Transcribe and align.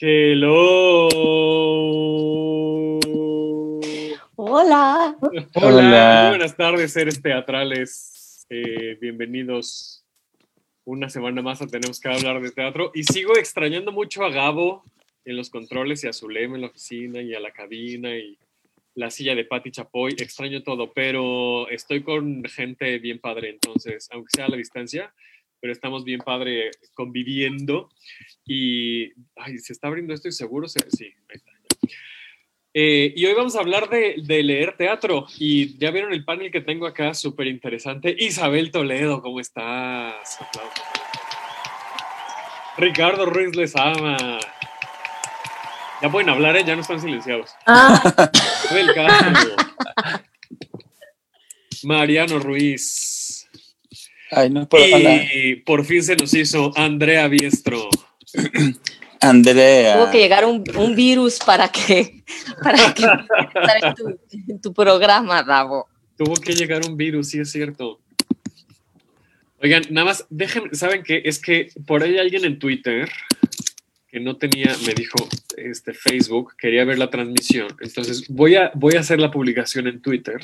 Hello. 0.00 1.08
Hola. 4.36 5.16
Hola. 5.20 5.48
Hola. 5.54 6.20
Muy 6.22 6.38
buenas 6.38 6.56
tardes, 6.56 6.92
seres 6.92 7.20
teatrales. 7.20 8.46
Eh, 8.48 8.96
bienvenidos 9.00 10.04
una 10.84 11.10
semana 11.10 11.42
más 11.42 11.62
a 11.62 11.66
Tenemos 11.66 11.98
que 11.98 12.10
hablar 12.10 12.40
de 12.40 12.52
teatro. 12.52 12.92
Y 12.94 13.02
sigo 13.02 13.36
extrañando 13.36 13.90
mucho 13.90 14.22
a 14.24 14.30
Gabo 14.30 14.84
en 15.24 15.36
los 15.36 15.50
controles 15.50 16.04
y 16.04 16.06
a 16.06 16.12
Zulema 16.12 16.54
en 16.54 16.60
la 16.60 16.68
oficina 16.68 17.20
y 17.20 17.34
a 17.34 17.40
la 17.40 17.50
cabina 17.50 18.16
y 18.16 18.38
la 18.94 19.10
silla 19.10 19.34
de 19.34 19.46
Patti 19.46 19.72
Chapoy. 19.72 20.12
Extraño 20.12 20.62
todo, 20.62 20.92
pero 20.92 21.68
estoy 21.70 22.04
con 22.04 22.44
gente 22.44 23.00
bien 23.00 23.18
padre, 23.18 23.50
entonces, 23.50 24.08
aunque 24.12 24.30
sea 24.32 24.44
a 24.44 24.50
la 24.50 24.56
distancia, 24.56 25.12
pero 25.60 25.72
estamos 25.72 26.04
bien 26.04 26.20
padre 26.20 26.70
conviviendo. 26.94 27.90
Y 28.44 29.12
ay, 29.36 29.58
se 29.58 29.72
está 29.72 29.88
abriendo 29.88 30.14
esto 30.14 30.28
y 30.28 30.32
seguro 30.32 30.68
se, 30.68 30.80
sí, 30.90 31.06
ahí 31.28 31.36
está. 31.36 31.52
Eh, 32.74 33.12
y 33.16 33.26
hoy 33.26 33.34
vamos 33.34 33.56
a 33.56 33.60
hablar 33.60 33.88
de, 33.88 34.16
de 34.22 34.42
leer 34.42 34.76
teatro. 34.76 35.26
Y 35.38 35.76
ya 35.78 35.90
vieron 35.90 36.12
el 36.12 36.24
panel 36.24 36.52
que 36.52 36.60
tengo 36.60 36.86
acá, 36.86 37.12
súper 37.14 37.48
interesante. 37.48 38.14
Isabel 38.16 38.70
Toledo, 38.70 39.20
¿cómo 39.20 39.40
estás? 39.40 40.40
Aplausos. 40.40 40.84
Ricardo 42.76 43.26
Ruiz 43.26 43.56
les 43.56 43.74
ama. 43.74 44.38
Ya 46.00 46.08
pueden 46.08 46.28
hablar, 46.30 46.56
¿eh? 46.56 46.62
ya 46.64 46.76
no 46.76 46.82
están 46.82 47.00
silenciados. 47.00 47.50
Castro. 48.94 49.56
Mariano 51.82 52.38
Ruiz. 52.38 53.07
Ay, 54.30 54.50
no 54.50 54.68
puedo 54.68 54.94
hablar. 54.94 55.22
Y 55.34 55.56
por 55.56 55.84
fin 55.84 56.02
se 56.02 56.16
nos 56.16 56.32
hizo 56.34 56.72
Andrea 56.76 57.28
Biestro. 57.28 57.88
Andrea. 59.20 59.94
Tuvo 59.94 60.10
que 60.10 60.18
llegar 60.18 60.44
un, 60.44 60.64
un 60.76 60.94
virus 60.94 61.38
para 61.38 61.68
que 61.68 62.22
para 62.62 62.94
que 62.94 63.02
estar 63.02 63.84
en 63.84 63.94
tu, 63.94 64.20
en 64.52 64.60
tu 64.60 64.72
programa, 64.72 65.42
Davo. 65.42 65.88
Tuvo 66.16 66.34
que 66.34 66.52
llegar 66.52 66.82
un 66.86 66.96
virus, 66.96 67.28
sí 67.30 67.40
es 67.40 67.50
cierto. 67.50 68.00
Oigan, 69.60 69.82
nada 69.90 70.04
más, 70.04 70.26
déjenme, 70.30 70.74
¿saben 70.74 71.02
qué? 71.02 71.22
Es 71.24 71.40
que 71.40 71.70
por 71.86 72.02
ahí 72.02 72.16
alguien 72.18 72.44
en 72.44 72.58
Twitter 72.58 73.08
que 74.08 74.20
no 74.20 74.36
tenía, 74.36 74.74
me 74.86 74.94
dijo, 74.94 75.16
este 75.56 75.92
Facebook, 75.92 76.54
quería 76.56 76.84
ver 76.84 76.98
la 76.98 77.10
transmisión. 77.10 77.68
Entonces 77.80 78.26
voy 78.28 78.56
a, 78.56 78.70
voy 78.74 78.94
a 78.94 79.00
hacer 79.00 79.20
la 79.20 79.30
publicación 79.30 79.86
en 79.86 80.00
Twitter. 80.00 80.40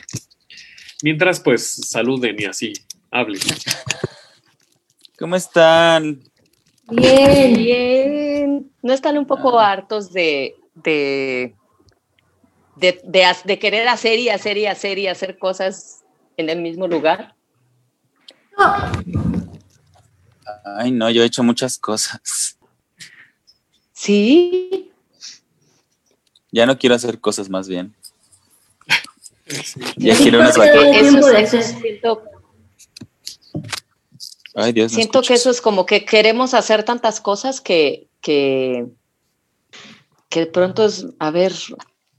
Mientras, 1.02 1.40
pues, 1.40 1.64
saluden 1.88 2.36
y 2.38 2.44
así, 2.44 2.72
hablen. 3.14 3.40
¿Cómo 5.18 5.36
están? 5.36 6.20
Bien, 6.90 7.54
bien. 7.56 8.70
¿No 8.82 8.92
están 8.92 9.16
un 9.16 9.26
poco 9.26 9.58
hartos 9.58 10.12
de, 10.12 10.56
de, 10.74 11.54
de, 12.76 13.00
de 13.04 13.24
ha- 13.24 13.36
de 13.44 13.58
querer 13.58 13.88
hacer 13.88 14.18
y 14.18 14.28
hacer 14.28 14.58
y 14.58 14.66
hacer 14.66 14.98
y 14.98 15.06
hacer 15.06 15.38
cosas 15.38 16.02
en 16.36 16.50
el 16.50 16.60
mismo 16.60 16.86
lugar? 16.88 17.34
Ay, 20.76 20.90
no, 20.90 21.08
yo 21.10 21.22
he 21.22 21.26
hecho 21.26 21.42
muchas 21.42 21.78
cosas. 21.78 22.58
Sí. 23.92 24.90
Ya 26.50 26.66
no 26.66 26.76
quiero 26.76 26.96
hacer 26.96 27.20
cosas 27.20 27.48
más 27.48 27.68
bien. 27.68 27.94
Ya 29.96 30.16
quiero 30.16 30.38
unas 30.40 30.56
vacaciones. 30.56 31.14
Eso, 31.14 31.30
eso 31.58 31.78
siento, 31.78 32.22
Ay, 34.54 34.72
Dios, 34.72 34.92
no 34.92 34.96
siento 34.96 35.22
que 35.22 35.34
eso 35.34 35.50
es 35.50 35.60
como 35.60 35.84
que 35.84 36.04
queremos 36.04 36.54
hacer 36.54 36.84
tantas 36.84 37.20
cosas 37.20 37.60
que, 37.60 38.08
que, 38.20 38.86
que 40.28 40.40
de 40.40 40.46
pronto 40.46 40.84
es, 40.84 41.06
a 41.18 41.30
ver, 41.30 41.52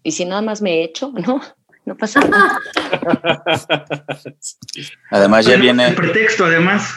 ¿y 0.03 0.11
si 0.11 0.25
nada 0.25 0.41
más 0.41 0.61
me 0.61 0.83
echo? 0.83 1.11
No, 1.15 1.41
no 1.85 1.95
pasa 1.97 2.19
nada. 2.21 2.59
Además, 5.11 5.45
ya 5.45 5.53
El 5.53 5.61
viene, 5.61 5.91
pretexto, 5.91 6.45
además. 6.45 6.89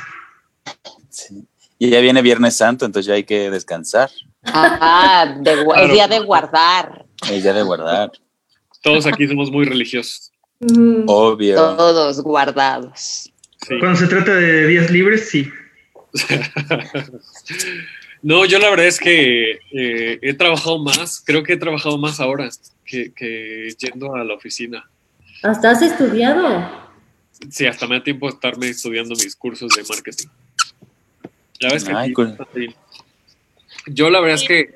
sí. 1.11 1.47
y 1.79 1.91
ya 1.91 2.01
viene 2.01 2.23
Viernes 2.23 2.57
Santo, 2.57 2.85
entonces 2.85 3.07
ya 3.07 3.15
hay 3.15 3.25
que 3.25 3.51
descansar. 3.51 4.11
Ah, 4.45 5.35
de 5.41 5.53
es 5.77 5.93
día 5.93 6.09
de 6.09 6.21
guardar. 6.21 7.07
Es 7.31 7.43
día 7.43 7.53
de 7.53 7.63
guardar. 7.63 8.13
Todos 8.83 9.07
aquí 9.07 9.29
somos 9.29 9.51
muy 9.51 9.67
religiosos. 9.67 10.33
Obvio. 11.07 11.55
Todos 11.55 12.21
guardados. 12.23 13.33
Sí. 13.67 13.79
Cuando 13.79 13.99
se 13.99 14.07
trata 14.07 14.35
de 14.35 14.67
días 14.67 14.91
libres, 14.91 15.29
sí. 15.29 15.51
No, 18.21 18.45
yo 18.45 18.59
la 18.59 18.71
verdad 18.71 18.87
es 18.87 18.99
que 18.99 19.61
eh, 19.71 20.19
he 20.23 20.35
trabajado 20.35 20.83
más, 20.83 21.23
creo 21.25 21.45
que 21.45 21.53
he 21.53 21.57
trabajado 21.57 21.99
más 21.99 22.19
ahora 22.19 22.49
que, 22.85 23.13
que 23.13 23.73
yendo 23.79 24.15
a 24.17 24.25
la 24.25 24.35
oficina. 24.35 24.91
Hasta 25.43 25.71
has 25.71 25.83
estudiado. 25.83 26.89
Sí, 27.51 27.67
hasta 27.67 27.87
me 27.87 27.99
da 27.99 28.03
tiempo 28.03 28.27
de 28.27 28.35
estarme 28.35 28.69
estudiando 28.69 29.15
mis 29.15 29.37
cursos 29.37 29.73
de 29.75 29.85
marketing. 29.89 30.27
La 31.61 31.69
verdad 31.71 31.77
es 31.77 32.07
que 32.09 32.13
cool. 32.13 32.37
Yo 33.87 34.11
la 34.11 34.21
verdad 34.21 34.43
es 34.43 34.49
que 34.49 34.75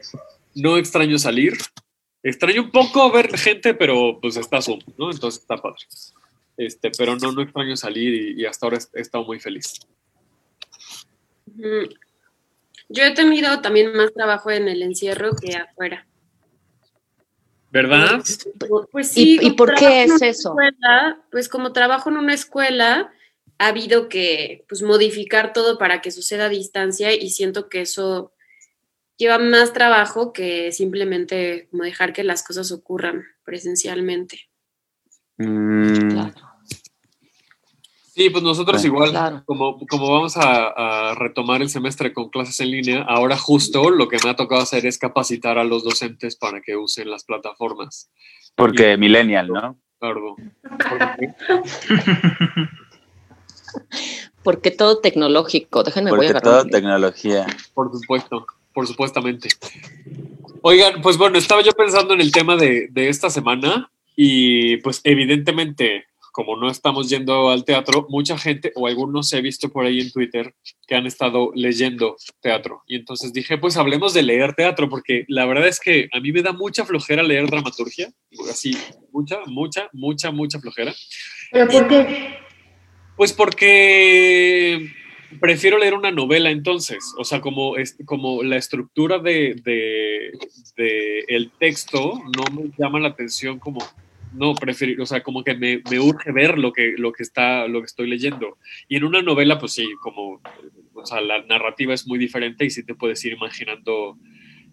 no 0.54 0.76
extraño 0.76 1.18
salir. 1.18 1.58
Extraño 2.22 2.62
un 2.62 2.70
poco 2.70 3.10
ver 3.10 3.36
gente, 3.36 3.74
pero 3.74 4.20
pues 4.20 4.36
está 4.36 4.62
Zoom, 4.62 4.78
¿no? 4.96 5.10
Entonces 5.10 5.40
está 5.40 5.56
padre. 5.56 5.84
Este, 6.66 6.90
pero 6.96 7.16
no, 7.16 7.32
no 7.32 7.42
extraño 7.42 7.76
salir 7.76 8.14
y, 8.14 8.42
y 8.42 8.46
hasta 8.46 8.66
ahora 8.66 8.78
he 8.94 9.00
estado 9.00 9.24
muy 9.24 9.40
feliz. 9.40 9.80
Ujú. 11.46 11.88
Yo 12.88 13.04
he 13.04 13.14
tenido 13.14 13.60
también 13.60 13.94
más 13.96 14.12
trabajo 14.12 14.50
en 14.50 14.68
el 14.68 14.82
encierro 14.82 15.30
que 15.34 15.56
afuera. 15.56 16.06
¿Verdad? 17.70 18.22
Pues 18.90 19.08
sí. 19.08 19.38
¿Y- 19.40 19.52
por 19.52 19.74
qué 19.74 20.04
es 20.04 20.20
eso? 20.20 20.50
escuela, 20.50 21.18
pues 21.30 21.48
como 21.48 21.72
trabajo 21.72 22.10
en 22.10 22.18
una 22.18 22.34
escuela, 22.34 23.10
ha 23.58 23.66
habido 23.68 24.10
que 24.10 24.66
pues, 24.68 24.82
modificar 24.82 25.54
todo 25.54 25.78
para 25.78 26.02
que 26.02 26.10
suceda 26.10 26.46
a 26.46 26.50
distancia 26.50 27.14
y 27.14 27.30
siento 27.30 27.70
que 27.70 27.80
eso 27.80 28.34
lleva 29.16 29.38
más 29.38 29.72
trabajo 29.72 30.32
que 30.34 30.70
simplemente 30.72 31.68
como 31.70 31.84
dejar 31.84 32.12
que 32.12 32.24
las 32.24 32.42
cosas 32.42 32.72
ocurran 32.72 33.24
presencialmente. 33.44 34.50
Mm, 35.38 36.30
Sí, 38.14 38.28
pues 38.28 38.44
nosotros 38.44 38.76
Bueno, 38.82 38.94
igual, 38.94 39.10
claro. 39.10 39.42
como, 39.46 39.78
como 39.86 40.12
vamos 40.12 40.36
a, 40.36 40.66
a 41.10 41.14
retomar 41.14 41.62
el 41.62 41.70
semestre 41.70 42.12
con 42.12 42.28
clases 42.28 42.60
en 42.60 42.70
línea, 42.70 43.02
ahora 43.08 43.38
justo 43.38 43.88
lo 43.88 44.06
que 44.08 44.18
me 44.22 44.28
ha 44.28 44.36
tocado 44.36 44.60
hacer 44.60 44.84
es 44.84 44.98
capacitar 44.98 45.56
a 45.56 45.64
los 45.64 45.82
docentes 45.82 46.36
para 46.36 46.60
que 46.60 46.76
usen 46.76 47.10
las 47.10 47.24
plataformas. 47.24 48.10
porque 48.54 48.98
Millennial, 48.98 49.48
¿no? 49.48 49.78
Claro. 49.98 50.36
Porque- 50.62 51.28
Porque 54.42 54.70
todo 54.70 54.98
tecnológico. 54.98 55.82
Déjenme 55.82 56.10
voy 56.10 56.26
a 56.26 56.32
Porque 56.32 56.40
todo 56.42 56.64
tecnología. 56.66 57.46
Por 57.74 57.90
supuesto, 57.92 58.46
por 58.74 58.86
supuestamente. 58.86 59.48
Oigan, 60.62 61.00
pues 61.00 61.16
bueno, 61.16 61.38
estaba 61.38 61.62
yo 61.62 61.72
pensando 61.72 62.12
en 62.14 62.20
el 62.20 62.32
tema 62.32 62.56
de, 62.56 62.88
de 62.90 63.08
esta 63.08 63.30
semana 63.30 63.90
y 64.16 64.76
pues 64.78 65.00
evidentemente 65.04 66.06
como 66.32 66.56
no 66.56 66.70
estamos 66.70 67.08
yendo 67.10 67.50
al 67.50 67.64
teatro, 67.64 68.06
mucha 68.08 68.38
gente 68.38 68.72
o 68.74 68.86
algunos 68.86 69.32
he 69.34 69.42
visto 69.42 69.68
por 69.68 69.84
ahí 69.84 70.00
en 70.00 70.10
Twitter 70.10 70.54
que 70.86 70.94
han 70.94 71.06
estado 71.06 71.52
leyendo 71.54 72.16
teatro. 72.40 72.82
Y 72.86 72.96
entonces 72.96 73.32
dije, 73.32 73.58
pues 73.58 73.76
hablemos 73.76 74.14
de 74.14 74.22
leer 74.22 74.54
teatro, 74.54 74.88
porque 74.88 75.24
la 75.28 75.44
verdad 75.44 75.68
es 75.68 75.78
que 75.78 76.08
a 76.12 76.20
mí 76.20 76.32
me 76.32 76.42
da 76.42 76.52
mucha 76.52 76.84
flojera 76.84 77.22
leer 77.22 77.46
dramaturgia, 77.46 78.10
así, 78.50 78.76
mucha, 79.12 79.40
mucha, 79.46 79.90
mucha, 79.92 80.30
mucha 80.30 80.58
flojera. 80.58 80.94
¿Pero 81.52 81.68
por 81.68 81.86
qué? 81.86 82.38
Pues 83.16 83.32
porque 83.34 84.90
prefiero 85.38 85.78
leer 85.78 85.94
una 85.94 86.10
novela 86.10 86.50
entonces, 86.50 87.14
o 87.18 87.24
sea, 87.24 87.40
como, 87.42 87.76
es, 87.76 87.96
como 88.06 88.42
la 88.42 88.56
estructura 88.56 89.18
de, 89.18 89.54
de, 89.62 90.32
de 90.76 91.24
el 91.28 91.50
texto 91.50 92.22
no 92.36 92.44
me 92.54 92.70
llama 92.78 93.00
la 93.00 93.08
atención 93.08 93.58
como 93.58 93.80
no 94.34 94.54
prefiero, 94.54 95.02
o 95.02 95.06
sea, 95.06 95.22
como 95.22 95.44
que 95.44 95.54
me, 95.54 95.82
urge 95.98 96.32
ver 96.32 96.58
lo 96.58 96.72
que, 96.72 96.94
lo 96.96 97.12
que 97.12 97.22
está, 97.22 97.66
lo 97.68 97.80
que 97.80 97.86
estoy 97.86 98.08
leyendo. 98.08 98.58
Y 98.88 98.96
en 98.96 99.04
una 99.04 99.22
novela, 99.22 99.58
pues 99.58 99.72
sí, 99.72 99.86
como, 100.00 100.40
o 100.94 101.06
sea, 101.06 101.20
la 101.20 101.42
narrativa 101.42 101.94
es 101.94 102.06
muy 102.06 102.18
diferente 102.18 102.64
y 102.64 102.70
sí 102.70 102.84
te 102.84 102.94
puedes 102.94 103.24
ir 103.24 103.32
imaginando 103.34 104.18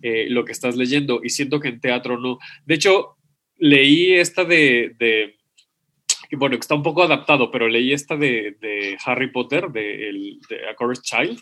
eh, 0.01 0.27
lo 0.29 0.45
que 0.45 0.51
estás 0.51 0.75
leyendo. 0.75 1.21
Y 1.23 1.29
siento 1.29 1.59
que 1.59 1.69
en 1.69 1.81
teatro 1.81 2.19
no. 2.19 2.39
De 2.65 2.75
hecho, 2.75 3.17
leí 3.57 4.13
esta 4.13 4.45
de, 4.45 4.95
de 4.97 5.35
bueno, 6.37 6.55
que 6.55 6.61
está 6.61 6.75
un 6.75 6.83
poco 6.83 7.03
adaptado, 7.03 7.51
pero 7.51 7.67
leí 7.67 7.91
esta 7.91 8.15
de, 8.15 8.57
de 8.61 8.97
Harry 9.05 9.31
Potter, 9.31 9.69
de, 9.69 10.09
el, 10.09 10.39
de 10.49 10.69
A 10.69 10.75
Cursed 10.75 11.03
Child, 11.03 11.41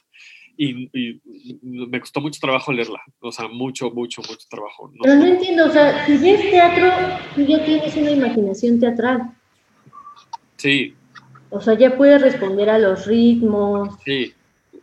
y, 0.57 0.89
y, 0.93 1.21
me 1.61 1.99
costó 1.99 2.19
mucho 2.19 2.39
trabajo 2.41 2.73
leerla, 2.73 2.99
o 3.19 3.31
sea, 3.31 3.47
mucho, 3.47 3.91
mucho, 3.91 4.21
mucho 4.21 4.47
trabajo. 4.49 4.91
¿no? 4.93 5.01
Pero 5.03 5.15
no 5.15 5.25
entiendo, 5.25 5.65
o 5.65 5.69
sea, 5.69 6.05
si 6.05 6.17
ya 6.19 6.31
es 6.31 6.49
teatro, 6.49 6.87
tú 7.35 7.41
ya 7.41 7.63
tienes 7.63 7.95
una 7.95 8.11
imaginación 8.11 8.79
teatral. 8.79 9.31
Sí. 10.57 10.95
O 11.49 11.61
sea, 11.61 11.75
ya 11.75 11.95
puedes 11.95 12.21
responder 12.21 12.69
a 12.69 12.79
los 12.79 13.05
ritmos. 13.05 13.95
Sí, 14.03 14.33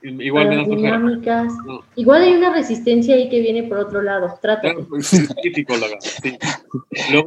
igual 0.05 0.49
me 0.49 0.57
da 0.57 0.63
dinámicas. 0.65 1.53
No. 1.67 1.83
Igual 1.97 2.23
hay 2.23 2.35
una 2.35 2.53
resistencia 2.53 3.15
ahí 3.15 3.29
que 3.29 3.41
viene 3.41 3.65
por 3.65 3.79
otro 3.79 4.03
lado. 4.03 4.39
Trata. 4.41 4.75
Sí, 5.01 5.27
psicóloga. 5.55 5.97
Sí. 6.01 6.39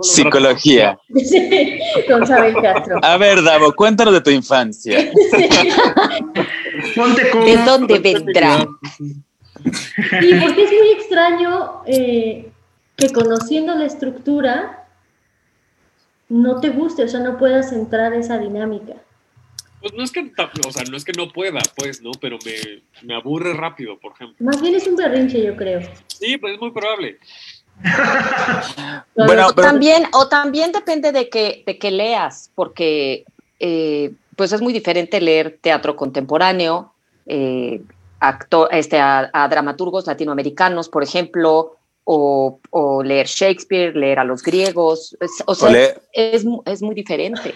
Psicología. 0.01 0.97
Sí, 1.18 1.79
con 2.07 2.24
Isabel 2.24 2.56
Castro. 2.62 3.00
A 3.01 3.18
ver, 3.18 3.44
Davo, 3.44 3.74
cuéntanos 3.74 4.13
de 4.13 4.21
tu 4.21 4.29
infancia. 4.29 4.97
Ponte 6.95 7.29
con... 7.31 7.45
¿De 7.45 7.57
dónde 7.57 8.00
vendrá? 8.00 8.68
Sí, 9.63 10.31
porque 10.41 10.63
es 10.63 10.71
muy 10.71 10.89
extraño 10.95 11.81
eh, 11.85 12.51
que 12.95 13.09
conociendo 13.09 13.75
la 13.75 13.85
estructura 13.85 14.88
no 16.29 16.59
te 16.59 16.69
guste, 16.69 17.03
o 17.03 17.07
sea, 17.07 17.19
no 17.21 17.38
puedas 17.38 17.71
entrar 17.71 18.13
esa 18.13 18.38
dinámica. 18.38 18.95
Pues 19.79 19.94
no 19.94 20.03
es 20.03 20.12
que, 20.12 20.31
o 20.68 20.71
sea, 20.71 20.83
no 20.89 20.97
es 20.97 21.06
que 21.06 21.12
no 21.13 21.31
pueda, 21.31 21.59
pues, 21.75 22.01
¿no? 22.01 22.12
Pero 22.19 22.38
me, 22.44 22.81
me 23.03 23.15
aburre 23.15 23.53
rápido, 23.53 24.00
por 24.00 24.13
ejemplo. 24.13 24.38
Más 24.39 24.62
bien 24.62 24.75
es 24.75 24.88
un 24.88 24.95
berrinche, 24.95 25.44
yo 25.44 25.56
creo. 25.56 25.81
Sí, 26.07 26.38
pues 26.38 26.56
es 26.56 26.59
muy 26.59 26.71
probable. 26.71 27.19
bueno, 29.15 29.47
o, 29.47 29.53
pero... 29.53 29.68
también, 29.68 30.07
o 30.13 30.27
también 30.27 30.71
depende 30.71 31.12
de 31.12 31.29
que, 31.29 31.63
de 31.65 31.77
que 31.77 31.91
leas, 31.91 32.51
porque 32.56 33.25
eh, 33.59 34.13
pues 34.35 34.51
es 34.51 34.62
muy 34.62 34.74
diferente 34.74 35.21
leer 35.21 35.59
teatro 35.62 35.95
contemporáneo, 35.95 36.94
eh, 37.27 37.81
actor, 38.19 38.69
este, 38.71 39.00
a, 39.00 39.29
a, 39.31 39.47
dramaturgos 39.47 40.07
latinoamericanos, 40.07 40.89
por 40.89 41.03
ejemplo, 41.03 41.77
o, 42.03 42.59
o, 42.69 43.03
leer 43.03 43.27
Shakespeare, 43.27 43.95
leer 43.95 44.19
a 44.19 44.24
los 44.24 44.41
griegos, 44.41 45.15
es, 45.19 45.44
o 45.45 45.53
sea, 45.53 45.69
o 45.69 45.71
leer, 45.71 46.01
es, 46.13 46.45
es 46.65 46.81
muy 46.81 46.95
diferente. 46.95 47.53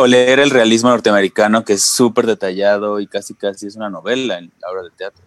O 0.00 0.06
leer 0.06 0.38
el 0.38 0.50
realismo 0.50 0.90
norteamericano, 0.90 1.64
que 1.64 1.72
es 1.72 1.82
súper 1.82 2.24
detallado 2.24 3.00
y 3.00 3.08
casi 3.08 3.34
casi 3.34 3.66
es 3.66 3.74
una 3.74 3.90
novela 3.90 4.38
en 4.38 4.52
la 4.60 4.70
obra 4.70 4.84
de 4.84 4.90
teatro. 4.90 5.24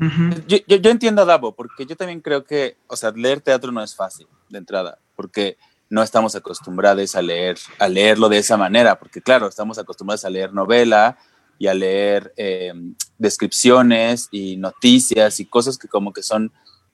Uh 0.00 0.04
-huh. 0.06 0.46
yo, 0.48 0.58
yo, 0.66 0.76
yo, 0.78 0.90
entiendo 0.90 1.22
a 1.22 1.24
Davo, 1.24 1.54
porque 1.54 1.86
yo 1.86 1.94
también 1.94 2.20
creo 2.20 2.42
que, 2.42 2.76
o 2.88 2.96
sea, 2.96 3.12
leer 3.12 3.40
teatro 3.40 3.70
no 3.70 3.84
es 3.84 3.94
fácil 3.94 4.26
de 4.48 4.58
entrada, 4.58 4.98
porque 5.14 5.58
no 5.90 6.02
estamos 6.02 6.34
acostumbrados 6.34 7.14
a 7.14 7.22
leer, 7.22 7.56
a 7.78 7.86
leerlo 7.86 8.28
de 8.28 8.38
esa 8.38 8.56
manera, 8.56 8.98
porque 8.98 9.22
claro, 9.22 9.46
estamos 9.46 9.78
acostumbrados 9.78 10.24
a 10.24 10.30
leer 10.30 10.52
novela 10.52 11.18
y 11.60 11.68
a 11.68 11.74
leer 11.74 12.34
eh, 12.36 12.72
descripciones 13.16 14.26
y 14.32 14.56
noticias 14.56 15.38
y 15.38 15.46
cosas 15.46 15.78
que 15.78 15.86
como 15.86 16.12
que 16.12 16.24
son 16.24 16.50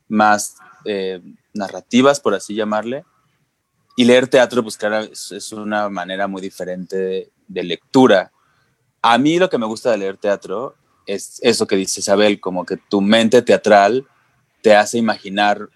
más 0.07 0.57
eh, 0.85 1.23
narrativas, 1.55 2.21
por 2.21 2.35
así 2.35 2.55
llamarle. 2.55 3.07
Y 3.99 4.05
leer 4.05 4.29
teatro, 4.29 4.63
pues 4.63 4.77
claro, 4.77 5.01
es, 5.01 5.33
es 5.33 5.51
una 5.51 5.89
manera 5.89 6.29
muy 6.29 6.41
diferente 6.41 6.97
de, 6.97 7.31
de, 7.49 7.65
lectura. 7.65 8.31
A 9.03 9.19
mí 9.19 9.41
lo 9.41 9.51
que 9.51 9.59
me 9.59 9.67
gusta 9.67 9.91
de 9.91 9.99
leer 9.99 10.17
teatro 10.17 10.77
es 11.05 11.41
eso 11.43 11.67
que 11.67 11.75
dice 11.75 11.99
Isabel, 11.99 12.39
como 12.39 12.65
que 12.65 12.77
tu 12.77 13.01
mente 13.01 13.43
teatral 13.43 14.07
te 14.63 14.77
hace 14.77 14.99
imaginar 14.99 15.69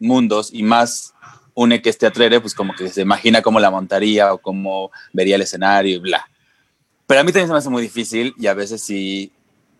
mundos 0.00 0.50
y 0.52 0.64
más 0.64 1.14
une 1.54 1.80
que 1.80 1.90
es 1.90 1.98
teatrere, 1.98 2.40
pues 2.40 2.52
como 2.52 2.74
que 2.74 2.88
se 2.88 3.02
imagina 3.02 3.42
cómo 3.42 3.60
la 3.60 3.70
montaría 3.70 4.34
o 4.34 4.38
cómo 4.38 4.90
vería 5.12 5.36
el 5.36 5.42
escenario 5.42 5.94
y 5.94 6.00
bla. 6.00 6.28
Pero 7.06 7.20
a 7.20 7.22
mí 7.22 7.30
también 7.30 7.46
se 7.46 7.52
me 7.52 7.58
hace 7.58 7.70
muy 7.70 7.82
difícil 7.82 8.34
y 8.40 8.48
a 8.48 8.54
veces 8.54 8.82
sí, 8.82 9.30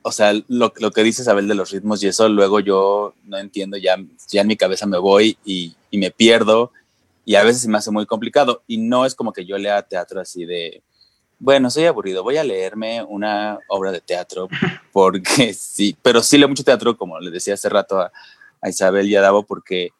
o 0.02 0.12
sea, 0.12 0.34
lo, 0.46 0.72
lo 0.76 0.92
que 0.92 1.02
dice 1.02 1.22
Isabel 1.22 1.48
de 1.48 1.56
los 1.56 1.72
ritmos 1.72 2.00
y 2.04 2.06
eso, 2.06 2.28
luego 2.28 2.60
yo 2.60 3.14
no 3.24 3.38
entiendo, 3.38 3.76
ya, 3.76 3.96
ya 4.28 4.42
en 4.42 4.46
mi 4.46 4.56
cabeza 4.56 4.86
me 4.86 4.98
voy 4.98 5.36
y, 5.44 5.74
y 5.90 5.98
me 5.98 6.12
pierdo 6.12 6.70
y 7.28 7.34
a 7.34 7.44
veces 7.44 7.60
se 7.60 7.68
me 7.68 7.76
hace 7.76 7.90
muy 7.90 8.06
complicado 8.06 8.62
y 8.66 8.78
no 8.78 9.04
es 9.04 9.14
como 9.14 9.34
que 9.34 9.44
yo 9.44 9.58
lea 9.58 9.82
teatro 9.82 10.18
así 10.18 10.46
de, 10.46 10.82
bueno, 11.38 11.68
soy 11.68 11.84
aburrido, 11.84 12.22
voy 12.22 12.38
a 12.38 12.42
leerme 12.42 13.02
una 13.02 13.58
obra 13.68 13.92
de 13.92 14.00
teatro 14.00 14.48
porque 14.94 15.52
sí, 15.52 15.94
pero 16.00 16.22
sí 16.22 16.38
leo 16.38 16.48
mucho 16.48 16.64
teatro, 16.64 16.96
como 16.96 17.20
le 17.20 17.30
decía 17.30 17.52
hace 17.52 17.68
rato 17.68 18.00
a, 18.00 18.10
a 18.62 18.70
Isabel 18.70 19.06
y 19.10 19.14
a 19.14 19.20
Davo, 19.20 19.42
porque 19.42 19.90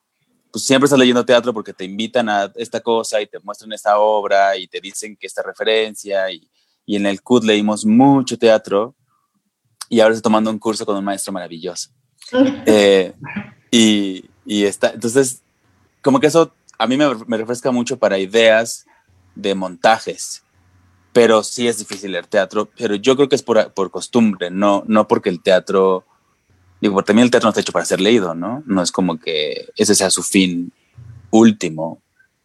pues 0.51 0.65
siempre 0.65 0.87
estás 0.87 0.99
leyendo 0.99 1.23
teatro 1.23 1.53
porque 1.53 1.75
te 1.75 1.85
invitan 1.85 2.31
a 2.31 2.51
esta 2.55 2.81
cosa 2.81 3.21
y 3.21 3.27
te 3.27 3.41
muestran 3.41 3.75
esta 3.75 3.99
obra 3.99 4.57
y 4.57 4.67
te 4.67 4.81
dicen 4.81 5.15
que 5.15 5.27
esta 5.27 5.43
referencia 5.43 6.31
y, 6.31 6.49
y 6.87 6.97
en 6.97 7.05
el 7.05 7.21
CUT 7.21 7.45
leímos 7.45 7.85
mucho 7.85 8.39
teatro 8.39 8.95
y 9.91 10.01
ahora 10.01 10.15
estoy 10.15 10.23
tomando 10.23 10.51
un 10.51 10.59
curso 10.59 10.87
con 10.87 10.97
un 10.97 11.05
maestro 11.05 11.35
maravilloso. 11.35 11.91
eh, 12.65 13.13
y, 13.71 14.25
y 14.47 14.65
está, 14.65 14.93
entonces, 14.93 15.43
como 16.01 16.21
que 16.21 16.29
eso 16.29 16.55
a 16.79 16.87
mí 16.87 16.97
me, 16.97 17.37
refresca 17.37 17.73
mucho 17.73 17.99
para 17.99 18.19
ideas 18.19 18.87
de 19.35 19.55
montajes, 19.55 20.43
pero 21.13 21.43
sí 21.43 21.67
es 21.67 21.79
difícil 21.79 22.13
leer 22.13 22.27
teatro, 22.27 22.71
pero 22.77 22.95
yo 22.95 23.17
creo 23.17 23.29
que 23.29 23.35
es 23.35 23.43
por, 23.43 23.73
por 23.73 23.91
costumbre, 23.91 24.51
no, 24.51 24.85
no 24.87 25.09
porque 25.09 25.29
el 25.29 25.43
teatro, 25.43 26.05
digo, 26.81 27.03
también 27.03 27.25
el 27.25 27.31
teatro 27.31 27.47
no 27.47 27.51
está 27.51 27.61
hecho 27.61 27.73
para 27.73 27.85
ser 27.85 28.01
leído, 28.01 28.35
¿no? 28.35 28.63
No 28.67 28.83
es 28.83 28.93
como 28.93 29.19
que 29.19 29.69
ese 29.77 29.95
sea 29.95 30.11
su 30.11 30.23
fin 30.23 30.73
último. 31.31 32.01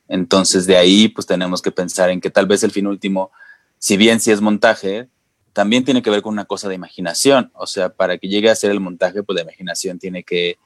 Entonces 0.07 0.65
de 0.65 0.77
ahí 0.77 1.07
pues 1.07 1.27
tenemos 1.27 1.61
que 1.61 1.71
pensar 1.71 2.09
en 2.09 2.19
que 2.19 2.29
tal 2.29 2.47
vez 2.47 2.63
el 2.63 2.71
fin 2.71 2.87
último, 2.87 3.31
si 3.77 3.97
bien 3.97 4.19
si 4.19 4.31
es 4.31 4.41
montaje, 4.41 5.09
también 5.53 5.85
tiene 5.85 6.01
que 6.01 6.09
ver 6.09 6.23
con 6.23 6.33
una 6.33 6.45
cosa 6.45 6.67
de 6.67 6.75
imaginación. 6.75 7.51
O 7.53 7.67
sea, 7.67 7.89
para 7.89 8.17
que 8.17 8.27
llegue 8.27 8.49
a 8.49 8.55
ser 8.55 8.71
el 8.71 8.79
montaje, 8.79 9.21
pues 9.21 9.35
la 9.35 9.43
imaginación 9.43 9.99
tiene 9.99 10.23
que 10.23 10.57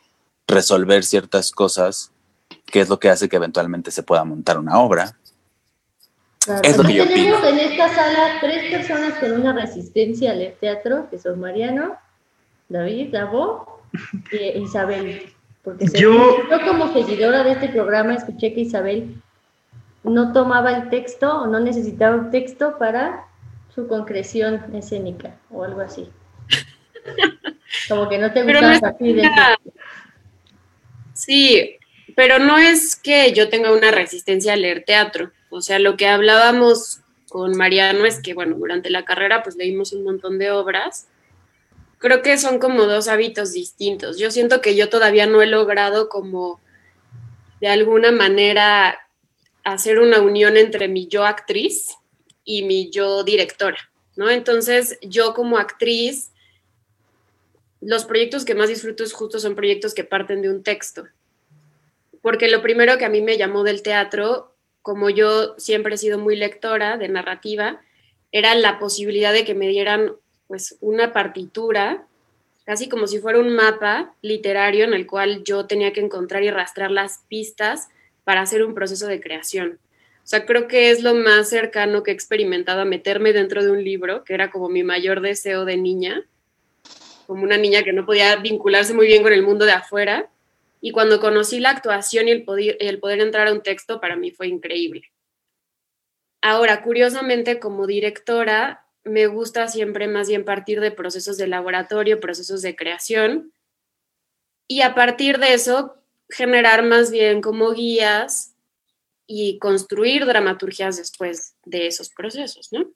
resolver 0.48 1.04
ciertas 1.04 1.52
cosas 1.52 2.12
que 2.68 2.82
es 2.82 2.90
lo 2.90 3.00
que 3.00 3.10
hace 3.10 3.30
que 3.30 3.38
eventualmente 3.38 3.92
se 3.92 4.04
pueda 4.04 4.24
montar 4.24 4.58
una 4.58 4.80
obra. 4.80 5.16
Claro. 6.40 6.62
Es 6.64 6.78
lo 6.78 6.84
que 6.84 6.94
yo 6.94 7.08
tenemos 7.08 7.40
opino. 7.40 7.60
en 7.60 7.72
esta 7.72 7.90
sala 7.94 8.38
tres 8.40 8.72
personas 8.72 9.20
con 9.20 9.32
una 9.34 9.54
resistencia 9.54 10.32
al 10.32 10.54
teatro, 10.60 11.10
que 11.10 11.18
son 11.18 11.40
Mariano, 11.40 11.98
David, 12.70 13.12
Davo 13.12 13.82
y 14.32 14.60
Isabel. 14.60 15.34
Porque 15.64 15.88
yo... 15.88 16.48
yo 16.50 16.66
como 16.66 16.94
seguidora 16.94 17.44
de 17.44 17.54
este 17.54 17.70
programa 17.70 18.14
escuché 18.14 18.54
que 18.54 18.62
Isabel 18.62 19.22
no 20.04 20.32
tomaba 20.32 20.72
el 20.72 20.90
texto 20.90 21.42
o 21.42 21.48
no 21.48 21.60
necesitaba 21.60 22.16
un 22.16 22.32
texto 22.32 22.78
para 22.78 23.26
su 23.74 23.88
concreción 23.88 24.74
escénica 24.74 25.36
o 25.50 25.64
algo 25.64 25.82
así. 25.82 26.10
Como 27.90 28.08
que 28.10 28.18
no 28.18 28.32
te 28.32 28.44
gusta 28.44 28.80
no 28.80 28.88
así 28.88 29.14
de... 29.14 29.30
Sí, 31.14 31.77
pero 32.18 32.40
no 32.40 32.58
es 32.58 32.96
que 32.96 33.32
yo 33.32 33.48
tenga 33.48 33.72
una 33.72 33.92
resistencia 33.92 34.54
a 34.54 34.56
leer 34.56 34.84
teatro. 34.84 35.32
O 35.52 35.62
sea, 35.62 35.78
lo 35.78 35.98
que 35.98 36.08
hablábamos 36.08 37.02
con 37.30 37.56
Mariano 37.56 38.06
es 38.06 38.20
que, 38.24 38.34
bueno, 38.34 38.56
durante 38.56 38.90
la 38.90 39.06
carrera 39.06 39.44
pues 39.44 39.56
leímos 39.56 39.94
un 39.94 40.04
montón 40.04 40.40
de 40.40 40.50
obras. 40.50 41.06
Creo 42.00 42.24
que 42.24 42.40
son 42.40 42.58
como 42.58 42.86
dos 42.86 43.08
hábitos 43.08 43.54
distintos. 43.54 44.18
Yo 44.18 44.32
siento 44.32 44.62
que 44.62 44.76
yo 44.76 44.90
todavía 44.90 45.28
no 45.28 45.44
he 45.44 45.46
logrado 45.46 46.10
como 46.10 46.60
de 47.62 47.68
alguna 47.68 48.12
manera 48.12 48.98
hacer 49.64 50.00
una 50.00 50.20
unión 50.20 50.58
entre 50.58 50.88
mi 50.88 51.06
yo 51.06 51.24
actriz 51.24 51.98
y 52.44 52.64
mi 52.64 52.90
yo 52.90 53.24
directora, 53.26 53.92
¿no? 54.16 54.32
Entonces, 54.32 54.98
yo 55.04 55.36
como 55.36 55.60
actriz, 55.60 56.32
los 57.80 58.06
proyectos 58.06 58.44
que 58.44 58.56
más 58.56 58.70
disfruto 58.70 59.04
es 59.04 59.14
justo 59.14 59.38
son 59.38 59.54
proyectos 59.54 59.94
que 59.94 60.04
parten 60.04 60.42
de 60.42 60.50
un 60.50 60.64
texto 60.64 61.08
porque 62.28 62.50
lo 62.50 62.62
primero 62.62 62.98
que 62.98 63.06
a 63.06 63.10
mí 63.10 63.22
me 63.22 63.38
llamó 63.38 63.64
del 63.64 63.82
teatro 63.82 64.54
como 64.82 65.10
yo 65.10 65.56
siempre 65.58 65.96
he 65.96 65.98
sido 65.98 66.20
muy 66.20 66.36
lectora 66.36 66.98
de 66.98 67.08
narrativa, 67.08 67.80
era 68.34 68.54
la 68.54 68.80
posibilidad 68.80 69.32
de 69.32 69.46
que 69.46 69.56
me 69.56 69.70
dieran 69.70 70.12
pues 70.46 70.76
una 70.82 71.14
partitura, 71.14 72.06
casi 72.66 72.90
como 72.90 73.08
si 73.08 73.20
fuera 73.20 73.40
un 73.40 73.56
mapa 73.56 74.14
literario 74.22 74.84
en 74.84 74.94
el 74.94 75.08
cual 75.08 75.42
yo 75.46 75.68
tenía 75.68 75.94
que 75.94 76.02
encontrar 76.02 76.44
y 76.44 76.52
rastrear 76.52 76.92
las 76.92 77.24
pistas 77.30 77.88
para 78.26 78.42
hacer 78.42 78.62
un 78.66 78.74
proceso 78.74 79.08
de 79.08 79.22
creación. 79.22 79.80
O 80.18 80.28
sea, 80.28 80.46
creo 80.46 80.68
que 80.68 80.92
es 80.92 81.04
lo 81.04 81.16
más 81.16 81.48
cercano 81.48 82.04
que 82.04 82.12
he 82.12 82.14
experimentado 82.14 82.82
a 82.82 82.86
meterme 82.86 83.32
dentro 83.32 83.64
de 83.64 83.72
un 83.72 83.86
libro, 83.86 84.26
que 84.26 84.34
era 84.34 84.52
como 84.52 84.68
mi 84.68 84.84
mayor 84.84 85.22
deseo 85.22 85.64
de 85.64 85.78
niña, 85.78 86.26
como 87.26 87.44
una 87.44 87.56
niña 87.56 87.84
que 87.84 87.94
no 87.94 88.06
podía 88.06 88.36
vincularse 88.36 88.94
muy 88.94 89.08
bien 89.08 89.24
con 89.24 89.32
el 89.32 89.44
mundo 89.44 89.64
de 89.64 89.72
afuera. 89.72 90.30
Y 90.80 90.92
cuando 90.92 91.20
conocí 91.20 91.60
la 91.60 91.72
actuación 91.72 92.28
y 92.28 92.32
el 92.32 92.44
poder, 92.44 93.22
entrar 93.22 93.48
a 93.48 93.54
un 93.54 93.62
texto, 93.62 94.00
para 94.00 94.16
mí 94.16 94.32
fue 94.32 94.48
increíble. 94.48 95.04
Ahora, 96.42 96.84
curiosamente, 96.84 97.60
como 97.60 97.88
directora, 97.88 98.86
me 99.04 99.28
gusta 99.28 99.68
siempre 99.68 100.08
más 100.08 100.28
bien 100.30 100.46
partir 100.46 100.80
de 100.82 100.92
procesos 100.92 101.38
de 101.38 101.48
laboratorio, 101.48 102.20
procesos 102.20 102.62
de 102.62 102.76
creación, 102.76 103.54
y 104.68 104.82
a 104.82 104.94
partir 104.94 105.40
de 105.40 105.54
eso 105.54 105.96
generar 106.30 106.84
más 106.84 107.10
bien 107.10 107.42
como 107.42 107.72
guías 107.72 108.54
y 109.26 109.60
construir 109.60 110.26
dramaturgias 110.26 110.98
después 110.98 111.56
de 111.66 111.88
esos 111.88 112.10
procesos, 112.10 112.70
¿no? 112.72 112.92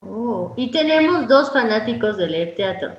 Oh, 0.00 0.52
y 0.56 0.70
tenemos 0.70 1.26
dos 1.28 1.50
fanáticos 1.50 2.18
de 2.18 2.26
leer 2.26 2.54
teatro. 2.54 2.98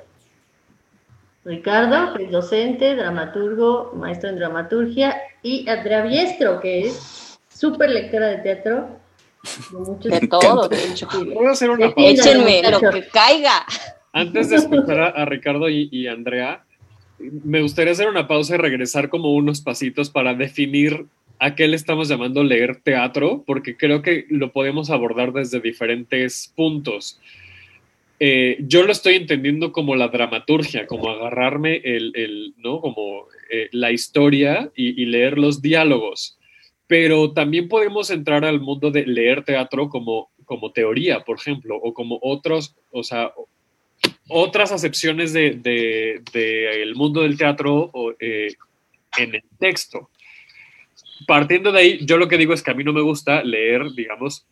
Ricardo, 1.46 2.14
que 2.14 2.24
es 2.24 2.30
docente, 2.32 2.96
dramaturgo, 2.96 3.92
maestro 3.94 4.30
en 4.30 4.36
dramaturgia, 4.36 5.16
y 5.44 5.68
Andrea 5.68 6.02
Biestro, 6.02 6.60
que 6.60 6.88
es 6.88 7.38
súper 7.48 7.90
lectora 7.90 8.26
de 8.26 8.38
teatro. 8.38 8.88
De, 10.02 10.20
de 10.20 10.26
todo, 10.26 10.68
de 10.68 10.84
hecho. 10.84 11.06
¿Puedo 11.08 11.50
hacer 11.50 11.70
una 11.70 11.94
pausa? 11.94 12.10
Échenme 12.10 12.68
lo 12.68 12.80
que 12.90 13.06
caiga. 13.06 13.64
Antes 14.12 14.50
de 14.50 14.56
escuchar 14.56 14.98
a, 14.98 15.06
a 15.10 15.24
Ricardo 15.24 15.68
y, 15.68 15.88
y 15.92 16.08
Andrea, 16.08 16.64
me 17.20 17.62
gustaría 17.62 17.92
hacer 17.92 18.08
una 18.08 18.26
pausa 18.26 18.56
y 18.56 18.58
regresar 18.58 19.08
como 19.08 19.32
unos 19.32 19.60
pasitos 19.60 20.10
para 20.10 20.34
definir 20.34 21.06
a 21.38 21.54
qué 21.54 21.68
le 21.68 21.76
estamos 21.76 22.08
llamando 22.08 22.42
leer 22.42 22.80
teatro, 22.82 23.44
porque 23.46 23.76
creo 23.76 24.02
que 24.02 24.26
lo 24.30 24.52
podemos 24.52 24.90
abordar 24.90 25.32
desde 25.32 25.60
diferentes 25.60 26.52
puntos. 26.56 27.20
Eh, 28.18 28.56
yo 28.60 28.82
lo 28.82 28.92
estoy 28.92 29.16
entendiendo 29.16 29.72
como 29.72 29.94
la 29.94 30.08
dramaturgia, 30.08 30.86
como 30.86 31.10
agarrarme 31.10 31.82
el, 31.84 32.54
¿no? 32.56 32.80
Como 32.80 33.26
eh, 33.50 33.68
la 33.72 33.92
historia 33.92 34.70
y, 34.74 35.04
leer 35.06 35.38
los 35.38 35.60
diálogos. 35.60 36.38
Pero 36.86 37.32
también 37.32 37.68
podemos 37.68 38.10
entrar 38.10 38.44
al 38.44 38.60
mundo 38.60 38.90
de 38.90 39.04
leer 39.06 39.44
teatro 39.44 39.88
como, 39.88 40.30
como 40.44 40.72
teoría, 40.72 41.20
por 41.20 41.38
ejemplo, 41.38 41.76
o 41.76 41.92
como 41.92 42.18
otros, 42.22 42.74
o 42.90 43.02
sea, 43.02 43.32
otras 44.28 44.72
acepciones 44.72 45.32
del 45.32 45.62
de, 45.62 46.22
de, 46.32 46.40
de 46.40 46.94
mundo 46.94 47.22
del 47.22 47.36
teatro 47.36 47.90
eh, 48.18 48.54
en 49.18 49.34
el 49.34 49.44
texto. 49.58 50.10
Partiendo 51.26 51.72
de 51.72 51.80
ahí, 51.80 52.06
yo 52.06 52.16
lo 52.18 52.28
que 52.28 52.38
digo 52.38 52.54
es 52.54 52.62
que 52.62 52.70
a 52.70 52.74
mí 52.74 52.84
no 52.84 52.92
me 52.92 53.00
gusta 53.02 53.42
leer, 53.42 53.92
digamos, 53.92 54.46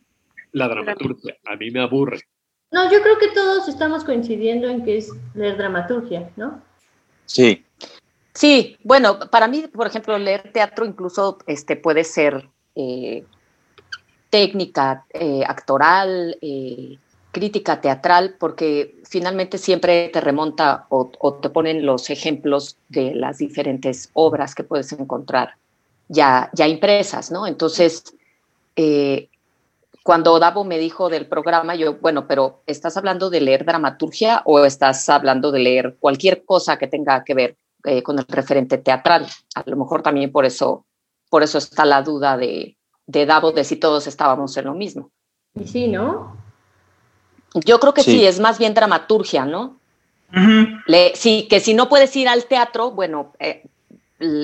la 0.51 0.67
dramaturgia. 0.67 1.37
A 1.45 1.55
mí 1.55 1.71
me 1.71 1.79
aburre. 1.79 2.21
No, 2.71 2.91
yo 2.91 3.01
creo 3.01 3.17
que 3.17 3.29
todos 3.29 3.67
estamos 3.67 4.03
coincidiendo 4.03 4.67
en 4.67 4.83
que 4.83 4.97
es 4.97 5.11
leer 5.33 5.57
dramaturgia, 5.57 6.29
¿no? 6.35 6.61
Sí. 7.25 7.65
Sí, 8.33 8.77
bueno, 8.83 9.19
para 9.31 9.47
mí, 9.47 9.65
por 9.67 9.87
ejemplo, 9.87 10.17
leer 10.17 10.51
teatro 10.51 10.85
incluso 10.85 11.37
este, 11.47 11.77
puede 11.77 12.03
ser 12.03 12.49
eh, 12.75 13.23
técnica 14.29 15.05
eh, 15.13 15.43
actoral, 15.47 16.37
eh, 16.41 16.97
crítica 17.31 17.79
teatral, 17.79 18.35
porque 18.37 18.95
finalmente 19.07 19.57
siempre 19.57 20.09
te 20.09 20.19
remonta 20.19 20.85
o, 20.89 21.11
o, 21.19 21.33
te 21.35 21.49
ponen 21.49 21.85
los 21.85 22.09
ejemplos 22.09 22.77
de 22.89 23.15
las 23.15 23.37
diferentes 23.37 24.09
obras 24.13 24.53
que 24.55 24.63
puedes 24.63 24.91
encontrar 24.91 25.55
ya, 26.07 26.49
ya 26.53 26.67
impresas, 26.67 27.31
¿no? 27.31 27.47
Entonces, 27.47 28.03
eh, 28.75 29.29
cuando 30.05 30.37
Davo 30.37 30.63
me 30.63 30.77
dijo 30.77 31.09
del 31.09 31.25
programa, 31.25 31.73
yo, 31.73 31.95
bueno, 31.95 32.27
pero 32.27 32.61
¿estás 32.67 32.95
hablando 32.95 33.31
de 33.31 33.41
leer 33.41 33.65
dramaturgia 33.65 34.43
o 34.45 34.63
estás 34.63 35.09
hablando 35.09 35.51
de 35.51 35.57
leer 35.57 35.97
cualquier 35.99 36.45
cosa 36.45 36.77
que 36.77 36.85
tenga 36.85 37.23
que 37.23 37.33
ver 37.33 37.57
eh, 37.85 38.03
con 38.03 38.19
el 38.19 38.25
referente 38.27 38.77
teatral? 38.77 39.25
A 39.55 39.63
lo 39.65 39.75
mejor 39.77 40.03
también 40.03 40.31
por 40.31 40.45
eso, 40.45 40.85
por 41.31 41.41
eso 41.41 41.57
está 41.57 41.85
la 41.85 42.03
duda 42.03 42.37
de, 42.37 42.77
de 43.07 43.25
Davo 43.25 43.51
de 43.51 43.63
si 43.63 43.77
todos 43.77 44.05
estábamos 44.05 44.55
en 44.57 44.65
lo 44.65 44.75
mismo. 44.75 45.09
Y 45.55 45.65
sí, 45.65 45.87
¿no? 45.87 46.37
Yo 47.55 47.79
creo 47.79 47.95
que 47.95 48.03
sí, 48.03 48.11
sí 48.11 48.25
es 48.27 48.39
más 48.39 48.59
bien 48.59 48.75
dramaturgia, 48.75 49.47
¿no? 49.47 49.79
Uh 50.31 50.37
-huh. 50.37 50.83
Le, 50.85 51.15
sí, 51.15 51.47
que 51.49 51.59
si 51.59 51.73
no 51.73 51.89
puedes 51.89 52.15
ir 52.15 52.29
al 52.29 52.45
teatro, 52.45 52.91
bueno, 52.91 53.33
eh, 53.39 53.63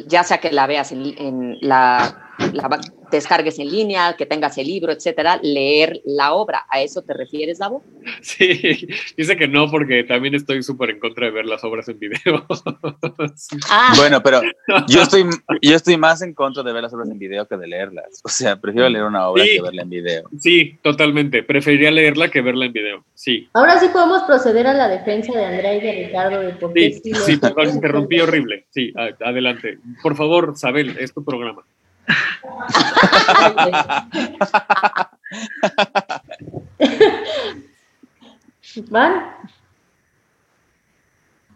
ya 0.08 0.24
sea 0.24 0.40
que 0.40 0.52
la 0.52 0.66
veas 0.66 0.92
en, 0.92 1.06
en 1.20 1.58
la, 1.62 2.32
la, 2.52 2.80
descargues 3.12 3.60
en 3.60 3.70
línea, 3.70 4.16
que 4.18 4.26
tengas 4.26 4.58
el 4.58 4.68
libro, 4.68 4.92
etcétera, 4.92 5.40
leer 5.42 6.02
la 6.06 6.34
obra. 6.34 6.66
¿A 6.70 6.82
eso 6.82 7.02
te 7.02 7.14
refieres, 7.14 7.60
Davo? 7.60 7.84
Sí, 8.22 8.88
dice 9.18 9.38
que 9.38 9.48
no, 9.48 9.70
porque 9.70 10.04
también 10.04 10.36
estoy 10.36 10.64
súper 10.64 10.92
en 10.92 11.00
contra 11.00 11.28
de 11.28 11.32
ver 11.32 11.46
las 11.46 11.64
obras 11.64 11.88
en 11.90 12.00
video. 12.00 12.46
sí. 13.36 13.58
ah. 13.70 13.94
Bueno, 13.96 14.22
pero 14.24 14.42
yo 14.88 15.02
estoy, 15.02 15.26
yo 15.62 15.76
estoy 15.76 15.98
más 15.98 16.22
en 16.22 16.34
contra 16.34 16.64
de 16.64 16.74
ver 16.74 16.84
las 16.84 16.94
obras 16.94 17.10
en 17.10 17.20
video 17.20 17.48
que 17.48 17.58
de 17.58 17.68
leerlas. 17.68 18.22
O 18.24 18.30
sea, 18.30 18.56
prefiero 18.56 18.90
leer 18.90 19.06
una 19.06 19.28
obra 19.28 19.44
sí, 19.44 19.52
que 19.56 19.62
verla 19.62 19.82
en 19.84 19.90
video. 19.90 20.30
Sí, 20.40 20.80
totalmente. 20.82 21.44
Preferiría 21.44 21.92
leerla 21.92 22.30
que 22.30 22.42
verla 22.42 22.66
en 22.66 22.74
video. 22.74 23.06
Sí. 23.14 23.50
Ahora 23.54 23.80
sí 23.80 23.88
podemos 23.92 24.24
proceder 24.24 24.68
a 24.68 24.74
la 24.74 24.88
defensa 24.88 25.34
de 25.34 25.46
Andrea 25.46 25.76
y 25.76 25.82
de 25.82 26.08
Ricardo 26.08 26.40
de 26.40 26.54
por 26.54 26.74
qué 26.74 26.92
Sí, 26.94 27.14
sí, 27.14 27.38
perdón, 27.38 27.70
interrumpí 27.70 28.20
horrible. 28.20 28.66
Sí, 28.70 28.94
adelante. 28.96 29.80
Por 30.02 30.16
favor, 30.16 30.58
Sabel, 30.58 30.98
es 31.00 31.14
tu 31.14 31.24
programa. 31.24 31.64
¿Van? 38.90 39.36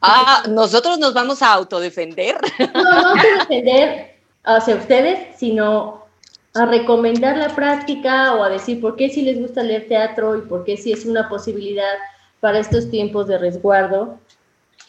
Ah, 0.01 0.43
nosotros 0.49 0.99
nos 0.99 1.13
vamos 1.13 1.41
a 1.41 1.53
autodefender. 1.53 2.35
No, 2.73 2.83
no 2.83 3.09
autodefender 3.09 4.15
hacia 4.43 4.75
ustedes, 4.75 5.37
sino 5.37 6.05
a 6.53 6.65
recomendar 6.65 7.37
la 7.37 7.53
práctica 7.55 8.33
o 8.33 8.43
a 8.43 8.49
decir 8.49 8.79
por 8.79 8.95
qué 8.95 9.09
si 9.09 9.21
les 9.21 9.39
gusta 9.39 9.63
leer 9.63 9.87
teatro 9.87 10.37
y 10.37 10.41
por 10.41 10.63
qué 10.63 10.77
si 10.77 10.91
es 10.91 11.05
una 11.05 11.27
posibilidad 11.27 11.95
para 12.39 12.59
estos 12.59 12.89
tiempos 12.89 13.27
de 13.27 13.37
resguardo, 13.37 14.19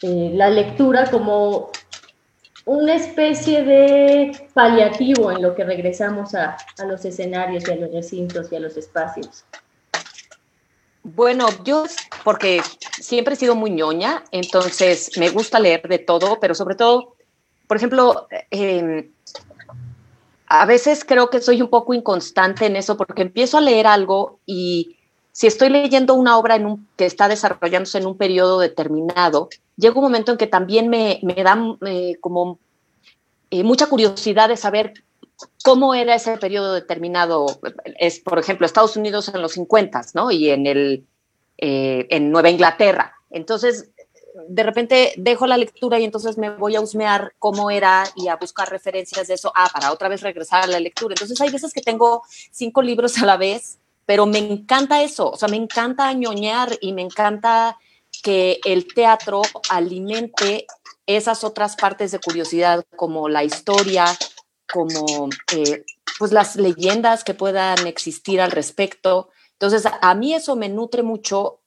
eh, 0.01 0.31
la 0.33 0.49
lectura 0.49 1.09
como 1.09 1.71
una 2.67 2.95
especie 2.95 3.63
de 3.63 4.49
paliativo 4.53 5.31
en 5.31 5.41
lo 5.41 5.55
que 5.55 5.63
regresamos 5.63 6.35
a, 6.35 6.57
a, 6.77 6.85
los 6.85 7.05
escenarios 7.05 7.65
y 7.65 7.71
a 7.71 7.75
los 7.77 7.91
recintos 7.93 8.51
y 8.51 8.57
a 8.57 8.59
los 8.59 8.75
espacios. 8.75 9.45
Bueno, 11.01 11.47
yo 11.63 11.85
porque 12.25 12.61
siempre 12.91 13.35
he 13.35 13.37
sido 13.37 13.55
muy 13.55 13.69
ñoña, 13.69 14.25
entonces 14.31 15.17
me 15.17 15.29
gusta 15.29 15.61
leer 15.61 15.87
de 15.87 15.99
todo, 15.99 16.41
pero 16.41 16.53
sobre 16.53 16.75
todo, 16.75 17.15
por 17.67 17.77
ejemplo, 17.77 18.27
eh, 18.51 19.11
a 20.47 20.65
veces 20.65 21.05
creo 21.05 21.29
que 21.29 21.39
soy 21.39 21.61
un 21.61 21.69
poco 21.69 21.93
inconstante 21.93 22.65
en 22.65 22.75
eso 22.75 22.97
porque 22.97 23.21
empiezo 23.21 23.57
a 23.57 23.61
leer 23.61 23.87
algo 23.87 24.41
y 24.45 24.96
si 25.37 25.45
estoy 25.45 25.69
leyendo 25.69 26.15
una 26.15 26.35
obra 26.39 26.55
en 26.55 26.65
un, 26.65 26.87
que 26.95 27.05
está 27.05 27.27
desarrollándose 27.27 27.99
en 27.99 28.07
un 28.07 28.17
periodo 28.17 28.57
determinado, 28.57 29.49
llega 29.75 29.93
un 29.93 30.01
momento 30.01 30.31
en 30.31 30.37
que 30.39 30.47
también 30.47 30.89
me, 30.89 31.19
me 31.21 31.35
da 31.35 31.77
eh, 31.85 32.15
como 32.21 32.57
eh, 33.51 33.61
mucha 33.61 33.85
curiosidad 33.85 34.49
de 34.49 34.57
saber 34.57 34.95
cómo 35.63 35.93
era 35.93 36.15
ese 36.15 36.35
periodo 36.37 36.73
determinado. 36.73 37.45
Es, 37.99 38.19
por 38.19 38.39
ejemplo, 38.39 38.65
Estados 38.65 38.97
Unidos 38.97 39.29
en 39.29 39.39
los 39.43 39.51
50, 39.51 40.01
¿no? 40.15 40.31
Y 40.31 40.49
en, 40.49 40.65
el, 40.65 41.05
eh, 41.59 42.07
en 42.09 42.31
Nueva 42.31 42.49
Inglaterra. 42.49 43.13
Entonces, 43.29 43.91
de 44.47 44.63
repente 44.63 45.13
dejo 45.17 45.45
la 45.45 45.57
lectura 45.57 45.99
y 45.99 46.03
entonces 46.03 46.39
me 46.39 46.49
voy 46.49 46.75
a 46.75 46.81
husmear 46.81 47.33
cómo 47.37 47.69
era 47.69 48.05
y 48.15 48.29
a 48.29 48.37
buscar 48.37 48.71
referencias 48.71 49.27
de 49.27 49.35
eso, 49.35 49.53
ah, 49.55 49.69
para 49.71 49.91
otra 49.91 50.09
vez 50.09 50.21
regresar 50.21 50.63
a 50.63 50.67
la 50.67 50.79
lectura. 50.79 51.13
Entonces 51.13 51.39
hay 51.39 51.51
veces 51.51 51.73
que 51.73 51.81
tengo 51.81 52.23
cinco 52.49 52.81
libros 52.81 53.21
a 53.21 53.25
la 53.27 53.37
vez, 53.37 53.77
pero 54.07 54.25
me 54.25 54.39
encanta 54.39 55.03
eso, 55.03 55.29
o 55.29 55.37
sea, 55.37 55.49
me 55.49 55.57
encanta 55.57 56.11
ñoñar 56.13 56.77
y 56.79 56.93
me 56.93 57.01
encanta 57.01 57.77
que 58.23 58.59
el 58.63 58.87
teatro 58.93 59.41
alimente 59.69 60.65
esas 61.05 61.43
otras 61.43 61.75
partes 61.75 62.13
de 62.13 62.19
curiosidad 62.19 62.85
como 62.95 63.27
la 63.27 63.43
historia, 63.43 64.05
como 64.71 65.27
eh, 65.53 65.83
pues 66.17 66.31
las 66.31 66.55
leyendas 66.55 67.25
que 67.25 67.33
puedan 67.33 67.85
existir 67.85 68.39
al 68.39 68.51
respecto. 68.51 69.29
Entonces, 69.51 69.83
a 70.01 70.15
mí 70.15 70.33
eso 70.33 70.55
me 70.55 70.69
nutre 70.69 71.03
mucho, 71.03 71.59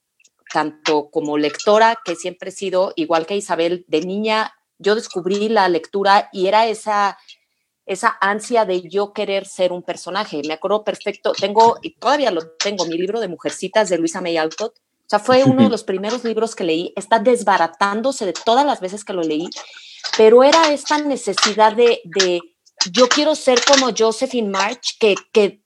tanto 0.51 1.11
como 1.11 1.37
lectora, 1.37 1.99
que 2.03 2.17
siempre 2.17 2.49
he 2.49 2.53
sido, 2.53 2.95
igual 2.97 3.27
que 3.27 3.37
Isabel, 3.37 3.85
de 3.87 4.01
niña, 4.01 4.55
yo 4.79 4.95
descubrí 4.95 5.51
la 5.51 5.69
lectura 5.69 6.31
y 6.33 6.47
era 6.47 6.67
esa, 6.67 7.19
esa 7.91 8.17
ansia 8.21 8.65
de 8.65 8.89
yo 8.89 9.13
querer 9.13 9.47
ser 9.47 9.73
un 9.73 9.83
personaje. 9.83 10.43
Me 10.47 10.55
acuerdo 10.55 10.85
perfecto, 10.85 11.33
tengo, 11.33 11.79
y 11.83 11.97
todavía 11.97 12.31
lo 12.31 12.47
tengo, 12.53 12.87
mi 12.87 12.97
libro 12.97 13.19
de 13.19 13.27
Mujercitas 13.27 13.89
de 13.89 13.99
Luisa 13.99 14.21
May 14.21 14.37
Alcott. 14.37 14.79
O 14.79 15.09
sea, 15.09 15.19
fue 15.19 15.43
uno 15.43 15.65
de 15.65 15.69
los 15.77 15.83
primeros 15.83 16.23
libros 16.23 16.55
que 16.55 16.63
leí. 16.63 16.93
Está 16.95 17.19
desbaratándose 17.19 18.27
de 18.27 18.33
todas 18.33 18.65
las 18.65 18.81
veces 18.81 19.05
que 19.05 19.13
lo 19.13 19.23
leí, 19.23 19.51
pero 20.17 20.45
era 20.45 20.73
esta 20.73 20.99
necesidad 20.99 21.75
de, 21.75 22.01
de 22.05 22.41
yo 22.93 23.09
quiero 23.09 23.35
ser 23.35 23.61
como 23.65 23.91
Josephine 23.97 24.49
March, 24.49 24.97
que, 25.01 25.17
que 25.33 25.65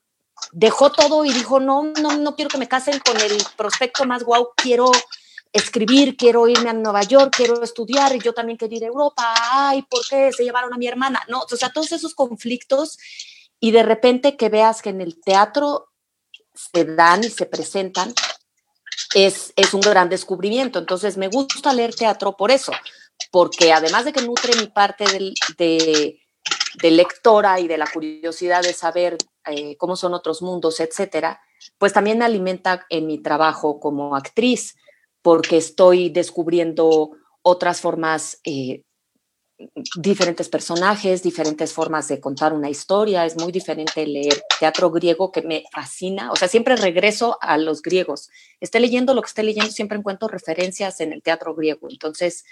dejó 0.53 0.91
todo 0.91 1.27
y 1.27 1.33
dijo, 1.33 1.61
no, 1.61 1.83
no, 2.01 2.17
no 2.17 2.37
quiero 2.37 2.49
que 2.49 2.59
me 2.59 2.69
casen 2.69 3.01
con 3.01 3.21
el 3.21 3.37
prospecto 3.55 4.07
más 4.07 4.25
guau, 4.25 4.49
quiero 4.57 4.91
escribir, 5.55 6.17
quiero 6.17 6.49
irme 6.49 6.71
a 6.71 6.73
Nueva 6.73 7.03
York, 7.03 7.33
quiero 7.37 7.63
estudiar 7.63 8.15
y 8.15 8.19
yo 8.19 8.35
también 8.35 8.59
quiero 8.59 8.75
ir 8.75 8.83
a 8.83 8.89
Europa, 8.89 9.35
ay, 9.53 9.83
¿por 9.83 10.05
qué 10.05 10.33
se 10.33 10.43
llevaron 10.43 10.75
a 10.75 10.77
mi 10.77 10.89
hermana? 10.89 11.23
No, 11.29 11.43
o 11.43 11.57
sea, 11.57 11.71
todos 11.71 11.93
esos 11.93 12.13
conflictos 12.17 12.99
y 13.61 13.71
de 13.71 13.85
repente 13.85 14.37
que 14.37 14.49
veas 14.49 14.83
que 14.83 14.91
en 14.91 15.01
el 15.01 15.21
teatro 15.21 15.93
se 16.55 16.85
dan 16.85 17.23
y 17.23 17.31
se 17.31 17.47
presentan, 17.47 18.13
es, 19.15 19.53
es 19.55 19.75
un 19.75 19.81
gran 19.81 20.09
descubrimiento. 20.09 20.81
Entonces 20.81 21.17
me 21.17 21.29
gusta 21.29 21.73
leer 21.73 21.95
teatro 21.95 22.37
por 22.37 22.51
eso, 22.51 22.73
porque 23.31 23.73
además 23.73 24.05
de 24.05 24.13
que 24.13 24.23
nutre 24.23 24.57
mi 24.57 24.67
parte 24.67 25.05
del, 25.05 25.35
de, 25.57 26.21
de 26.83 26.91
lectora 26.91 27.61
y 27.61 27.69
de 27.69 27.79
la 27.79 27.87
curiosidad 27.87 28.63
de 28.63 28.73
saber 28.73 29.17
eh, 29.47 29.77
cómo 29.77 29.95
son 29.95 30.15
otros 30.15 30.43
mundos, 30.43 30.81
etcétera, 30.81 31.41
pues 31.79 31.93
también 31.93 32.19
me 32.19 32.25
alimenta 32.25 32.87
en 32.89 33.07
mi 33.07 33.23
trabajo 33.23 33.79
como 33.79 34.17
actriz 34.17 34.75
porque 35.25 35.57
estoy 35.57 36.11
descubriendo 36.11 37.13
otras 37.41 37.81
formas, 37.81 38.41
eh, 38.45 38.83
diferentes 39.97 40.51
personajes, 40.51 41.23
diferentes 41.23 41.73
formas 41.73 42.09
de 42.09 42.21
contar 42.21 42.53
una 42.53 42.69
historia. 42.69 43.25
Es 43.25 43.35
muy 43.35 43.51
diferente 43.51 44.07
leer 44.07 44.43
teatro 44.61 44.91
griego 44.91 45.33
que 45.33 45.41
me 45.41 45.65
fascina. 45.73 46.31
O 46.31 46.37
sea, 46.37 46.47
siempre 46.47 46.77
regreso 46.77 47.39
a 47.41 47.57
los 47.57 47.81
griegos. 47.81 48.29
Esté 48.61 48.81
leyendo 48.81 49.15
lo 49.15 49.23
que 49.23 49.29
esté 49.29 49.43
leyendo, 49.43 49.71
siempre 49.71 49.97
encuentro 49.97 50.29
referencias 50.29 51.01
en 51.01 51.15
el 51.15 51.23
teatro 51.23 51.55
griego. 51.55 51.89
Entonces, 51.89 52.45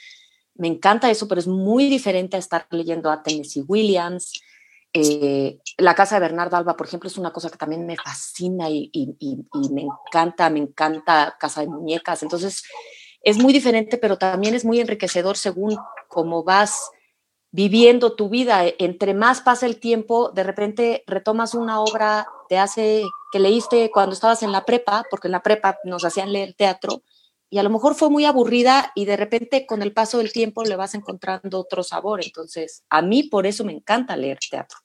me 0.54 0.68
encanta 0.68 1.10
eso, 1.10 1.28
pero 1.28 1.42
es 1.42 1.46
muy 1.46 1.90
diferente 1.90 2.36
a 2.36 2.40
estar 2.40 2.66
leyendo 2.70 3.10
a 3.10 3.22
Tennessee 3.22 3.64
Williams, 3.68 4.32
eh, 4.94 5.58
la 5.78 5.94
casa 5.94 6.16
de 6.16 6.20
Bernardo 6.20 6.56
Alba, 6.56 6.76
por 6.76 6.86
ejemplo, 6.86 7.08
es 7.08 7.16
una 7.16 7.32
cosa 7.32 7.50
que 7.50 7.56
también 7.56 7.86
me 7.86 7.96
fascina 7.96 8.68
y, 8.68 8.90
me 9.70 9.82
encanta, 9.82 10.50
me 10.50 10.60
encanta 10.60 11.36
Casa 11.38 11.62
de 11.62 11.68
Muñecas. 11.68 12.22
Entonces, 12.22 12.62
es 13.22 13.38
muy 13.38 13.52
diferente, 13.52 13.96
pero 13.96 14.18
también 14.18 14.54
es 14.54 14.64
muy 14.64 14.80
enriquecedor 14.80 15.36
según 15.36 15.78
cómo 16.08 16.44
vas 16.44 16.90
viviendo 17.52 18.14
tu 18.16 18.28
vida. 18.28 18.64
Entre 18.78 19.14
más 19.14 19.40
pasa 19.40 19.66
el 19.66 19.78
tiempo, 19.78 20.30
de 20.30 20.42
repente 20.42 21.04
retomas 21.06 21.54
una 21.54 21.80
obra 21.80 22.26
de 22.50 22.58
hace 22.58 23.04
que 23.30 23.38
leíste 23.38 23.90
cuando 23.90 24.12
estabas 24.12 24.42
en 24.42 24.52
la 24.52 24.64
prepa, 24.64 25.04
porque 25.10 25.28
en 25.28 25.32
la 25.32 25.42
prepa 25.42 25.78
nos 25.84 26.04
hacían 26.04 26.32
leer 26.32 26.54
teatro, 26.54 27.02
y 27.52 27.58
a 27.58 27.62
lo 27.62 27.68
mejor 27.68 27.94
fue 27.94 28.08
muy 28.08 28.24
aburrida 28.24 28.92
y 28.94 29.04
de 29.04 29.14
repente 29.14 29.66
con 29.66 29.82
el 29.82 29.92
paso 29.92 30.16
del 30.16 30.32
tiempo 30.32 30.64
le 30.64 30.74
vas 30.74 30.94
encontrando 30.94 31.60
otro 31.60 31.82
sabor. 31.82 32.24
Entonces, 32.24 32.82
a 32.88 33.02
mí 33.02 33.24
por 33.24 33.46
eso 33.46 33.62
me 33.62 33.74
encanta 33.74 34.16
leer 34.16 34.38
teatro. 34.50 34.78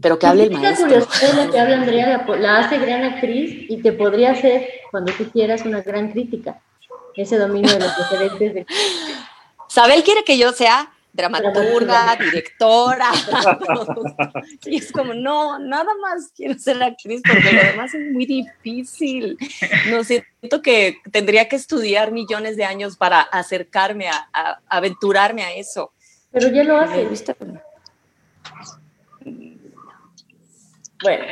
Pero 0.00 0.20
que 0.20 0.26
hable 0.28 0.44
el 0.44 0.52
maestro. 0.52 0.86
la 0.86 1.50
que 1.50 1.58
habla 1.58 1.74
Andrea, 1.78 2.24
la, 2.38 2.58
hace 2.58 2.78
gran 2.78 3.02
actriz 3.02 3.68
y 3.68 3.82
te 3.82 3.92
podría 3.92 4.30
hacer, 4.30 4.68
cuando 4.92 5.12
tú 5.14 5.28
quieras, 5.32 5.62
una 5.62 5.80
gran 5.80 6.12
crítica. 6.12 6.62
Ese 7.16 7.38
dominio 7.38 7.72
de 7.72 7.80
los 7.80 7.98
referentes 7.98 8.54
de... 8.54 8.66
Sabel 9.68 10.04
quiere 10.04 10.22
que 10.22 10.38
yo 10.38 10.52
sea 10.52 10.92
dramaturga, 11.16 12.16
directora. 12.16 13.10
y 14.66 14.76
es 14.76 14.92
como, 14.92 15.14
no, 15.14 15.58
nada 15.58 15.90
más 16.00 16.30
quiero 16.36 16.58
ser 16.58 16.82
actriz 16.82 17.22
porque 17.26 17.52
lo 17.52 17.62
demás 17.62 17.94
es 17.94 18.12
muy 18.12 18.26
difícil. 18.26 19.38
No 19.90 20.04
siento 20.04 20.62
que 20.62 20.98
tendría 21.10 21.48
que 21.48 21.56
estudiar 21.56 22.12
millones 22.12 22.56
de 22.56 22.64
años 22.64 22.96
para 22.96 23.20
acercarme 23.20 24.08
a, 24.08 24.60
aventurarme 24.68 25.42
a 25.42 25.54
eso. 25.54 25.92
Pero 26.30 26.48
ya 26.48 26.62
lo 26.64 26.76
hace. 26.76 27.08
Bueno, 31.02 31.24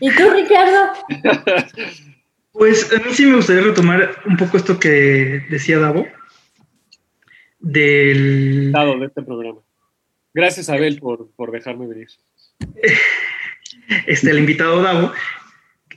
¿y 0.00 0.10
tú, 0.10 0.30
Ricardo? 0.30 0.92
Pues 2.58 2.90
a 2.90 2.96
mí 3.00 3.12
sí 3.12 3.26
me 3.26 3.36
gustaría 3.36 3.64
retomar 3.64 4.16
un 4.24 4.38
poco 4.38 4.56
esto 4.56 4.80
que 4.80 5.44
decía 5.50 5.78
Davo 5.78 6.06
del... 7.58 8.72
Dado 8.72 8.98
de 8.98 9.06
este 9.06 9.22
programa. 9.22 9.60
Gracias, 10.34 10.68
Abel, 10.68 10.98
por, 10.98 11.30
por 11.34 11.50
dejarme 11.50 11.86
venir. 11.86 12.08
Este, 14.06 14.30
el 14.30 14.38
invitado 14.38 14.82
Davo. 14.82 15.12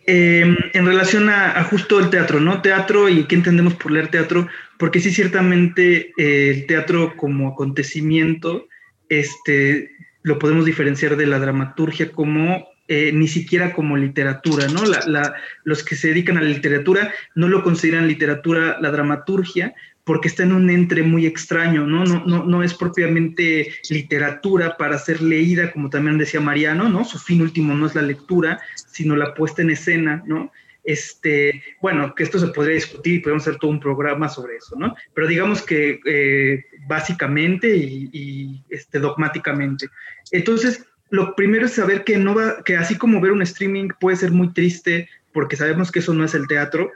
Em, 0.06 0.58
en 0.74 0.86
relación 0.86 1.30
a, 1.30 1.63
justo 1.65 2.00
el 2.00 2.10
teatro, 2.10 2.39
¿no? 2.39 2.62
Teatro 2.62 3.10
y 3.10 3.26
qué 3.26 3.36
entendemos 3.36 3.76
por 3.76 3.91
leer 3.91 4.08
teatro, 4.08 4.48
porque 4.78 5.00
sí, 5.00 5.12
ciertamente 5.12 6.13
eh, 6.17 6.50
el 6.50 6.65
teatro 6.65 7.15
como 7.15 7.50
acontecimiento, 7.50 8.67
este, 9.08 9.91
lo 10.24 10.39
podemos 10.39 10.65
diferenciar 10.65 11.15
de 11.15 11.28
la 11.28 11.38
dramaturgia 11.38 12.12
como 12.12 12.67
eh, 12.88 13.12
ni 13.13 13.28
siquiera 13.28 13.72
como 13.72 13.98
literatura, 13.98 14.67
¿no? 14.67 14.84
La, 14.84 15.36
los 15.63 15.84
que 15.84 15.95
se 15.95 16.08
dedican 16.08 16.38
a 16.38 16.41
la 16.41 16.50
literatura 16.50 17.13
no 17.36 17.48
lo 17.48 17.62
consideran 17.62 18.08
literatura 18.08 18.80
la 18.82 18.89
dramaturgia 18.89 19.76
porque 20.10 20.28
está 20.28 20.41
en 20.41 20.54
un 20.54 20.72
entre 20.72 21.04
muy 21.04 21.28
extraño, 21.28 21.86
¿no? 21.86 22.04
No, 22.04 22.26
no, 22.26 22.43
no 22.43 22.63
es 22.63 22.74
propiamente 22.74 23.72
literatura 23.91 24.76
para 24.76 24.98
ser 24.98 25.22
leída, 25.22 25.72
como 25.72 25.91
también 25.91 26.17
decía 26.17 26.39
Mariano, 26.39 26.89
¿no? 26.89 27.06
Su 27.06 27.19
fin 27.19 27.43
último 27.43 27.76
no 27.76 27.86
es 27.86 27.93
la 27.93 28.02
lectura, 28.02 28.60
sino 28.74 29.15
la 29.15 29.36
puesta 29.36 29.62
en 29.62 29.69
escena, 29.69 30.24
¿no? 30.26 30.52
Este, 30.84 31.62
bueno, 31.80 32.15
que 32.15 32.24
esto 32.24 32.39
se 32.39 32.48
podría 32.48 32.74
discutir 32.74 33.17
y 33.17 33.19
podemos 33.19 33.43
hacer 33.43 33.60
todo 33.60 33.69
un 33.69 33.80
programa 33.80 34.28
sobre 34.30 34.56
eso, 34.56 34.76
¿no? 34.80 34.95
Pero 35.13 35.28
digamos 35.28 35.62
que 35.62 36.00
eh, 36.04 36.65
básicamente 36.88 37.78
y, 37.78 38.10
y 38.12 38.63
este, 38.72 38.98
dogmáticamente. 38.98 39.89
Entonces, 40.32 40.88
lo 41.12 41.36
primero 41.36 41.67
es 41.67 41.74
saber 41.74 42.04
que 42.04 42.17
no 42.17 42.34
va, 42.34 42.63
que 42.63 42.78
así 42.78 42.98
como 42.98 43.22
ver 43.22 43.32
un 43.32 43.43
streaming 43.43 43.89
puede 44.00 44.17
ser 44.17 44.32
muy 44.32 44.54
triste, 44.54 45.08
porque 45.34 45.56
sabemos 45.56 45.91
que 45.91 46.00
eso 46.00 46.15
no 46.15 46.26
es 46.26 46.34
el 46.34 46.48
teatro, 46.48 46.91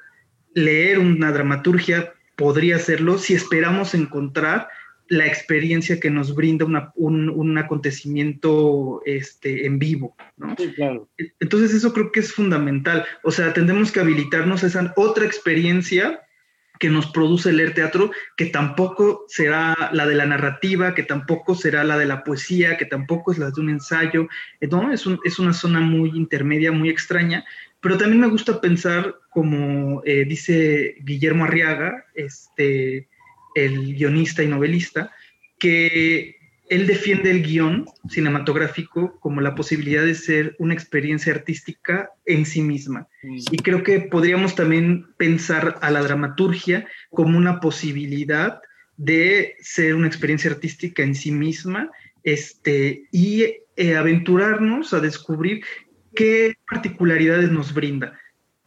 leer 0.55 0.97
una 0.97 1.31
dramaturgia 1.31 2.11
podría 2.35 2.79
serlo 2.79 3.17
si 3.17 3.33
esperamos 3.33 3.93
encontrar 3.93 4.67
la 5.09 5.27
experiencia 5.27 5.99
que 5.99 6.09
nos 6.09 6.33
brinda 6.33 6.65
un, 6.95 7.57
acontecimiento 7.57 9.01
este, 9.05 9.65
en 9.65 9.77
vivo. 9.77 10.15
¿no? 10.37 10.55
Entonces 11.39 11.73
eso 11.73 11.93
creo 11.93 12.11
que 12.11 12.21
es 12.21 12.33
fundamental. 12.33 13.05
O 13.23 13.31
sea, 13.31 13.53
tendremos 13.53 13.91
que 13.91 13.99
habilitarnos 13.99 14.63
a 14.63 14.67
esa 14.67 14.93
otra 14.95 15.25
experiencia 15.25 16.21
que 16.79 16.89
nos 16.89 17.05
produce 17.07 17.53
leer 17.53 17.73
teatro, 17.73 18.11
que 18.35 18.47
tampoco 18.47 19.25
será 19.27 19.91
la 19.93 20.05
de 20.05 20.15
la 20.15 20.25
narrativa, 20.25 20.95
que 20.95 21.03
tampoco 21.03 21.55
será 21.55 21.83
la 21.83 21.97
de 21.97 22.05
la 22.05 22.23
poesía, 22.23 22.77
que 22.77 22.85
tampoco 22.85 23.31
es 23.31 23.37
la 23.37 23.51
de 23.51 23.61
un 23.61 23.69
ensayo, 23.69 24.27
¿no? 24.59 24.91
Es, 24.91 25.05
es 25.23 25.39
una 25.39 25.53
zona 25.53 25.79
muy 25.79 26.09
intermedia, 26.09 26.71
muy 26.71 26.89
extraña, 26.89 27.45
pero 27.83 27.97
también 27.97 28.21
me 28.21 28.29
gusta 28.29 28.61
pensar, 28.61 29.13
como 29.29 30.01
eh, 30.05 30.23
dice 30.25 30.95
Guillermo 31.01 31.43
Arriaga, 31.43 32.05
este, 32.15 33.09
el 33.55 33.93
guionista 33.93 34.41
y 34.41 34.47
novelista, 34.47 35.11
que 35.59 36.37
él 36.69 36.87
defiende 36.87 37.29
el 37.29 37.43
guion 37.43 37.85
cinematográfico 38.09 39.19
como 39.19 39.41
la 39.41 39.53
posibilidad 39.53 40.05
de 40.05 40.15
ser 40.15 40.55
una 40.59 40.73
experiencia 40.73 41.33
artística 41.33 42.09
en 42.25 42.45
sí 42.45 42.61
misma. 42.61 43.09
Mm. 43.21 43.37
Y 43.51 43.57
creo 43.57 43.83
que 43.83 43.99
podríamos 43.99 44.55
también 44.55 45.05
pensar 45.17 45.77
a 45.81 45.91
la 45.91 46.01
dramaturgia 46.01 46.87
como 47.11 47.37
una 47.37 47.59
posibilidad 47.59 48.61
de 48.95 49.57
ser 49.59 49.93
una 49.93 50.07
experiencia 50.07 50.49
artística 50.49 51.03
en 51.03 51.15
sí 51.15 51.31
misma 51.31 51.91
este, 52.23 53.03
y 53.11 53.43
eh, 53.75 53.95
aventurarnos 53.95 54.93
a 54.93 54.99
descubrir 54.99 55.63
qué 56.15 56.55
particularidades 56.69 57.51
nos 57.51 57.73
brinda. 57.73 58.19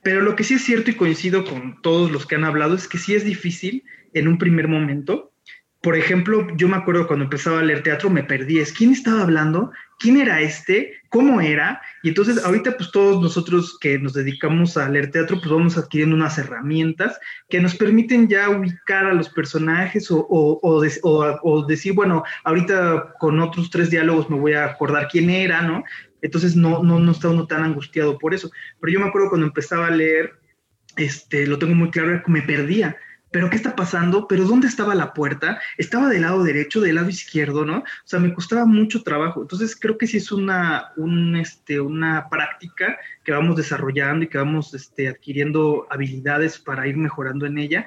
Pero 0.03 0.21
lo 0.21 0.37
que 0.37 0.45
sí 0.45 0.55
es 0.55 0.65
cierto 0.65 0.91
y 0.91 0.95
coincido 0.95 1.45
con 1.45 1.81
todos 1.83 2.11
los 2.11 2.27
que 2.27 2.37
han 2.37 2.45
hablado 2.45 2.75
es 2.75 2.87
que 2.87 2.99
sí 2.99 3.15
es 3.15 3.25
difícil 3.25 3.85
en 4.13 4.29
un 4.29 4.39
primer 4.39 4.69
momento 4.69 5.33
por 5.87 5.97
ejemplo, 5.97 6.49
yo 6.57 6.67
me 6.67 6.77
acuerdo 6.77 7.07
cuando 7.07 7.27
empezaba 7.27 7.61
a 7.61 7.63
leer 7.63 7.85
teatro, 7.85 8.11
me 8.11 8.25
perdí. 8.25 8.59
Es 8.59 8.73
quién 8.73 8.91
estaba 8.91 9.23
hablando, 9.23 9.71
quién 10.01 10.17
era 10.17 10.41
este, 10.41 10.95
cómo 11.11 11.41
era. 11.41 11.81
Y 12.03 12.09
entonces, 12.09 12.45
ahorita, 12.45 12.77
pues 12.77 12.91
todos 12.91 13.23
nosotros 13.23 13.79
que 13.79 13.97
nos 13.97 14.13
dedicamos 14.13 14.77
a 14.77 14.89
leer 14.89 15.13
teatro, 15.13 15.39
pues 15.39 15.49
vamos 15.49 15.79
adquiriendo 15.79 16.17
unas 16.17 16.39
herramientas 16.39 17.21
que 17.49 17.61
nos 17.61 17.77
permiten 17.77 18.27
ya 18.27 18.51
ubicar 18.51 19.07
a 19.07 19.15
los 19.15 19.29
personajes 19.29 20.11
o, 20.11 20.27
o, 20.29 21.67
decir, 21.67 21.93
bueno, 21.93 22.25
ahorita 22.43 23.15
con 23.21 23.39
otros 23.39 23.71
tres 23.71 23.89
diálogos 23.89 24.29
me 24.29 24.41
voy 24.41 24.55
a 24.55 24.65
acordar 24.65 25.07
quién 25.09 25.31
era, 25.31 25.63
¿no? 25.63 25.85
Entonces, 26.27 26.57
no, 26.57 26.83
no, 26.83 26.99
no 26.99 27.13
está 27.13 27.29
uno 27.29 27.47
tan 27.47 27.65
angustiado 27.65 28.19
por 28.19 28.35
eso. 28.35 28.51
Pero 28.81 28.93
yo 28.93 29.01
me 29.01 29.07
acuerdo 29.07 29.29
cuando 29.29 29.47
empezaba 29.47 29.87
a 29.87 29.91
leer, 29.91 30.39
este, 30.97 31.47
lo 31.47 31.59
tengo 31.59 31.75
muy 31.75 31.91
claro, 31.91 32.11
era 32.11 32.23
que 32.23 32.31
me 32.31 32.43
perdía 32.43 32.97
pero 33.37 33.51
¿qué 33.51 33.57
está 33.57 33.77
pasando? 33.77 34.29
¿Pero 34.29 34.45
dónde 34.45 34.67
estaba 34.67 34.95
la 34.95 35.13
puerta? 35.13 35.61
¿Estaba 35.77 36.09
del 36.09 36.23
lado 36.23 36.43
derecho, 36.43 36.81
del 36.81 36.95
lado 36.95 37.11
izquierdo, 37.11 37.67
no? 37.67 37.81
O 37.81 37.85
sea, 38.05 38.19
me 38.19 38.33
costaba 38.33 38.65
mucho 38.65 39.03
trabajo. 39.03 39.43
Entonces, 39.43 39.77
creo 39.79 39.99
que 39.99 40.07
sí 40.07 40.17
es 40.17 40.33
una, 40.33 40.93
un, 40.97 41.37
este, 41.37 41.79
una 41.79 42.29
práctica 42.31 42.99
que 43.25 43.33
vamos 43.33 43.57
desarrollando 43.57 44.25
y 44.25 44.29
que 44.29 44.39
vamos 44.39 44.73
este, 44.73 45.09
adquiriendo 45.09 45.87
habilidades 45.91 46.59
para 46.59 46.87
ir 46.87 46.97
mejorando 46.97 47.45
en 47.45 47.59
ella, 47.59 47.87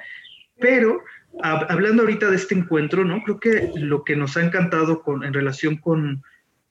pero 0.60 1.02
hablando 1.42 2.02
ahorita 2.02 2.30
de 2.30 2.36
este 2.36 2.54
encuentro, 2.54 3.04
¿no? 3.04 3.20
Creo 3.24 3.40
que 3.40 3.72
lo 3.74 4.04
que 4.04 4.14
nos 4.14 4.36
ha 4.36 4.44
encantado 4.44 5.02
con, 5.02 5.24
en 5.24 5.32
relación 5.32 5.78
con, 5.78 6.22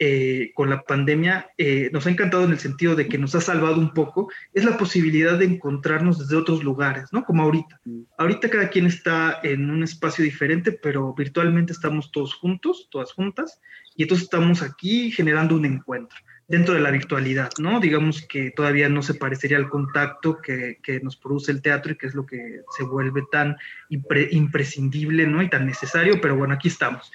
eh, 0.01 0.51
con 0.55 0.69
la 0.69 0.83
pandemia, 0.83 1.51
eh, 1.57 1.89
nos 1.91 2.07
ha 2.07 2.09
encantado 2.09 2.45
en 2.45 2.51
el 2.51 2.59
sentido 2.59 2.95
de 2.95 3.09
que 3.09 3.17
nos 3.17 3.35
ha 3.35 3.41
salvado 3.41 3.79
un 3.79 3.93
poco, 3.93 4.31
es 4.53 4.63
la 4.63 4.77
posibilidad 4.77 5.37
de 5.37 5.43
encontrarnos 5.43 6.17
desde 6.17 6.37
otros 6.37 6.63
lugares, 6.63 7.09
¿no? 7.11 7.25
Como 7.25 7.43
ahorita. 7.43 7.81
Ahorita 8.17 8.49
cada 8.49 8.69
quien 8.69 8.85
está 8.85 9.41
en 9.43 9.69
un 9.69 9.83
espacio 9.83 10.23
diferente, 10.23 10.71
pero 10.71 11.13
virtualmente 11.13 11.73
estamos 11.73 12.13
todos 12.13 12.33
juntos, 12.33 12.87
todas 12.89 13.11
juntas, 13.11 13.59
y 13.97 14.03
entonces 14.03 14.23
estamos 14.23 14.61
aquí 14.61 15.11
generando 15.11 15.55
un 15.55 15.65
encuentro 15.65 16.17
dentro 16.47 16.73
de 16.73 16.79
la 16.79 16.89
virtualidad, 16.91 17.51
¿no? 17.59 17.79
Digamos 17.79 18.25
que 18.25 18.51
todavía 18.51 18.89
no 18.89 19.03
se 19.03 19.13
parecería 19.13 19.57
al 19.57 19.69
contacto 19.69 20.41
que, 20.41 20.79
que 20.81 20.99
nos 21.01 21.15
produce 21.15 21.51
el 21.51 21.61
teatro 21.61 21.91
y 21.91 21.97
que 21.97 22.07
es 22.07 22.15
lo 22.15 22.25
que 22.25 22.61
se 22.75 22.83
vuelve 22.83 23.23
tan 23.31 23.55
imprescindible, 23.89 25.27
¿no? 25.27 25.43
Y 25.43 25.49
tan 25.49 25.67
necesario, 25.67 26.19
pero 26.19 26.35
bueno, 26.35 26.55
aquí 26.55 26.69
estamos. 26.69 27.11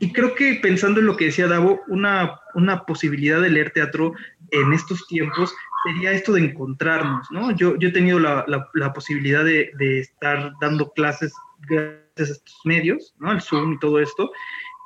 Y 0.00 0.12
creo 0.12 0.34
que 0.34 0.58
pensando 0.62 1.00
en 1.00 1.06
lo 1.06 1.16
que 1.16 1.26
decía 1.26 1.48
Davo, 1.48 1.80
una, 1.88 2.40
una 2.54 2.84
posibilidad 2.84 3.40
de 3.40 3.50
leer 3.50 3.70
teatro 3.70 4.12
en 4.50 4.72
estos 4.72 5.06
tiempos 5.08 5.54
sería 5.84 6.12
esto 6.12 6.32
de 6.32 6.44
encontrarnos, 6.44 7.30
¿no? 7.30 7.50
Yo, 7.52 7.76
yo 7.76 7.88
he 7.88 7.92
tenido 7.92 8.18
la, 8.18 8.44
la, 8.46 8.68
la 8.74 8.92
posibilidad 8.92 9.44
de, 9.44 9.70
de 9.78 10.00
estar 10.00 10.52
dando 10.60 10.90
clases 10.92 11.32
gracias 11.68 12.30
a 12.30 12.32
estos 12.32 12.60
medios, 12.64 13.14
¿no? 13.18 13.32
El 13.32 13.40
Zoom 13.40 13.74
y 13.74 13.78
todo 13.78 14.00
esto, 14.00 14.30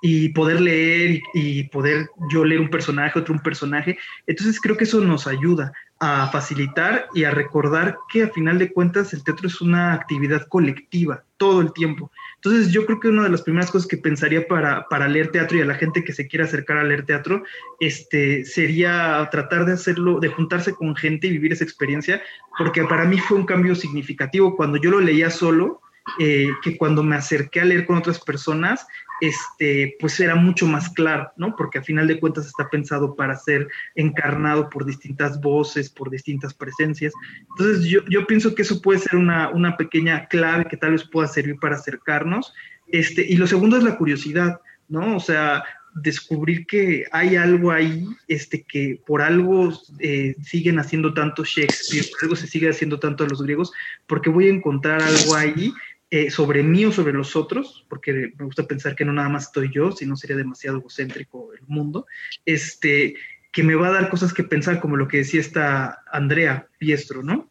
y 0.02 0.30
poder 0.30 0.60
leer 0.60 1.22
y, 1.32 1.62
poder 1.68 2.10
yo 2.28 2.44
leer 2.44 2.60
un 2.60 2.68
personaje, 2.68 3.20
otro 3.20 3.34
un 3.34 3.40
personaje. 3.40 3.96
Entonces 4.26 4.60
creo 4.60 4.76
que 4.76 4.84
eso 4.84 5.00
nos 5.00 5.28
ayuda 5.28 5.72
a 6.00 6.28
facilitar 6.32 7.06
y 7.14 7.22
a 7.22 7.30
recordar 7.30 7.96
que 8.12 8.24
a 8.24 8.28
final 8.28 8.58
de 8.58 8.72
cuentas 8.72 9.12
el 9.12 9.22
teatro 9.22 9.46
es 9.46 9.60
una 9.60 9.94
actividad 9.94 10.48
colectiva 10.48 11.22
todo 11.36 11.60
el 11.60 11.72
tiempo. 11.72 12.10
Entonces 12.44 12.72
yo 12.72 12.84
creo 12.86 12.98
que 12.98 13.06
una 13.06 13.22
de 13.22 13.28
las 13.28 13.42
primeras 13.42 13.70
cosas 13.70 13.86
que 13.86 13.96
pensaría 13.96 14.48
para, 14.48 14.88
para 14.88 15.06
leer 15.06 15.30
teatro 15.30 15.56
y 15.56 15.60
a 15.60 15.64
la 15.64 15.76
gente 15.76 16.02
que 16.02 16.12
se 16.12 16.26
quiera 16.26 16.44
acercar 16.44 16.76
a 16.76 16.82
leer 16.82 17.06
teatro, 17.06 17.44
este, 17.78 18.44
sería 18.44 19.28
tratar 19.30 19.64
de 19.64 19.74
hacerlo, 19.74 20.18
de 20.18 20.26
juntarse 20.26 20.74
con 20.74 20.96
gente 20.96 21.28
y 21.28 21.30
vivir 21.30 21.52
esa 21.52 21.62
experiencia, 21.62 22.20
porque 22.58 22.82
para 22.82 23.04
mí 23.04 23.20
fue 23.20 23.36
un 23.36 23.46
cambio 23.46 23.76
significativo 23.76 24.56
cuando 24.56 24.76
yo 24.76 24.90
lo 24.90 25.00
leía 25.00 25.30
solo. 25.30 25.80
Eh, 26.18 26.48
que 26.64 26.76
cuando 26.76 27.04
me 27.04 27.14
acerqué 27.14 27.60
a 27.60 27.64
leer 27.64 27.86
con 27.86 27.96
otras 27.96 28.18
personas, 28.18 28.88
este, 29.22 29.96
pues 30.00 30.18
era 30.18 30.34
mucho 30.34 30.66
más 30.66 30.88
claro, 30.88 31.30
¿no? 31.36 31.54
Porque 31.54 31.78
a 31.78 31.82
final 31.84 32.08
de 32.08 32.18
cuentas 32.18 32.44
está 32.44 32.68
pensado 32.68 33.14
para 33.14 33.36
ser 33.36 33.68
encarnado 33.94 34.68
por 34.68 34.84
distintas 34.84 35.40
voces, 35.40 35.88
por 35.88 36.10
distintas 36.10 36.52
presencias. 36.52 37.12
Entonces 37.50 37.84
yo, 37.84 38.00
yo 38.10 38.26
pienso 38.26 38.52
que 38.56 38.62
eso 38.62 38.82
puede 38.82 38.98
ser 38.98 39.14
una, 39.14 39.48
una, 39.50 39.76
pequeña 39.76 40.26
clave 40.26 40.64
que 40.64 40.76
tal 40.76 40.90
vez 40.90 41.04
pueda 41.04 41.28
servir 41.28 41.54
para 41.60 41.76
acercarnos. 41.76 42.52
Este, 42.88 43.24
y 43.24 43.36
lo 43.36 43.46
segundo 43.46 43.76
es 43.76 43.84
la 43.84 43.96
curiosidad, 43.96 44.60
¿no? 44.88 45.16
O 45.16 45.20
sea, 45.20 45.62
descubrir 45.94 46.66
que 46.66 47.04
hay 47.12 47.36
algo 47.36 47.70
ahí, 47.70 48.08
este, 48.26 48.64
que 48.64 49.00
por 49.06 49.22
algo 49.22 49.72
eh, 50.00 50.34
siguen 50.42 50.80
haciendo 50.80 51.14
tanto 51.14 51.44
Shakespeare, 51.44 52.06
por 52.10 52.24
algo 52.24 52.34
se 52.34 52.48
sigue 52.48 52.68
haciendo 52.68 52.98
tanto 52.98 53.22
a 53.22 53.28
los 53.28 53.40
griegos, 53.40 53.70
porque 54.08 54.30
voy 54.30 54.48
a 54.48 54.52
encontrar 54.52 55.00
algo 55.00 55.36
ahí 55.36 55.72
eh, 56.14 56.30
sobre 56.30 56.62
mí 56.62 56.84
o 56.84 56.92
sobre 56.92 57.14
los 57.14 57.36
otros, 57.36 57.86
porque 57.88 58.34
me 58.36 58.44
gusta 58.44 58.66
pensar 58.66 58.94
que 58.94 59.06
no 59.06 59.14
nada 59.14 59.30
más 59.30 59.44
estoy 59.44 59.70
yo, 59.72 59.92
si 59.92 60.04
no 60.04 60.14
sería 60.14 60.36
demasiado 60.36 60.76
egocéntrico 60.76 61.54
el 61.54 61.66
mundo, 61.66 62.04
este, 62.44 63.14
que 63.50 63.62
me 63.62 63.74
va 63.76 63.88
a 63.88 63.92
dar 63.92 64.10
cosas 64.10 64.34
que 64.34 64.44
pensar, 64.44 64.78
como 64.78 64.98
lo 64.98 65.08
que 65.08 65.16
decía 65.16 65.40
esta 65.40 66.02
Andrea 66.12 66.68
Piestro, 66.76 67.22
¿no? 67.22 67.50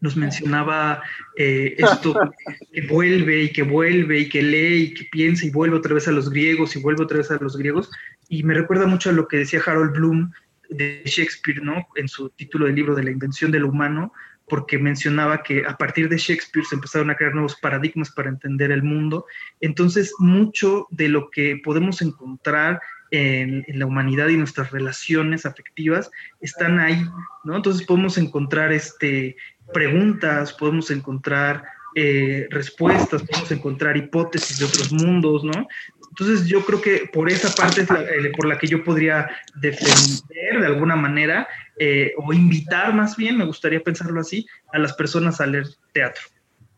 Nos 0.00 0.16
mencionaba 0.16 1.04
eh, 1.36 1.76
esto 1.78 2.18
que 2.72 2.82
vuelve 2.88 3.44
y 3.44 3.52
que 3.52 3.62
vuelve 3.62 4.18
y 4.18 4.28
que 4.28 4.42
lee 4.42 4.82
y 4.82 4.94
que 4.94 5.04
piensa 5.04 5.46
y 5.46 5.50
vuelve 5.50 5.76
otra 5.76 5.94
vez 5.94 6.08
a 6.08 6.12
los 6.12 6.30
griegos 6.30 6.74
y 6.74 6.80
vuelve 6.80 7.04
otra 7.04 7.18
vez 7.18 7.30
a 7.30 7.38
los 7.40 7.56
griegos. 7.56 7.92
Y 8.28 8.42
me 8.42 8.54
recuerda 8.54 8.86
mucho 8.86 9.10
a 9.10 9.12
lo 9.12 9.28
que 9.28 9.36
decía 9.36 9.62
Harold 9.64 9.92
Bloom 9.92 10.32
de 10.68 11.00
Shakespeare, 11.04 11.62
¿no? 11.62 11.86
En 11.94 12.08
su 12.08 12.28
título 12.30 12.66
del 12.66 12.74
libro 12.74 12.96
de 12.96 13.04
la 13.04 13.12
invención 13.12 13.52
del 13.52 13.66
humano, 13.66 14.12
porque 14.50 14.78
mencionaba 14.78 15.42
que 15.42 15.64
a 15.66 15.76
partir 15.78 16.08
de 16.08 16.18
Shakespeare 16.18 16.66
se 16.66 16.74
empezaron 16.74 17.08
a 17.08 17.14
crear 17.14 17.32
nuevos 17.32 17.56
paradigmas 17.56 18.10
para 18.10 18.28
entender 18.28 18.72
el 18.72 18.82
mundo. 18.82 19.24
Entonces, 19.60 20.12
mucho 20.18 20.88
de 20.90 21.08
lo 21.08 21.30
que 21.30 21.60
podemos 21.64 22.02
encontrar 22.02 22.80
en, 23.10 23.64
la 23.68 23.86
humanidad 23.86 24.28
y 24.28 24.36
nuestras 24.36 24.70
relaciones 24.70 25.46
afectivas 25.46 26.10
están 26.40 26.80
ahí, 26.80 27.04
¿no? 27.44 27.56
Entonces 27.56 27.86
podemos 27.86 28.18
encontrar 28.18 28.72
este, 28.72 29.36
preguntas, 29.72 30.52
podemos 30.52 30.90
encontrar 30.90 31.64
eh, 31.94 32.46
respuestas, 32.50 33.22
podemos 33.22 33.50
encontrar 33.50 33.96
hipótesis 33.96 34.58
de 34.58 34.64
otros 34.64 34.92
mundos, 34.92 35.44
¿no? 35.44 35.66
Entonces 36.10 36.46
yo 36.46 36.64
creo 36.64 36.80
que 36.80 37.08
por 37.12 37.30
esa 37.30 37.54
parte 37.54 37.82
es 37.82 37.90
eh, 37.90 38.32
por 38.36 38.46
la 38.46 38.58
que 38.58 38.66
yo 38.66 38.82
podría 38.82 39.30
defender 39.54 40.60
de 40.60 40.66
alguna 40.66 40.96
manera 40.96 41.46
eh, 41.82 42.12
o 42.18 42.30
invitar 42.34 42.92
más 42.92 43.16
bien, 43.16 43.38
me 43.38 43.46
gustaría 43.46 43.80
pensarlo 43.80 44.20
así, 44.20 44.46
a 44.70 44.78
las 44.78 44.92
personas 44.92 45.40
a 45.40 45.46
leer 45.46 45.64
teatro. 45.94 46.22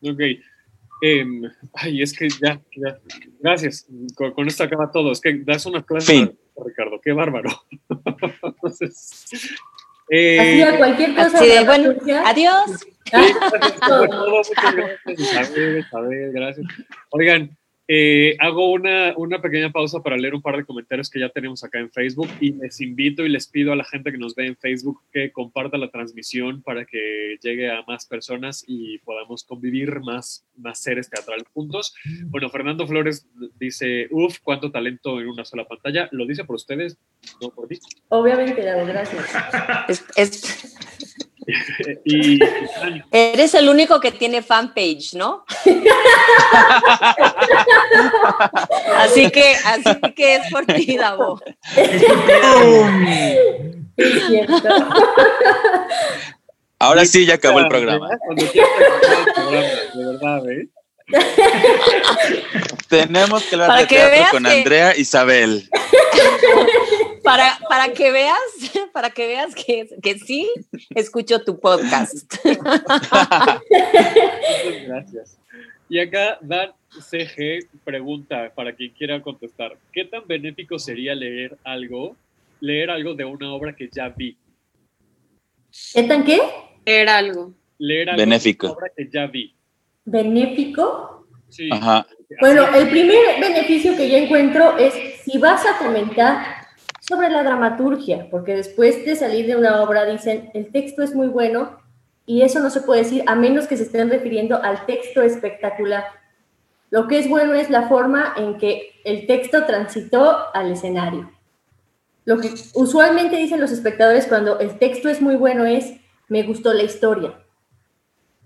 Ok. 0.00 0.20
Em, 1.02 1.42
ay, 1.74 2.02
es 2.02 2.16
que 2.16 2.28
ya, 2.28 2.60
ya. 2.76 3.00
Gracias. 3.40 3.84
Con, 4.14 4.46
esto 4.46 4.62
acaba 4.62 4.92
todo. 4.92 5.10
Es 5.10 5.20
que 5.20 5.42
das 5.42 5.66
una 5.66 5.82
clase, 5.82 6.32
Ricardo. 6.64 7.00
Qué 7.02 7.10
bárbaro. 7.10 7.50
Entonces, 8.44 9.26
eh, 10.08 10.72
cualquier 10.78 11.16
cosa. 11.16 11.38
Así 11.38 11.48
de, 11.48 11.64
bueno, 11.64 11.94
adiós. 12.24 12.86
gracias. 16.32 16.66
Oigan, 17.10 17.58
eh, 17.94 18.37
hago 18.38 18.72
una, 18.72 19.12
una, 19.18 19.42
pequeña 19.42 19.70
pausa 19.70 20.02
para 20.02 20.16
leer 20.16 20.35
un 20.35 20.40
par 20.40 20.57
de 20.57 20.64
comentarios 20.64 21.11
que 21.11 21.20
ya 21.20 21.28
tenemos 21.28 21.62
acá 21.62 21.78
en 21.78 21.90
Facebook 21.90 22.31
y 22.40 22.52
les 22.52 22.81
invito 22.81 23.22
y 23.22 23.28
les 23.28 23.46
pido 23.46 23.70
a 23.70 23.76
la 23.76 23.85
gente 23.85 24.11
que 24.11 24.16
nos 24.16 24.35
ve 24.35 24.46
en 24.46 24.57
Facebook 24.57 25.02
que 25.12 25.31
comparta 25.31 25.76
la 25.76 25.90
transmisión 25.90 26.62
para 26.62 26.87
que 26.87 27.37
llegue 27.42 27.70
a 27.70 27.83
más 27.87 28.07
personas 28.07 28.64
y 28.66 28.96
podamos 29.00 29.44
convivir 29.44 30.00
más, 30.00 30.46
más 30.57 30.81
seres 30.81 31.11
teatrales 31.11 31.44
juntos. 31.52 31.94
Bueno, 32.28 32.48
Fernando 32.48 32.87
Flores 32.87 33.28
dice, 33.61 34.09
uff, 34.11 34.38
cuánto 34.42 34.70
talento 34.70 35.20
en 35.20 35.28
una 35.28 35.44
sola 35.44 35.66
pantalla. 35.66 36.09
¿Lo 36.12 36.24
dice 36.24 36.44
por 36.44 36.57
ustedes? 36.57 36.96
No 37.42 37.50
por 37.50 37.68
ti. 37.68 37.78
Obviamente, 38.09 38.62
gracias. 38.62 40.07
es, 40.16 41.28
y, 42.05 42.38
Eres 43.11 43.55
el 43.55 43.68
único 43.68 43.98
que 44.00 44.12
tiene 44.12 44.42
fanpage, 44.42 45.14
¿no? 45.14 45.44
así 48.98 49.28
que, 49.31 49.57
así 49.64 50.00
que 50.14 50.37
es 50.37 50.48
por 50.50 50.64
ti, 50.66 50.96
Davo. 50.96 51.40
Ahora 56.78 57.05
sí, 57.05 57.26
ya 57.26 57.35
acabó 57.35 57.59
el 57.61 57.68
programa. 57.68 58.09
De 58.35 58.50
verdad, 59.94 60.50
¿eh? 60.50 60.68
Tenemos 62.88 63.42
que 63.44 63.55
hablar 63.55 63.81
de 63.81 63.87
teatro 63.87 64.24
con 64.31 64.46
Andrea 64.46 64.96
Isabel. 64.96 65.68
Para, 67.22 67.58
para 67.68 67.92
que 67.92 68.11
veas, 68.11 68.38
para 68.92 69.11
que 69.11 69.26
veas 69.26 69.54
que, 69.54 69.88
que 70.02 70.18
sí 70.18 70.48
escucho 70.90 71.44
tu 71.44 71.61
podcast. 71.61 72.35
gracias. 74.87 75.38
Y 75.88 75.98
acá 75.98 76.38
Dan 76.40 76.72
CG 76.88 77.68
pregunta 77.85 78.50
para 78.54 78.72
quien 78.74 78.90
quiera 78.92 79.20
contestar, 79.20 79.76
¿qué 79.92 80.04
tan 80.04 80.26
benéfico 80.26 80.78
sería 80.78 81.14
leer 81.14 81.56
algo, 81.64 82.16
leer 82.61 82.90
algo 82.90 83.14
de 83.14 83.24
una 83.24 83.52
obra 83.52 83.74
que 83.76 83.88
ya 83.92 84.08
vi? 84.08 84.37
¿Qué 85.94 86.02
tan 86.04 86.24
qué? 86.24 86.40
Leer 86.87 87.08
algo. 87.08 87.52
Leer 87.78 88.11
algo 88.11 88.20
benéfico. 88.20 88.66
de 88.66 88.72
una 88.72 88.78
obra 88.78 88.92
que 88.96 89.08
ya 89.11 89.26
vi. 89.26 89.54
¿Benéfico? 90.04 91.26
Sí. 91.48 91.68
Ajá. 91.70 92.06
Bueno, 92.40 92.74
el 92.74 92.88
primer 92.88 93.40
beneficio 93.40 93.96
que 93.96 94.08
yo 94.08 94.16
encuentro 94.16 94.78
es 94.78 94.94
si 95.24 95.38
vas 95.38 95.64
a 95.66 95.78
comentar 95.78 96.62
sobre 97.12 97.29
la 97.29 97.42
dramaturgia, 97.42 98.29
porque 98.31 98.57
después 98.57 99.05
de 99.05 99.16
salir 99.16 99.46
de 99.46 99.55
una 99.55 99.83
obra 99.83 100.07
dicen, 100.07 100.51
el 100.55 100.72
texto 100.72 101.03
es 101.03 101.14
muy 101.14 101.29
bueno 101.29 101.79
y 102.25 102.40
eso 102.40 102.59
no 102.61 102.70
se 102.70 102.81
puede 102.81 103.03
decir 103.03 103.22
a 103.27 103.35
menos 103.35 103.66
que 103.66 103.77
se 103.77 103.83
estén 103.83 104.09
refiriendo 104.09 104.62
al 104.62 104.87
texto 104.87 105.20
espectacular. 105.20 106.05
Lo 106.88 107.09
que 107.09 107.18
es 107.18 107.29
bueno 107.29 107.53
es 107.53 107.68
la 107.68 107.87
forma 107.87 108.33
en 108.38 108.57
que 108.57 108.92
el 109.05 109.27
texto 109.27 109.66
transitó 109.66 110.55
al 110.55 110.72
escenario. 110.72 111.31
Lo 112.25 112.38
que 112.38 112.48
usualmente 112.75 113.37
dicen 113.37 113.61
los 113.61 113.72
espectadores 113.72 114.27
cuando 114.27 114.59
el 114.59 114.79
texto 114.79 115.11
es 115.11 115.20
muy 115.20 115.37
bueno 115.37 115.66
es, 115.66 115.92
me 116.29 116.44
gustó 116.44 116.72
la 116.72 116.85
historia. 116.85 117.38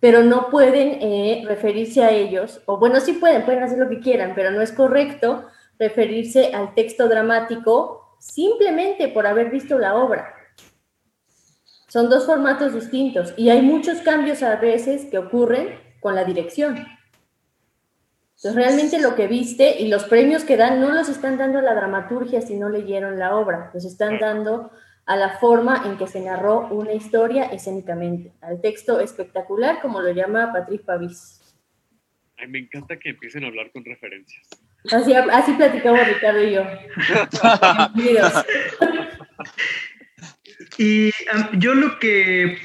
pero 0.01 0.23
no 0.23 0.51
pueden 0.51 0.99
eh, 1.01 1.45
referirse 1.47 2.03
a 2.03 2.11
ellos, 2.11 2.61
o 2.67 2.79
bueno, 2.79 3.01
sí 3.01 3.15
pueden, 3.15 3.45
pueden 3.45 3.63
hacer 3.63 3.79
lo 3.79 3.89
que 3.89 4.01
quieran, 4.01 4.33
pero 4.35 4.51
no 4.51 4.61
es 4.61 4.73
correcto 4.73 5.47
referirse 5.79 6.53
al 6.53 6.75
texto 6.75 7.09
dramático 7.09 8.06
simplemente 8.19 9.09
por 9.09 9.27
haber 9.27 9.51
visto 9.51 9.79
la 9.79 9.97
obra. 9.97 10.35
Son 11.89 12.11
dos 12.11 12.27
formatos 12.27 12.75
distintos 12.75 13.33
y 13.37 13.49
hay 13.51 13.63
muchos 13.63 13.99
cambios 13.99 14.43
a 14.43 14.57
veces 14.57 15.07
que 15.07 15.19
ocurren 15.19 15.79
con 16.01 16.15
la 16.15 16.25
dirección. 16.25 16.77
Entonces, 18.37 18.55
realmente 18.55 19.01
lo 19.01 19.15
que 19.15 19.29
viste 19.29 19.81
y 19.81 19.89
los 19.89 20.05
premios 20.05 20.45
que 20.45 20.59
dan 20.59 20.81
no 20.81 20.91
los 20.91 21.09
están 21.09 21.39
dando 21.39 21.59
a 21.59 21.63
la 21.63 21.75
dramaturgia 21.75 22.43
si 22.43 22.55
no 22.57 22.69
leyeron 22.69 23.19
la 23.19 23.35
obra, 23.35 23.71
los 23.73 23.85
están 23.85 24.19
dando 24.19 24.71
a 25.07 25.17
la 25.17 25.39
forma 25.39 25.85
en 25.87 25.97
que 25.97 26.07
se 26.07 26.21
narró 26.21 26.69
una 26.69 26.93
historia 26.93 27.45
escénicamente, 27.45 28.33
al 28.43 28.61
texto 28.61 29.01
espectacular, 29.01 29.81
como 29.81 30.03
lo 30.03 30.11
llama 30.11 30.53
Patrick 30.53 30.85
Pavis. 30.85 31.57
Ay, 32.37 32.49
me 32.49 32.59
encanta 32.59 32.99
que 32.99 33.11
empiecen 33.11 33.45
a 33.45 33.47
hablar 33.47 33.71
con 33.73 33.85
referencias. 33.85 34.49
Así, 34.93 35.15
así 35.15 35.53
platicamos 35.53 36.07
Ricardo 36.07 36.45
y 36.45 36.53
yo. 36.53 36.63
y 40.79 41.11
yo 41.59 41.75
lo 41.75 41.99
que 41.99 42.59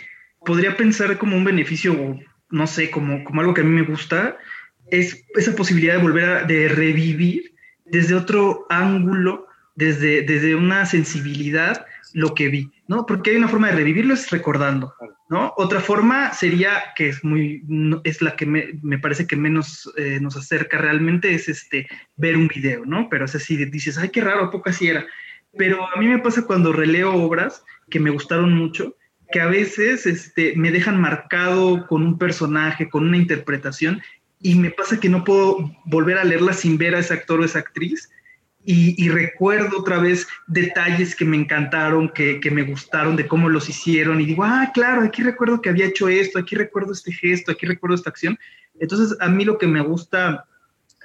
podría 0.46 0.78
pensar 0.78 1.18
como 1.18 1.38
un 1.38 1.44
beneficio, 1.44 2.20
no 2.50 2.68
sé, 2.68 2.92
como, 2.92 3.24
como 3.24 3.42
algo 3.42 3.54
que 3.54 3.62
a 3.62 3.64
mí 3.64 3.72
me 3.72 3.88
gusta, 3.88 4.38
es 4.90 5.24
esa 5.36 5.56
posibilidad 5.56 5.96
de 5.96 6.02
volver 6.02 6.26
a 6.26 6.44
de 6.44 6.68
revivir 6.68 7.54
desde 7.86 8.16
otro 8.16 8.66
ángulo, 8.70 9.48
desde, 9.76 10.22
desde 10.22 10.56
una 10.56 10.86
sensibilidad 10.86 11.86
lo 12.14 12.34
que 12.34 12.50
vi, 12.50 12.72
¿no? 12.88 13.06
Porque 13.06 13.32
hay 13.32 13.38
una 13.38 13.48
forma 13.48 13.68
de 13.68 13.76
revivirlo 13.76 14.14
es 14.14 14.30
recordando, 14.32 14.94
¿no? 15.32 15.54
Otra 15.56 15.80
forma 15.80 16.34
sería, 16.34 16.92
que 16.94 17.08
es 17.08 17.24
muy, 17.24 17.64
es 18.04 18.22
la 18.22 18.36
que 18.36 18.46
me, 18.46 19.00
parece 19.00 19.26
que 19.26 19.38
menos 19.38 19.90
eh, 19.96 20.20
nos 20.20 20.36
acerca 20.36 20.78
realmente, 20.78 21.34
es 21.34 21.48
este, 21.48 21.88
ver 22.18 22.36
un 22.36 22.50
video, 22.50 22.86
¿no? 22.86 23.08
Pero 23.10 23.24
es 23.24 23.34
así, 23.34 23.56
dices, 23.66 23.98
ay, 23.98 24.10
qué 24.10 24.20
raro, 24.20 24.52
poco 24.52 24.70
así 24.70 24.90
era. 24.90 25.06
Pero 25.58 25.88
a 25.88 25.98
mí 25.98 26.08
me 26.10 26.20
pasa 26.20 26.46
cuando 26.46 26.74
releo 26.74 27.14
obras 27.14 27.64
que 27.90 28.02
me 28.02 28.10
gustaron 28.10 28.54
mucho, 28.54 28.98
que 29.32 29.40
a 29.40 29.48
veces 29.48 30.06
este, 30.06 30.54
me 30.58 30.70
dejan 30.70 31.00
marcado 31.00 31.88
con 31.88 32.04
un 32.04 32.18
personaje, 32.18 32.90
con 32.90 33.08
una 33.08 33.16
interpretación, 33.16 34.02
y 34.42 34.56
me 34.56 34.72
pasa 34.72 35.00
que 35.00 35.08
no 35.08 35.24
puedo 35.24 35.72
volver 35.86 36.18
a 36.18 36.26
leerla 36.26 36.52
sin 36.52 36.78
ver 36.78 36.94
a 36.94 37.00
ese 37.00 37.14
actor 37.14 37.40
o 37.40 37.46
esa 37.46 37.60
actriz, 37.60 38.12
y, 38.64 39.10
recuerdo 39.10 39.80
otra 39.80 39.98
vez 39.98 40.28
detalles 40.48 41.16
que 41.16 41.26
me 41.26 41.38
encantaron, 41.38 42.10
que, 42.10 42.40
me 42.52 42.64
gustaron, 42.64 43.16
de 43.16 43.28
cómo 43.28 43.50
los 43.50 43.68
hicieron, 43.70 44.22
y 44.22 44.26
digo, 44.26 44.44
ah, 44.44 44.72
claro, 44.74 45.02
aquí 45.02 45.24
recuerdo 45.24 45.62
que 45.62 45.70
había 45.70 45.88
hecho 45.88 46.08
esto, 46.10 46.38
aquí 46.38 46.56
recuerdo 46.56 46.94
este 46.94 47.12
gesto, 47.12 47.52
aquí 47.52 47.66
recuerdo 47.66 47.96
esta 47.96 48.12
acción. 48.12 48.38
Entonces, 48.80 49.18
a 49.20 49.30
mí 49.30 49.46
lo 49.46 49.58
que 49.58 49.68
me 49.68 49.82
gusta 49.82 50.46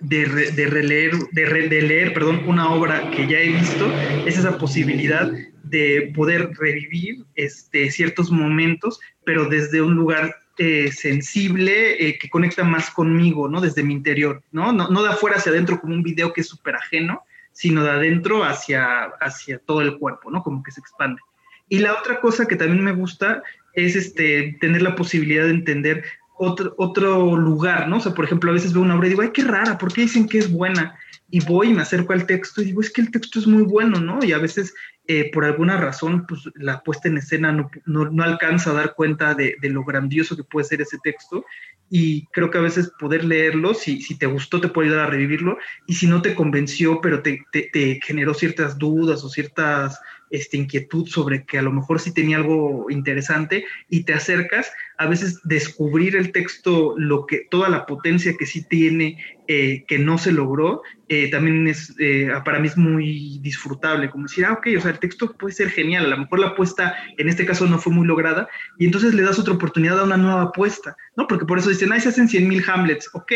de, 0.00 0.26
de 0.52 0.66
releer, 0.66 1.12
de, 1.32 1.68
de, 1.68 1.82
leer, 1.82 2.12
perdón, 2.12 2.42
una 2.46 2.70
obra 2.70 3.10
que 3.10 3.26
ya 3.26 3.38
he 3.38 3.48
visto, 3.48 3.90
es 4.26 4.38
esa 4.38 4.58
posibilidad 4.58 5.32
de 5.62 6.12
poder 6.14 6.50
revivir 6.58 7.24
este, 7.34 7.90
ciertos 7.90 8.30
momentos, 8.30 9.00
pero 9.24 9.48
desde 9.48 9.80
un 9.80 9.94
lugar 9.94 10.36
eh, 10.58 10.90
sensible 10.92 12.06
eh, 12.06 12.18
que 12.18 12.30
conecta 12.30 12.64
más 12.64 12.90
conmigo, 12.90 13.48
¿no? 13.48 13.60
Desde 13.60 13.82
mi 13.82 13.94
interior, 13.94 14.42
¿no? 14.52 14.72
No, 14.72 14.88
no 14.88 15.02
de 15.02 15.10
afuera 15.10 15.36
hacia 15.36 15.52
adentro 15.52 15.80
como 15.80 15.94
un 15.94 16.02
video 16.02 16.32
que 16.32 16.42
es 16.42 16.48
súper 16.48 16.76
ajeno, 16.76 17.22
sino 17.56 17.82
de 17.82 17.90
adentro 17.90 18.44
hacia, 18.44 19.04
hacia 19.18 19.58
todo 19.58 19.80
el 19.80 19.98
cuerpo, 19.98 20.30
¿no? 20.30 20.42
Como 20.42 20.62
que 20.62 20.72
se 20.72 20.80
expande. 20.80 21.22
Y 21.70 21.78
la 21.78 21.94
otra 21.94 22.20
cosa 22.20 22.46
que 22.46 22.54
también 22.54 22.84
me 22.84 22.92
gusta 22.92 23.42
es 23.72 23.96
este, 23.96 24.58
tener 24.60 24.82
la 24.82 24.94
posibilidad 24.94 25.44
de 25.44 25.52
entender 25.52 26.04
otro, 26.36 26.74
otro 26.76 27.34
lugar, 27.34 27.88
¿no? 27.88 27.96
O 27.96 28.00
sea, 28.00 28.12
por 28.12 28.26
ejemplo, 28.26 28.50
a 28.50 28.54
veces 28.54 28.74
veo 28.74 28.82
una 28.82 28.94
obra 28.94 29.06
y 29.06 29.10
digo, 29.10 29.22
ay, 29.22 29.30
qué 29.32 29.42
rara, 29.42 29.78
¿por 29.78 29.90
qué 29.90 30.02
dicen 30.02 30.28
que 30.28 30.36
es 30.36 30.52
buena? 30.52 30.98
Y 31.30 31.42
voy 31.46 31.70
y 31.70 31.72
me 31.72 31.80
acerco 31.80 32.12
al 32.12 32.26
texto 32.26 32.60
y 32.60 32.66
digo, 32.66 32.82
es 32.82 32.92
que 32.92 33.00
el 33.00 33.10
texto 33.10 33.38
es 33.38 33.46
muy 33.46 33.62
bueno, 33.62 34.00
¿no? 34.00 34.22
Y 34.22 34.34
a 34.34 34.38
veces, 34.38 34.74
eh, 35.08 35.30
por 35.32 35.44
alguna 35.44 35.76
razón, 35.76 36.26
pues 36.26 36.42
la 36.54 36.82
puesta 36.82 37.08
en 37.08 37.18
escena 37.18 37.52
no, 37.52 37.70
no, 37.84 38.22
alcanza 38.24 38.70
a 38.70 38.74
dar 38.74 38.94
cuenta 38.94 39.34
de, 39.34 39.56
de, 39.60 39.70
lo 39.70 39.84
grandioso 39.84 40.36
que 40.36 40.44
puede 40.44 40.66
ser 40.66 40.80
ese 40.80 40.98
texto. 41.02 41.44
Y 41.88 42.26
creo 42.26 42.50
que 42.50 42.58
a 42.58 42.62
veces 42.62 42.90
poder 42.98 43.24
leerlo, 43.24 43.72
si, 43.74 44.02
si 44.02 44.18
te 44.18 44.26
gustó, 44.26 44.60
te 44.60 44.68
puede 44.68 44.88
ayudar 44.88 45.06
a 45.06 45.10
revivirlo, 45.10 45.58
y 45.86 45.94
si 45.94 46.08
no 46.08 46.20
te 46.20 46.34
convenció, 46.34 47.00
pero 47.00 47.22
te, 47.22 47.44
te, 47.52 48.00
generó 48.02 48.34
ciertas 48.34 48.76
dudas 48.76 49.22
o 49.22 49.28
ciertas 49.28 50.00
este, 50.30 50.56
inquietud 50.56 51.06
sobre 51.06 51.44
que 51.44 51.58
a 51.58 51.62
lo 51.62 51.72
mejor 51.72 52.00
sí 52.00 52.12
tenía 52.12 52.38
algo 52.38 52.90
interesante 52.90 53.64
y 53.88 54.04
te 54.04 54.14
acercas, 54.14 54.72
a 54.98 55.06
veces 55.06 55.40
descubrir 55.44 56.16
el 56.16 56.32
texto, 56.32 56.94
lo 56.96 57.26
que, 57.26 57.46
toda 57.50 57.68
la 57.68 57.86
potencia 57.86 58.34
que 58.38 58.46
sí 58.46 58.66
tiene, 58.66 59.18
eh, 59.46 59.84
que 59.86 59.98
no 59.98 60.18
se 60.18 60.32
logró, 60.32 60.82
eh, 61.08 61.30
también 61.30 61.68
es, 61.68 61.94
eh, 61.98 62.30
para 62.44 62.58
mí 62.58 62.66
es 62.66 62.76
muy 62.76 63.38
disfrutable, 63.40 64.10
como 64.10 64.24
decir, 64.24 64.44
ah, 64.44 64.54
ok, 64.54 64.68
o 64.76 64.80
sea, 64.80 64.92
el 64.92 64.98
texto 64.98 65.36
puede 65.36 65.54
ser 65.54 65.70
genial, 65.70 66.06
a 66.06 66.08
lo 66.08 66.18
mejor 66.18 66.38
la 66.38 66.48
apuesta 66.48 66.96
en 67.18 67.28
este 67.28 67.46
caso 67.46 67.66
no 67.66 67.78
fue 67.78 67.92
muy 67.92 68.06
lograda, 68.06 68.48
y 68.78 68.86
entonces 68.86 69.14
le 69.14 69.22
das 69.22 69.38
otra 69.38 69.54
oportunidad 69.54 70.00
a 70.00 70.04
una 70.04 70.16
nueva 70.16 70.42
apuesta, 70.42 70.96
¿no? 71.16 71.26
Porque 71.28 71.44
por 71.44 71.58
eso 71.58 71.68
dicen, 71.68 71.92
ah, 71.92 72.00
se 72.00 72.08
hacen 72.08 72.28
100 72.28 72.48
mil 72.48 72.64
Hamlets, 72.66 73.10
ok, 73.12 73.32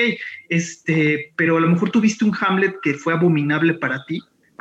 este, 0.48 1.32
pero 1.36 1.58
a 1.58 1.60
lo 1.60 1.68
mejor 1.68 1.90
tuviste 1.90 2.24
un 2.24 2.36
Hamlet 2.40 2.76
que 2.82 2.94
fue 2.94 3.12
abominable 3.12 3.74
para 3.74 4.04
ti, 4.06 4.20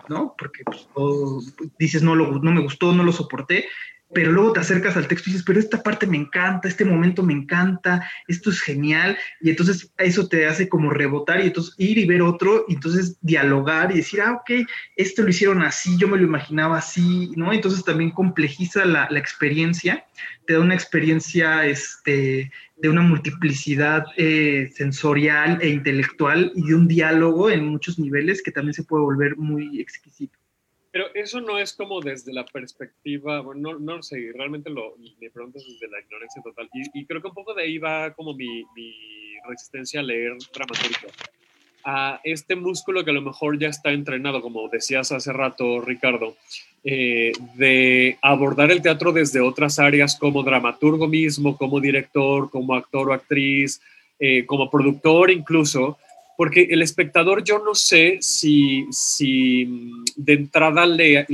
¿no? 0.09 0.35
Porque 0.37 0.63
pues, 0.65 1.55
dices, 1.77 2.03
no, 2.03 2.15
lo, 2.15 2.39
no 2.39 2.51
me 2.51 2.61
gustó, 2.61 2.93
no 2.93 3.03
lo 3.03 3.11
soporté, 3.11 3.65
pero 4.13 4.31
luego 4.31 4.53
te 4.53 4.61
acercas 4.61 4.97
al 4.97 5.07
texto 5.07 5.29
y 5.29 5.33
dices, 5.33 5.45
pero 5.45 5.59
esta 5.59 5.83
parte 5.83 6.07
me 6.07 6.17
encanta, 6.17 6.67
este 6.67 6.85
momento 6.85 7.21
me 7.23 7.33
encanta, 7.33 8.09
esto 8.27 8.49
es 8.49 8.59
genial, 8.61 9.17
y 9.41 9.49
entonces 9.49 9.91
eso 9.97 10.27
te 10.27 10.47
hace 10.47 10.67
como 10.67 10.89
rebotar 10.89 11.39
y 11.41 11.47
entonces 11.47 11.75
ir 11.77 11.97
y 11.97 12.05
ver 12.05 12.21
otro, 12.21 12.65
y 12.67 12.73
entonces 12.73 13.17
dialogar 13.21 13.91
y 13.91 13.97
decir, 13.97 14.21
ah, 14.21 14.33
ok, 14.33 14.67
esto 14.95 15.21
lo 15.21 15.29
hicieron 15.29 15.61
así, 15.61 15.97
yo 15.97 16.07
me 16.07 16.17
lo 16.17 16.23
imaginaba 16.23 16.77
así, 16.77 17.31
¿no? 17.35 17.53
Entonces 17.53 17.83
también 17.83 18.11
complejiza 18.11 18.85
la, 18.85 19.07
la 19.11 19.19
experiencia, 19.19 20.05
te 20.47 20.53
da 20.53 20.59
una 20.61 20.73
experiencia 20.73 21.65
este, 21.65 22.51
de 22.77 22.89
una 22.89 23.01
multiplicidad 23.01 24.05
eh, 24.17 24.71
sensorial 24.73 25.59
e 25.61 25.69
intelectual 25.69 26.51
y 26.55 26.67
de 26.67 26.75
un 26.75 26.87
diálogo 26.87 27.49
en 27.49 27.67
muchos 27.67 27.99
niveles 27.99 28.41
que 28.41 28.51
también 28.51 28.73
se 28.73 28.83
puede 28.83 29.03
volver 29.03 29.37
muy 29.37 29.79
exquisito. 29.79 30.38
Pero 30.99 31.15
eso 31.15 31.39
no 31.39 31.57
es 31.57 31.71
como 31.71 32.01
desde 32.01 32.33
la 32.33 32.43
perspectiva, 32.43 33.39
bueno, 33.39 33.71
no, 33.71 33.79
no 33.79 34.03
sé, 34.03 34.33
realmente 34.35 34.69
lo, 34.69 34.97
me 35.21 35.29
preguntas 35.29 35.63
desde 35.65 35.87
la 35.89 36.01
ignorancia 36.01 36.41
total. 36.41 36.69
Y, 36.73 37.05
creo 37.05 37.21
que 37.21 37.29
un 37.29 37.33
poco 37.33 37.53
de 37.53 37.63
ahí 37.63 37.77
va 37.77 38.11
como 38.11 38.33
mi, 38.33 38.65
mi 38.75 38.93
resistencia 39.47 40.01
a 40.01 40.03
leer 40.03 40.33
dramaturgia. 40.53 41.07
A 41.85 42.19
este 42.25 42.57
músculo 42.57 43.05
que 43.05 43.11
a 43.11 43.13
lo 43.13 43.21
mejor 43.21 43.57
ya 43.57 43.69
está 43.69 43.91
entrenado, 43.91 44.41
como 44.41 44.67
decías 44.67 45.13
hace 45.13 45.31
rato, 45.31 45.79
Ricardo, 45.79 46.35
eh, 46.83 47.31
de 47.55 48.17
abordar 48.21 48.69
el 48.69 48.81
teatro 48.81 49.13
desde 49.13 49.39
otras 49.39 49.79
áreas 49.79 50.17
como 50.19 50.43
dramaturgo 50.43 51.07
mismo, 51.07 51.55
como 51.55 51.79
director, 51.79 52.49
como 52.49 52.75
actor 52.75 53.07
o 53.07 53.13
actriz, 53.13 53.81
eh, 54.19 54.45
como 54.45 54.69
productor 54.69 55.31
incluso, 55.31 55.97
porque 56.39 56.69
el 56.69 56.81
espectador 56.81 57.43
yo 57.43 57.59
no 57.59 57.75
sé 57.75 58.19
si, 58.21 58.85
si 58.91 59.65
mm, 59.65 60.05
de 60.15 60.33
entrada 60.35 60.85
le, 60.85 61.27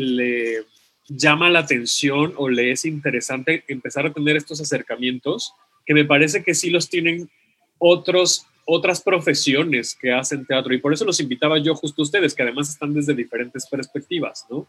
llama 1.08 1.52
la 1.52 1.60
atención 1.60 2.34
o 2.38 2.50
le 2.50 2.72
es 2.72 2.86
interesante 2.86 3.64
empezar 3.68 4.08
a 4.08 4.14
tener 4.14 4.36
estos 4.36 4.62
acercamientos, 4.62 5.54
que 5.86 5.94
me 5.94 6.06
parece 6.06 6.44
que 6.44 6.56
sí 6.56 6.72
los 6.72 6.90
tienen 6.90 7.30
otros, 7.78 8.48
otras 8.66 9.00
profesiones 9.00 9.94
que 9.94 10.12
hacen 10.12 10.44
teatro. 10.44 10.74
Y 10.74 10.80
por 10.80 10.92
eso 10.92 11.06
los 11.06 11.20
invitaba 11.20 11.60
yo 11.60 11.76
justo 11.76 12.02
a 12.02 12.06
ustedes, 12.06 12.34
que 12.34 12.42
además 12.42 12.70
están 12.70 12.92
desde 12.92 13.14
diferentes 13.14 13.68
perspectivas, 13.68 14.48
¿no? 14.50 14.68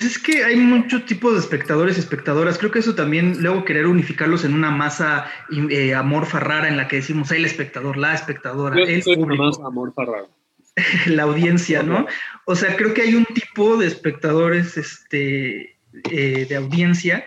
Es 0.00 0.18
que 0.18 0.44
hay 0.44 0.56
muchos 0.56 1.04
tipos 1.04 1.34
de 1.34 1.40
espectadores 1.40 1.96
y 1.98 2.00
espectadoras. 2.00 2.56
Creo 2.56 2.70
que 2.70 2.78
eso 2.78 2.94
también, 2.94 3.42
luego 3.42 3.66
querer 3.66 3.86
unificarlos 3.86 4.44
en 4.44 4.54
una 4.54 4.70
masa 4.70 5.26
eh, 5.70 5.94
amorfa 5.94 6.40
rara 6.40 6.68
en 6.68 6.78
la 6.78 6.88
que 6.88 6.96
decimos 6.96 7.30
el 7.32 7.44
espectador, 7.44 7.98
la 7.98 8.14
espectadora, 8.14 8.82
el 8.82 9.02
público. 9.02 9.66
amorfa 9.66 10.04
rara. 10.06 10.28
la 11.06 11.24
audiencia, 11.24 11.82
¿no? 11.82 12.06
O 12.46 12.56
sea, 12.56 12.76
creo 12.76 12.94
que 12.94 13.02
hay 13.02 13.14
un 13.14 13.26
tipo 13.26 13.76
de 13.76 13.86
espectadores 13.86 14.78
este, 14.78 15.76
eh, 16.10 16.46
de 16.48 16.56
audiencia 16.56 17.26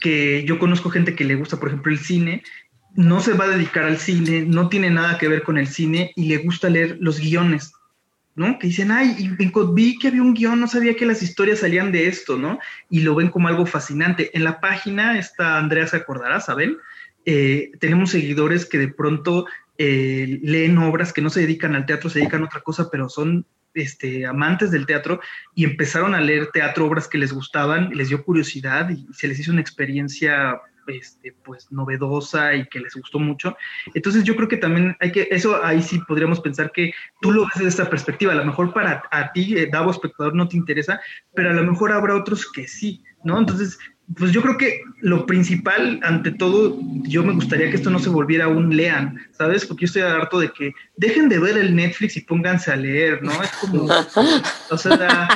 que 0.00 0.44
yo 0.44 0.58
conozco 0.58 0.90
gente 0.90 1.14
que 1.14 1.24
le 1.24 1.36
gusta, 1.36 1.58
por 1.58 1.68
ejemplo, 1.68 1.92
el 1.92 1.98
cine, 1.98 2.42
no 2.94 3.20
se 3.20 3.34
va 3.34 3.44
a 3.44 3.48
dedicar 3.48 3.84
al 3.84 3.98
cine, 3.98 4.44
no 4.46 4.68
tiene 4.68 4.90
nada 4.90 5.18
que 5.18 5.28
ver 5.28 5.42
con 5.42 5.56
el 5.56 5.68
cine 5.68 6.12
y 6.16 6.28
le 6.28 6.38
gusta 6.38 6.68
leer 6.68 6.96
los 7.00 7.20
guiones 7.20 7.72
¿no? 8.38 8.58
Que 8.58 8.68
dicen, 8.68 8.90
ay, 8.90 9.36
vi 9.74 9.98
que 9.98 10.08
había 10.08 10.22
un 10.22 10.34
guion, 10.34 10.60
no 10.60 10.68
sabía 10.68 10.94
que 10.94 11.06
las 11.06 11.22
historias 11.22 11.58
salían 11.58 11.92
de 11.92 12.06
esto, 12.06 12.38
¿no? 12.38 12.58
Y 12.88 13.00
lo 13.00 13.14
ven 13.14 13.28
como 13.28 13.48
algo 13.48 13.66
fascinante. 13.66 14.30
En 14.34 14.44
la 14.44 14.60
página, 14.60 15.18
esta 15.18 15.58
Andrea 15.58 15.86
se 15.86 15.96
acordará, 15.96 16.40
¿saben? 16.40 16.78
Eh, 17.24 17.72
tenemos 17.80 18.10
seguidores 18.10 18.64
que 18.64 18.78
de 18.78 18.88
pronto 18.88 19.46
eh, 19.76 20.38
leen 20.42 20.78
obras 20.78 21.12
que 21.12 21.20
no 21.20 21.30
se 21.30 21.40
dedican 21.40 21.74
al 21.74 21.84
teatro, 21.84 22.08
se 22.08 22.20
dedican 22.20 22.42
a 22.42 22.46
otra 22.46 22.60
cosa, 22.60 22.88
pero 22.90 23.08
son 23.08 23.44
este, 23.74 24.26
amantes 24.26 24.70
del 24.70 24.86
teatro 24.86 25.20
y 25.54 25.64
empezaron 25.64 26.14
a 26.14 26.20
leer 26.20 26.48
teatro, 26.52 26.86
obras 26.86 27.06
que 27.06 27.18
les 27.18 27.32
gustaban, 27.32 27.90
les 27.90 28.08
dio 28.08 28.24
curiosidad 28.24 28.88
y 28.90 29.06
se 29.12 29.28
les 29.28 29.38
hizo 29.38 29.52
una 29.52 29.60
experiencia 29.60 30.60
este, 30.88 31.34
pues 31.44 31.70
novedosa 31.70 32.54
y 32.54 32.66
que 32.68 32.80
les 32.80 32.94
gustó 32.94 33.18
mucho. 33.18 33.56
Entonces 33.94 34.24
yo 34.24 34.36
creo 34.36 34.48
que 34.48 34.56
también 34.56 34.96
hay 35.00 35.12
que, 35.12 35.28
eso 35.30 35.62
ahí 35.64 35.82
sí 35.82 36.00
podríamos 36.06 36.40
pensar 36.40 36.72
que 36.72 36.92
tú 37.20 37.32
lo 37.32 37.42
ves 37.42 37.54
desde 37.56 37.68
esta 37.68 37.90
perspectiva, 37.90 38.32
a 38.32 38.36
lo 38.36 38.44
mejor 38.44 38.72
para 38.72 39.02
a 39.10 39.32
ti, 39.32 39.56
eh, 39.56 39.68
Davo 39.70 39.90
espectador, 39.90 40.34
no 40.34 40.48
te 40.48 40.56
interesa, 40.56 41.00
pero 41.34 41.50
a 41.50 41.54
lo 41.54 41.64
mejor 41.64 41.92
habrá 41.92 42.16
otros 42.16 42.50
que 42.50 42.66
sí, 42.66 43.02
¿no? 43.24 43.38
Entonces, 43.38 43.78
pues 44.16 44.32
yo 44.32 44.40
creo 44.40 44.56
que 44.56 44.82
lo 45.00 45.26
principal, 45.26 46.00
ante 46.02 46.30
todo, 46.30 46.78
yo 47.02 47.22
me 47.22 47.34
gustaría 47.34 47.68
que 47.68 47.76
esto 47.76 47.90
no 47.90 47.98
se 47.98 48.08
volviera 48.08 48.48
un 48.48 48.74
lean, 48.74 49.20
¿sabes? 49.32 49.66
Porque 49.66 49.82
yo 49.82 49.86
estoy 49.86 50.02
harto 50.02 50.40
de 50.40 50.50
que 50.50 50.72
dejen 50.96 51.28
de 51.28 51.38
ver 51.38 51.58
el 51.58 51.76
Netflix 51.76 52.16
y 52.16 52.22
pónganse 52.22 52.72
a 52.72 52.76
leer, 52.76 53.22
¿no? 53.22 53.32
Es 53.42 53.50
como, 53.60 53.86
o 54.70 54.78
sea, 54.78 55.28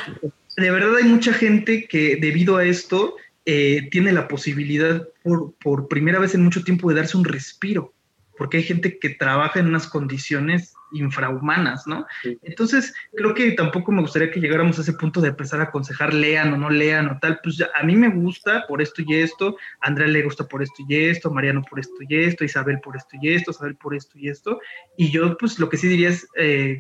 de 0.56 0.70
verdad 0.70 0.96
hay 0.96 1.04
mucha 1.04 1.34
gente 1.34 1.86
que 1.86 2.16
debido 2.16 2.56
a 2.56 2.64
esto 2.64 3.16
eh, 3.44 3.88
tiene 3.90 4.12
la 4.12 4.26
posibilidad 4.26 5.06
por, 5.22 5.54
por 5.54 5.88
primera 5.88 6.18
vez 6.18 6.34
en 6.34 6.44
mucho 6.44 6.64
tiempo 6.64 6.88
de 6.88 6.96
darse 6.96 7.16
un 7.16 7.24
respiro, 7.24 7.94
porque 8.36 8.58
hay 8.58 8.62
gente 8.62 8.98
que 8.98 9.10
trabaja 9.10 9.60
en 9.60 9.66
unas 9.66 9.86
condiciones 9.86 10.74
infrahumanas, 10.92 11.86
¿no? 11.86 12.06
Entonces, 12.42 12.94
creo 13.14 13.34
que 13.34 13.52
tampoco 13.52 13.92
me 13.92 14.00
gustaría 14.00 14.30
que 14.30 14.40
llegáramos 14.40 14.78
a 14.78 14.82
ese 14.82 14.92
punto 14.92 15.20
de 15.20 15.28
empezar 15.28 15.60
a 15.60 15.64
aconsejar 15.64 16.14
lean 16.14 16.52
o 16.52 16.56
no 16.56 16.70
lean 16.70 17.08
o 17.08 17.18
tal, 17.18 17.40
pues 17.42 17.58
a 17.74 17.82
mí 17.82 17.96
me 17.96 18.08
gusta 18.08 18.66
por 18.66 18.82
esto 18.82 19.02
y 19.06 19.14
esto, 19.14 19.56
a 19.80 19.88
Andrea 19.88 20.08
le 20.08 20.22
gusta 20.22 20.46
por 20.46 20.62
esto 20.62 20.82
y 20.88 20.96
esto, 20.96 21.30
Mariano 21.30 21.62
por 21.62 21.80
esto 21.80 21.94
y 22.08 22.16
esto, 22.16 22.44
Isabel 22.44 22.80
por 22.80 22.96
esto 22.96 23.16
y 23.20 23.30
esto, 23.30 23.50
Isabel 23.50 23.76
por 23.76 23.94
esto 23.94 24.18
y 24.18 24.28
esto, 24.28 24.60
y 24.96 25.10
yo 25.10 25.36
pues 25.36 25.58
lo 25.58 25.68
que 25.68 25.76
sí 25.76 25.88
diría 25.88 26.10
es 26.10 26.26
eh, 26.36 26.78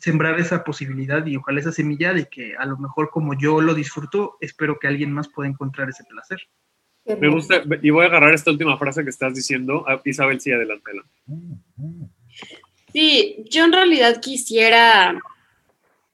sembrar 0.00 0.38
esa 0.38 0.64
posibilidad 0.64 1.24
y 1.26 1.36
ojalá 1.36 1.60
esa 1.60 1.72
semilla 1.72 2.12
de 2.12 2.28
que 2.28 2.56
a 2.56 2.66
lo 2.66 2.76
mejor 2.76 3.10
como 3.10 3.34
yo 3.34 3.60
lo 3.60 3.74
disfruto, 3.74 4.36
espero 4.40 4.78
que 4.78 4.88
alguien 4.88 5.12
más 5.12 5.28
pueda 5.28 5.48
encontrar 5.48 5.88
ese 5.88 6.04
placer. 6.04 6.40
Me 7.06 7.28
gusta, 7.28 7.62
y 7.82 7.90
voy 7.90 8.04
a 8.04 8.08
agarrar 8.08 8.34
esta 8.34 8.50
última 8.50 8.76
frase 8.78 9.04
que 9.04 9.10
estás 9.10 9.34
diciendo. 9.34 9.84
Ah, 9.86 10.00
Isabel, 10.04 10.40
sí, 10.40 10.50
adelante. 10.50 10.90
Sí, 12.92 13.44
yo 13.48 13.64
en 13.64 13.72
realidad 13.72 14.20
quisiera 14.20 15.20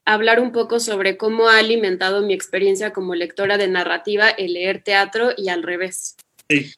hablar 0.05 0.39
un 0.39 0.51
poco 0.51 0.79
sobre 0.79 1.17
cómo 1.17 1.47
ha 1.47 1.57
alimentado 1.57 2.21
mi 2.21 2.33
experiencia 2.33 2.93
como 2.93 3.15
lectora 3.15 3.57
de 3.57 3.67
narrativa 3.67 4.29
el 4.29 4.53
leer 4.53 4.83
teatro 4.83 5.31
y 5.35 5.49
al 5.49 5.63
revés. 5.63 6.15
Sí. 6.49 6.73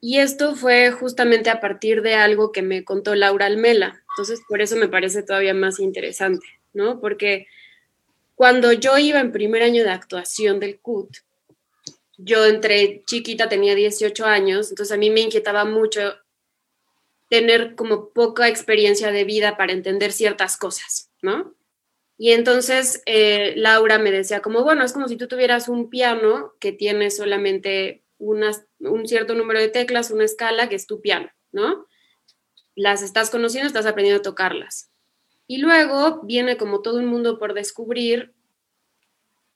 Y 0.00 0.18
esto 0.18 0.54
fue 0.54 0.92
justamente 0.92 1.50
a 1.50 1.60
partir 1.60 2.02
de 2.02 2.14
algo 2.14 2.52
que 2.52 2.62
me 2.62 2.84
contó 2.84 3.14
Laura 3.16 3.46
Almela. 3.46 4.00
Entonces, 4.10 4.40
por 4.48 4.62
eso 4.62 4.76
me 4.76 4.88
parece 4.88 5.22
todavía 5.22 5.54
más 5.54 5.80
interesante, 5.80 6.46
¿no? 6.72 7.00
Porque 7.00 7.48
cuando 8.36 8.72
yo 8.72 8.96
iba 8.96 9.18
en 9.18 9.32
primer 9.32 9.62
año 9.62 9.82
de 9.82 9.90
actuación 9.90 10.60
del 10.60 10.78
CUT, 10.78 11.16
yo 12.18 12.44
entre 12.44 13.04
chiquita 13.06 13.48
tenía 13.48 13.74
18 13.74 14.26
años, 14.26 14.70
entonces 14.70 14.92
a 14.92 14.98
mí 14.98 15.08
me 15.08 15.20
inquietaba 15.20 15.64
mucho 15.64 16.16
tener 17.30 17.74
como 17.76 18.10
poca 18.10 18.48
experiencia 18.48 19.12
de 19.12 19.24
vida 19.24 19.56
para 19.56 19.72
entender 19.72 20.12
ciertas 20.12 20.56
cosas, 20.56 21.10
¿no? 21.22 21.54
Y 22.18 22.32
entonces 22.32 23.02
eh, 23.06 23.54
Laura 23.56 23.98
me 23.98 24.10
decía 24.10 24.40
como, 24.40 24.64
bueno, 24.64 24.84
es 24.84 24.92
como 24.92 25.06
si 25.06 25.16
tú 25.16 25.28
tuvieras 25.28 25.68
un 25.68 25.88
piano 25.88 26.54
que 26.58 26.72
tiene 26.72 27.10
solamente 27.12 28.04
un 28.18 29.06
cierto 29.06 29.34
número 29.34 29.60
de 29.60 29.68
teclas, 29.68 30.10
una 30.10 30.24
escala, 30.24 30.68
que 30.68 30.74
es 30.74 30.88
tu 30.88 31.00
piano, 31.00 31.30
¿no? 31.52 31.86
Las 32.74 33.02
estás 33.02 33.30
conociendo, 33.30 33.68
estás 33.68 33.86
aprendiendo 33.86 34.18
a 34.18 34.22
tocarlas. 34.22 34.90
Y 35.46 35.58
luego 35.58 36.22
viene 36.24 36.56
como 36.56 36.82
todo 36.82 36.98
un 36.98 37.06
mundo 37.06 37.38
por 37.38 37.54
descubrir 37.54 38.34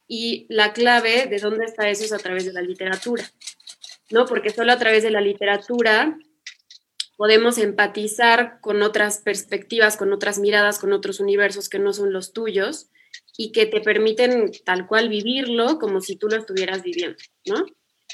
y 0.07 0.45
la 0.49 0.73
clave 0.73 1.27
de 1.27 1.37
dónde 1.37 1.65
está 1.65 1.89
eso 1.89 2.03
es 2.03 2.13
a 2.13 2.19
través 2.19 2.45
de 2.45 2.53
la 2.53 2.61
literatura, 2.61 3.23
¿no? 4.11 4.25
Porque 4.25 4.49
solo 4.49 4.71
a 4.71 4.77
través 4.77 5.03
de 5.03 5.11
la 5.11 5.21
literatura 5.21 6.17
podemos 7.17 7.57
empatizar 7.57 8.59
con 8.61 8.81
otras 8.81 9.19
perspectivas, 9.19 9.97
con 9.97 10.11
otras 10.13 10.39
miradas, 10.39 10.79
con 10.79 10.93
otros 10.93 11.19
universos 11.19 11.69
que 11.69 11.79
no 11.79 11.93
son 11.93 12.11
los 12.11 12.33
tuyos 12.33 12.89
y 13.37 13.51
que 13.51 13.65
te 13.65 13.81
permiten 13.81 14.51
tal 14.65 14.87
cual 14.87 15.09
vivirlo 15.09 15.79
como 15.79 16.01
si 16.01 16.15
tú 16.15 16.27
lo 16.27 16.37
estuvieras 16.37 16.83
viviendo, 16.83 17.17
¿no? 17.45 17.65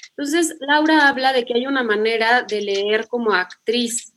Entonces, 0.10 0.56
Laura 0.60 1.08
habla 1.08 1.34
de 1.34 1.46
que 1.46 1.54
hay 1.56 1.66
una 1.66 1.84
manera 1.84 2.44
de 2.44 2.62
leer 2.62 3.08
como 3.08 3.34
actriz 3.34 4.14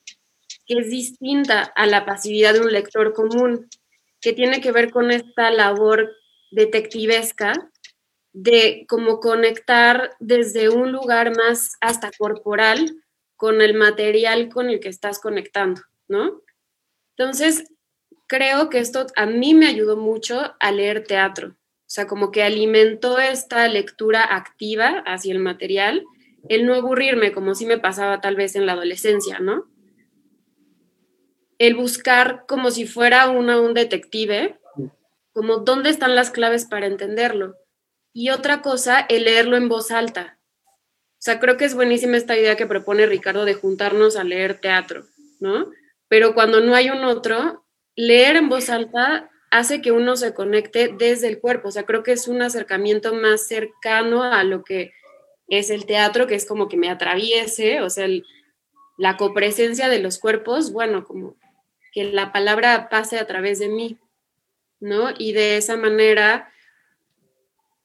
que 0.67 0.79
es 0.79 0.91
distinta 0.91 1.63
a 1.63 1.87
la 1.87 2.05
pasividad 2.05 2.55
de 2.55 2.61
un 2.61 2.73
lector 2.73 3.13
común, 3.13 3.69
que 4.21 4.33
tiene 4.33 4.61
que 4.61 4.73
ver 4.73 4.91
con 4.91 5.11
esta 5.11 5.51
labor 5.51 6.11
detectivesca 6.53 7.53
de 8.33 8.87
cómo 8.89 9.21
conectar 9.21 10.17
desde 10.21 10.69
un 10.69 10.93
lugar 10.93 11.37
más 11.37 11.77
hasta 11.81 12.11
corporal 12.17 12.97
con 13.37 13.61
el 13.61 13.75
material 13.75 14.49
con 14.49 14.71
el 14.71 14.81
que 14.81 14.89
estás 14.89 15.19
conectando, 15.19 15.83
¿no? 16.09 16.43
Entonces, 17.17 17.65
creo 18.29 18.71
que 18.71 18.79
esto 18.79 19.07
a 19.17 19.27
mí 19.27 19.55
me 19.55 19.67
ayudó 19.67 19.97
mucho 19.97 20.55
a 20.59 20.73
leer 20.73 21.05
teatro, 21.05 21.49
o 21.49 21.95
sea, 21.95 22.07
como 22.07 22.31
que 22.31 22.43
alimentó 22.43 23.19
esta 23.19 23.69
lectura 23.69 24.25
activa 24.25 25.03
hacia 25.05 25.33
el 25.33 25.41
material, 25.41 26.05
el 26.49 26.67
no 26.67 26.75
aburrirme 26.75 27.33
como 27.33 27.55
si 27.55 27.67
me 27.67 27.79
pasaba 27.79 28.21
tal 28.21 28.37
vez 28.37 28.57
en 28.57 28.65
la 28.65 28.73
adolescencia, 28.73 29.39
¿no? 29.41 29.67
El 31.59 31.75
buscar 31.75 32.45
como 32.49 32.71
si 32.71 32.87
fuera 32.87 33.29
una, 33.29 33.61
un 33.61 33.75
detective, 33.75 34.59
como 35.33 35.59
dónde 35.59 35.91
están 35.91 36.15
las 36.15 36.31
claves 36.31 36.67
para 36.67 36.87
entenderlo. 36.87 37.57
Y 38.13 38.31
otra 38.31 38.63
cosa, 38.63 39.01
el 39.01 39.25
leerlo 39.25 39.57
en 39.57 39.69
voz 39.69 39.91
alta. 39.91 40.39
O 41.23 41.25
sea, 41.25 41.41
creo 41.41 41.57
que 41.57 41.65
es 41.65 41.75
buenísima 41.75 42.17
esta 42.17 42.37
idea 42.37 42.57
que 42.57 42.67
propone 42.67 43.07
Ricardo 43.07 43.45
de 43.45 43.55
juntarnos 43.55 44.17
a 44.17 44.25
leer 44.25 44.61
teatro, 44.61 45.05
¿no? 45.41 45.71
Pero 46.09 46.35
cuando 46.35 46.61
no 46.61 46.75
hay 46.75 46.91
un 46.91 47.05
otro, 47.05 47.65
leer 47.95 48.37
en 48.37 48.49
voz 48.49 48.69
alta 48.69 49.31
hace 49.51 49.81
que 49.81 49.93
uno 49.93 50.17
se 50.17 50.35
conecte 50.35 50.95
desde 50.99 51.29
el 51.29 51.39
cuerpo. 51.39 51.69
O 51.69 51.71
sea, 51.71 51.85
creo 51.85 52.03
que 52.03 52.13
es 52.13 52.27
un 52.27 52.43
acercamiento 52.43 53.15
más 53.15 53.47
cercano 53.47 54.23
a 54.23 54.43
lo 54.45 54.65
que 54.65 54.93
es 55.47 55.71
el 55.71 55.87
teatro, 55.87 56.27
que 56.27 56.35
es 56.35 56.47
como 56.47 56.69
que 56.69 56.77
me 56.77 56.91
atraviese, 56.91 57.83
o 57.83 57.91
sea, 57.91 58.09
la 58.97 59.17
copresencia 59.17 59.89
de 59.89 59.99
los 59.99 60.19
cuerpos, 60.19 60.73
bueno, 60.73 61.05
como 61.05 61.37
que 61.93 62.05
la 62.05 62.33
palabra 62.33 62.89
pase 62.89 63.19
a 63.19 63.27
través 63.27 63.59
de 63.59 63.69
mí, 63.69 63.99
¿no? 64.83 65.11
Y 65.17 65.33
de 65.33 65.57
esa 65.57 65.77
manera 65.77 66.51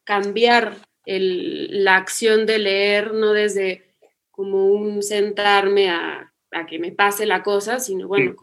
cambiar 0.03 0.75
la 1.05 1.95
acción 1.95 2.45
de 2.45 2.59
leer 2.59 3.13
no 3.13 3.31
desde 3.31 3.85
como 4.31 4.65
un 4.65 5.01
sentarme 5.01 5.89
a, 5.89 6.33
que 6.67 6.79
me 6.79 6.91
pase 6.91 7.25
la 7.25 7.43
cosa, 7.43 7.79
sino 7.79 8.07
bueno, 8.07 8.35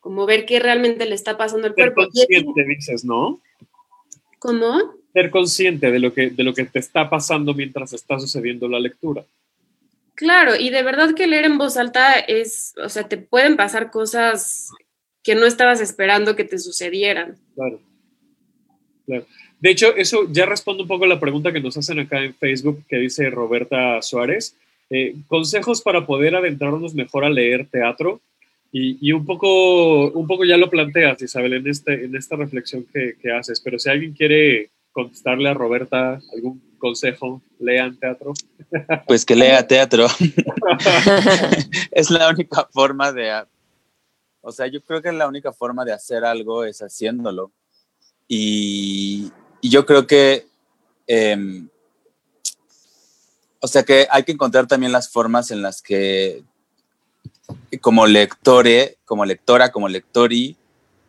como, 0.00 0.26
ver 0.26 0.46
qué 0.46 0.60
realmente 0.60 1.04
le 1.04 1.14
está 1.14 1.36
pasando 1.36 1.66
al 1.66 1.74
cuerpo. 1.74 2.02
Ser 2.10 2.26
consciente, 2.26 2.64
dices, 2.64 3.04
¿no? 3.04 3.40
¿Cómo? 4.38 4.94
Ser 5.12 5.30
consciente 5.30 5.90
de 5.90 5.98
lo, 5.98 6.12
que, 6.14 6.30
de 6.30 6.42
lo 6.42 6.54
que 6.54 6.64
te 6.64 6.78
está 6.78 7.10
pasando 7.10 7.52
mientras 7.52 7.92
está 7.92 8.18
sucediendo 8.18 8.66
la 8.66 8.80
lectura. 8.80 9.24
Claro, 10.14 10.56
y 10.56 10.70
de 10.70 10.82
verdad 10.82 11.14
que 11.14 11.26
leer 11.26 11.44
en 11.44 11.58
voz 11.58 11.76
alta 11.76 12.18
es, 12.18 12.74
o 12.82 12.88
sea, 12.88 13.08
te 13.08 13.18
pueden 13.18 13.56
pasar 13.56 13.90
cosas 13.90 14.70
que 15.28 15.34
no 15.34 15.44
estabas 15.44 15.82
esperando 15.82 16.36
que 16.36 16.44
te 16.44 16.58
sucedieran. 16.58 17.36
Claro. 17.54 17.80
Claro. 19.04 19.26
De 19.60 19.70
hecho, 19.70 19.94
eso 19.94 20.26
ya 20.32 20.46
responde 20.46 20.84
un 20.84 20.88
poco 20.88 21.04
a 21.04 21.08
la 21.08 21.20
pregunta 21.20 21.52
que 21.52 21.60
nos 21.60 21.76
hacen 21.76 21.98
acá 21.98 22.24
en 22.24 22.32
Facebook, 22.32 22.82
que 22.88 22.96
dice 22.96 23.28
Roberta 23.28 24.00
Suárez. 24.00 24.56
Eh, 24.88 25.16
consejos 25.26 25.82
para 25.82 26.06
poder 26.06 26.34
adentrarnos 26.34 26.94
mejor 26.94 27.26
a 27.26 27.28
leer 27.28 27.66
teatro. 27.70 28.22
Y, 28.72 29.12
un, 29.12 29.26
poco, 29.26 30.10
un 30.12 30.26
poco 30.26 30.46
ya 30.46 30.56
lo 30.56 30.70
planteas, 30.70 31.20
Isabel, 31.20 31.52
en, 31.52 31.68
este, 31.68 32.04
en 32.06 32.16
esta 32.16 32.36
reflexión 32.36 32.86
que, 32.90 33.16
que 33.20 33.30
haces. 33.30 33.60
Pero 33.60 33.78
si 33.78 33.90
alguien 33.90 34.14
quiere 34.14 34.70
contestarle 34.92 35.50
a 35.50 35.54
Roberta 35.54 36.18
algún 36.32 36.62
consejo, 36.78 37.42
lean 37.60 37.98
teatro. 37.98 38.32
Pues 39.06 39.26
que 39.26 39.36
lea 39.36 39.66
teatro. 39.66 40.06
es 41.90 42.10
la 42.10 42.30
única 42.30 42.66
forma 42.72 43.12
de... 43.12 43.42
O 44.48 44.52
sea, 44.52 44.66
yo 44.66 44.80
creo 44.82 45.02
que 45.02 45.12
la 45.12 45.28
única 45.28 45.52
forma 45.52 45.84
de 45.84 45.92
hacer 45.92 46.24
algo 46.24 46.64
es 46.64 46.80
haciéndolo. 46.80 47.52
Y, 48.26 49.30
y 49.60 49.68
yo 49.68 49.84
creo 49.84 50.06
que, 50.06 50.46
em, 51.06 51.68
o 53.60 53.68
sea 53.68 53.82
que 53.82 54.08
hay 54.10 54.22
que 54.22 54.32
encontrar 54.32 54.66
también 54.66 54.90
las 54.90 55.10
formas 55.10 55.50
en 55.50 55.60
las 55.60 55.82
que 55.82 56.44
como 57.82 58.06
lectore, 58.06 58.96
como 59.04 59.26
lectora, 59.26 59.70
como 59.70 59.86
lectori, 59.86 60.56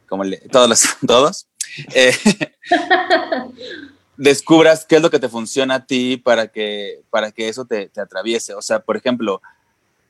como 0.10 0.26
todos, 0.52 0.68
los, 0.68 0.84
todos 1.08 1.48
eh, 1.96 2.14
descubras 4.18 4.84
qué 4.84 4.98
es 4.98 5.02
lo 5.02 5.10
que 5.10 5.20
te 5.20 5.30
funciona 5.30 5.76
a 5.76 5.86
ti 5.86 6.18
para 6.18 6.50
que, 6.50 7.04
para 7.10 7.32
que 7.32 7.48
eso 7.48 7.64
te, 7.64 7.88
te 7.88 8.02
atraviese. 8.02 8.54
O 8.54 8.62
sea, 8.62 8.82
por 8.82 8.98
ejemplo, 8.98 9.42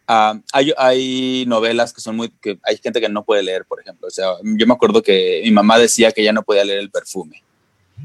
ah, 0.09 0.37
hay, 0.51 0.73
hay, 0.77 1.45
novelas 1.47 1.93
que 1.93 2.01
son 2.01 2.17
muy, 2.17 2.29
que 2.41 2.59
hay 2.63 2.77
gente 2.77 2.99
que 2.99 3.07
no 3.07 3.23
puede 3.23 3.43
leer, 3.43 3.63
por 3.63 3.79
ejemplo. 3.79 4.07
O 4.07 4.11
sea, 4.11 4.33
yo 4.43 4.67
me 4.67 4.73
acuerdo 4.73 5.01
que 5.01 5.41
mi 5.45 5.51
mamá 5.51 5.79
decía 5.79 6.11
que 6.11 6.23
ya 6.23 6.33
no 6.33 6.43
podía 6.43 6.65
leer 6.65 6.79
el 6.79 6.91
perfume 6.91 7.43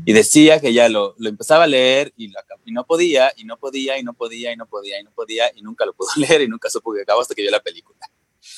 y 0.05 0.13
decía 0.13 0.61
que 0.61 0.73
ya 0.73 0.89
lo, 0.89 1.15
lo 1.19 1.29
empezaba 1.29 1.65
a 1.65 1.69
leer 1.69 2.13
y, 2.17 2.29
lo, 2.29 2.41
y, 2.65 2.73
no 2.73 2.85
podía, 2.85 3.33
y 3.37 3.45
no 3.45 3.57
podía, 3.57 3.99
y 3.99 4.03
no 4.03 4.13
podía, 4.15 4.53
y 4.53 4.57
no 4.57 4.67
podía, 4.67 5.01
y 5.01 5.05
no 5.05 5.11
podía, 5.13 5.45
y 5.55 5.63
nunca 5.63 5.87
lo 5.87 5.95
pudo 5.95 6.09
leer 6.17 6.43
y 6.43 6.49
nunca 6.49 6.71
supo 6.71 6.93
que 6.93 7.03
acabó 7.03 7.21
hasta 7.21 7.35
que 7.35 7.43
vio 7.43 7.51
la 7.51 7.61
película. 7.61 7.99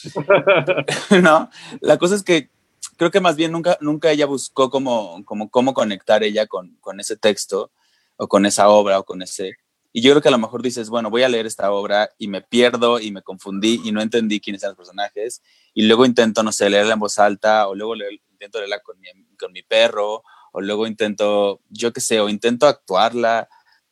no, 1.23 1.51
la 1.81 1.99
cosa 1.99 2.15
es 2.15 2.23
que 2.23 2.51
creo 2.97 3.11
que 3.11 3.21
más 3.21 3.37
bien 3.37 3.53
nunca, 3.53 3.79
nunca 3.81 4.11
ella 4.11 4.27
buscó 4.27 4.71
como, 4.71 5.25
como 5.25 5.51
cómo 5.51 5.75
conectar 5.75 6.23
ella 6.23 6.47
con, 6.47 6.77
con 6.81 7.01
ese 7.01 7.17
texto 7.17 7.71
o 8.17 8.29
con 8.29 8.47
esa 8.47 8.69
obra 8.69 8.99
o 8.99 9.05
con 9.05 9.23
ese... 9.23 9.57
Y 9.97 10.03
yo 10.03 10.11
creo 10.11 10.21
que 10.21 10.29
a 10.29 10.31
lo 10.31 10.37
mejor 10.37 10.61
dices, 10.61 10.91
bueno, 10.91 11.09
voy 11.09 11.23
a 11.23 11.29
leer 11.31 11.47
esta 11.47 11.73
obra 11.73 12.11
y 12.19 12.29
me 12.29 12.43
pierdo 12.43 13.01
y 13.01 13.13
me 13.13 13.23
confundí 13.23 13.81
y 13.83 13.93
no 13.93 14.03
entendí 14.03 14.41
quiénes 14.41 14.63
eran 14.63 14.73
los 14.73 14.77
personajes 14.77 15.41
y 15.73 15.87
luego 15.87 16.05
intento, 16.05 16.43
no 16.43 16.53
sé, 16.53 16.69
leerla 16.69 16.93
en 16.93 16.99
voz 16.99 17.19
alta 17.19 17.67
o 17.67 17.75
luego 17.75 17.95
intento 18.31 18.59
leerla 18.59 18.81
con 18.81 19.01
mi, 19.01 19.09
con 19.39 19.53
mi 19.53 19.63
perro 19.63 20.23
o 20.53 20.61
luego 20.61 20.87
intento, 20.87 21.63
yo 21.71 21.95
qué 21.95 22.03
sé, 22.03 22.21
o 22.21 22.29
intento 22.29 22.67
actuarla. 22.67 23.49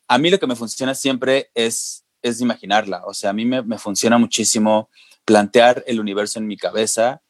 A 0.07 0.19
mí 0.19 0.29
lo 0.29 0.39
que 0.39 0.47
me 0.47 0.57
funciona 0.57 0.95
siempre 0.95 1.51
es, 1.55 2.05
es 2.21 2.43
imaginarla. 2.43 3.03
O 3.07 3.15
sea, 3.15 3.31
a 3.31 3.33
mí 3.33 3.47
me, 3.47 3.63
me 3.63 3.79
funciona 3.79 4.19
muchísimo 4.19 4.91
plantear 5.25 5.85
el 5.87 6.01
universo 6.01 6.39
en 6.39 6.47
mi 6.47 6.59
cabeza, 6.59 7.23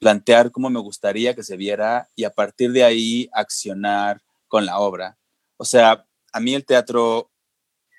plantear 0.00 0.50
cómo 0.50 0.70
me 0.70 0.80
gustaría 0.80 1.36
que 1.36 1.44
se 1.44 1.56
viera 1.56 2.10
y 2.16 2.24
a 2.24 2.30
partir 2.30 2.72
de 2.72 2.82
ahí 2.82 3.30
accionar 3.32 4.22
con 4.48 4.66
la 4.66 4.80
obra. 4.80 5.18
O 5.56 5.64
sea, 5.64 6.04
a 6.32 6.40
mí 6.40 6.56
el 6.56 6.64
teatro, 6.64 7.30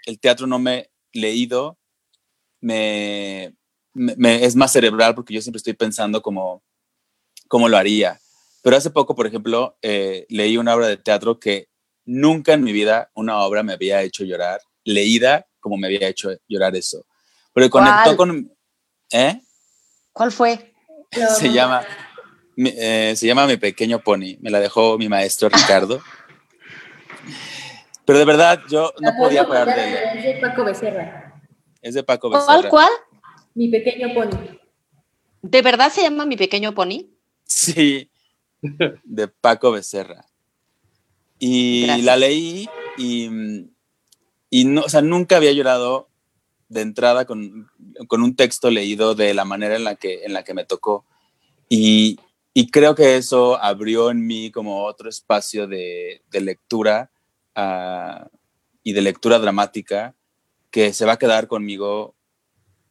el 0.10 0.20
teatro 0.20 0.48
no 0.48 0.60
me 0.60 0.90
leído, 1.14 1.78
me, 2.62 3.54
me, 3.94 4.44
es 4.44 4.56
más 4.56 4.72
cerebral 4.72 5.16
porque 5.16 5.34
yo 5.34 5.42
siempre 5.42 5.58
estoy 5.58 5.74
pensando 5.74 6.22
cómo, 6.22 6.64
cómo 7.48 7.70
lo 7.70 7.78
haría. 7.78 8.20
Pero 8.62 8.76
hace 8.76 8.90
poco, 8.90 9.16
por 9.16 9.28
ejemplo, 9.28 9.78
eh, 9.82 10.26
leí 10.30 10.58
una 10.58 10.76
obra 10.76 10.88
de 10.88 10.98
teatro 10.98 11.40
que 11.40 11.70
nunca 12.06 12.54
en 12.54 12.64
mi 12.64 12.74
vida 12.74 13.12
una 13.14 13.40
obra 13.40 13.64
me 13.64 13.74
había 13.74 14.02
hecho 14.02 14.26
llorar, 14.26 14.62
leída 14.84 15.46
como 15.60 15.78
me 15.78 15.88
había 15.88 16.08
hecho 16.08 16.32
llorar 16.48 16.76
eso. 16.76 17.06
Pero 17.54 17.70
conectó 17.70 18.18
con... 18.18 18.52
¿Eh? 19.12 19.40
¿Cuál 20.12 20.32
fue? 20.32 20.74
Se 21.38 21.52
llama, 21.52 21.84
eh, 22.58 23.14
se 23.16 23.26
llama 23.26 23.48
Mi 23.48 23.58
Pequeño 23.58 24.00
Pony. 24.00 24.38
Me 24.42 24.52
la 24.52 24.60
dejó 24.60 24.98
mi 24.98 25.10
maestro 25.10 25.50
Ricardo. 25.50 26.02
Pero 28.10 28.18
de 28.18 28.26
verdad, 28.26 28.60
yo 28.68 28.92
no 29.02 29.12
podía 29.20 29.48
parar 29.48 29.68
de 29.68 29.76
leer. 29.76 30.18
Es 30.18 30.24
de 30.24 30.42
Paco 30.42 30.64
Becerra. 30.64 31.42
Es 31.80 31.94
de 31.94 32.04
Paco 32.04 32.32
Becerra. 32.32 32.46
¿Cuál, 32.46 32.70
cuál? 32.70 32.90
Mi 33.54 33.68
Pequeño 33.68 34.16
Pony. 34.16 34.58
¿De 35.44 35.62
verdad 35.62 35.92
se 35.92 36.02
llama 36.02 36.26
Mi 36.26 36.36
Pequeño 36.36 36.74
Pony? 36.74 37.06
Sí, 37.44 38.10
de 39.04 39.28
Paco 39.28 39.72
Becerra. 39.72 40.26
Y 41.38 41.84
Gracias. 41.86 42.06
la 42.08 42.18
leí 42.18 42.68
y, 42.98 43.30
y 44.50 44.66
no, 44.66 44.82
o 44.82 44.90
sea, 44.90 45.04
nunca 45.04 45.38
había 45.38 45.52
llorado 45.52 46.10
de 46.68 46.82
entrada 46.82 47.26
con, 47.26 47.70
con, 48.08 48.24
un 48.24 48.36
texto 48.36 48.72
leído 48.72 49.14
de 49.14 49.36
la 49.36 49.46
manera 49.46 49.76
en 49.76 49.84
la 49.84 49.94
que, 49.94 50.24
en 50.24 50.34
la 50.34 50.42
que 50.42 50.56
me 50.56 50.66
tocó. 50.66 51.06
Y, 51.70 52.20
y 52.56 52.72
creo 52.72 52.96
que 52.96 53.18
eso 53.18 53.62
abrió 53.62 54.10
en 54.10 54.26
mí 54.26 54.50
como 54.50 54.86
otro 54.86 55.10
espacio 55.10 55.68
de, 55.68 56.24
de 56.32 56.42
lectura 56.42 57.12
uh, 57.60 58.28
y 58.84 58.94
de 58.94 59.02
lectura 59.02 59.40
dramática 59.40 60.16
que 60.72 60.94
se 60.94 61.06
va 61.06 61.14
a 61.14 61.20
quedar 61.20 61.48
conmigo 61.48 62.16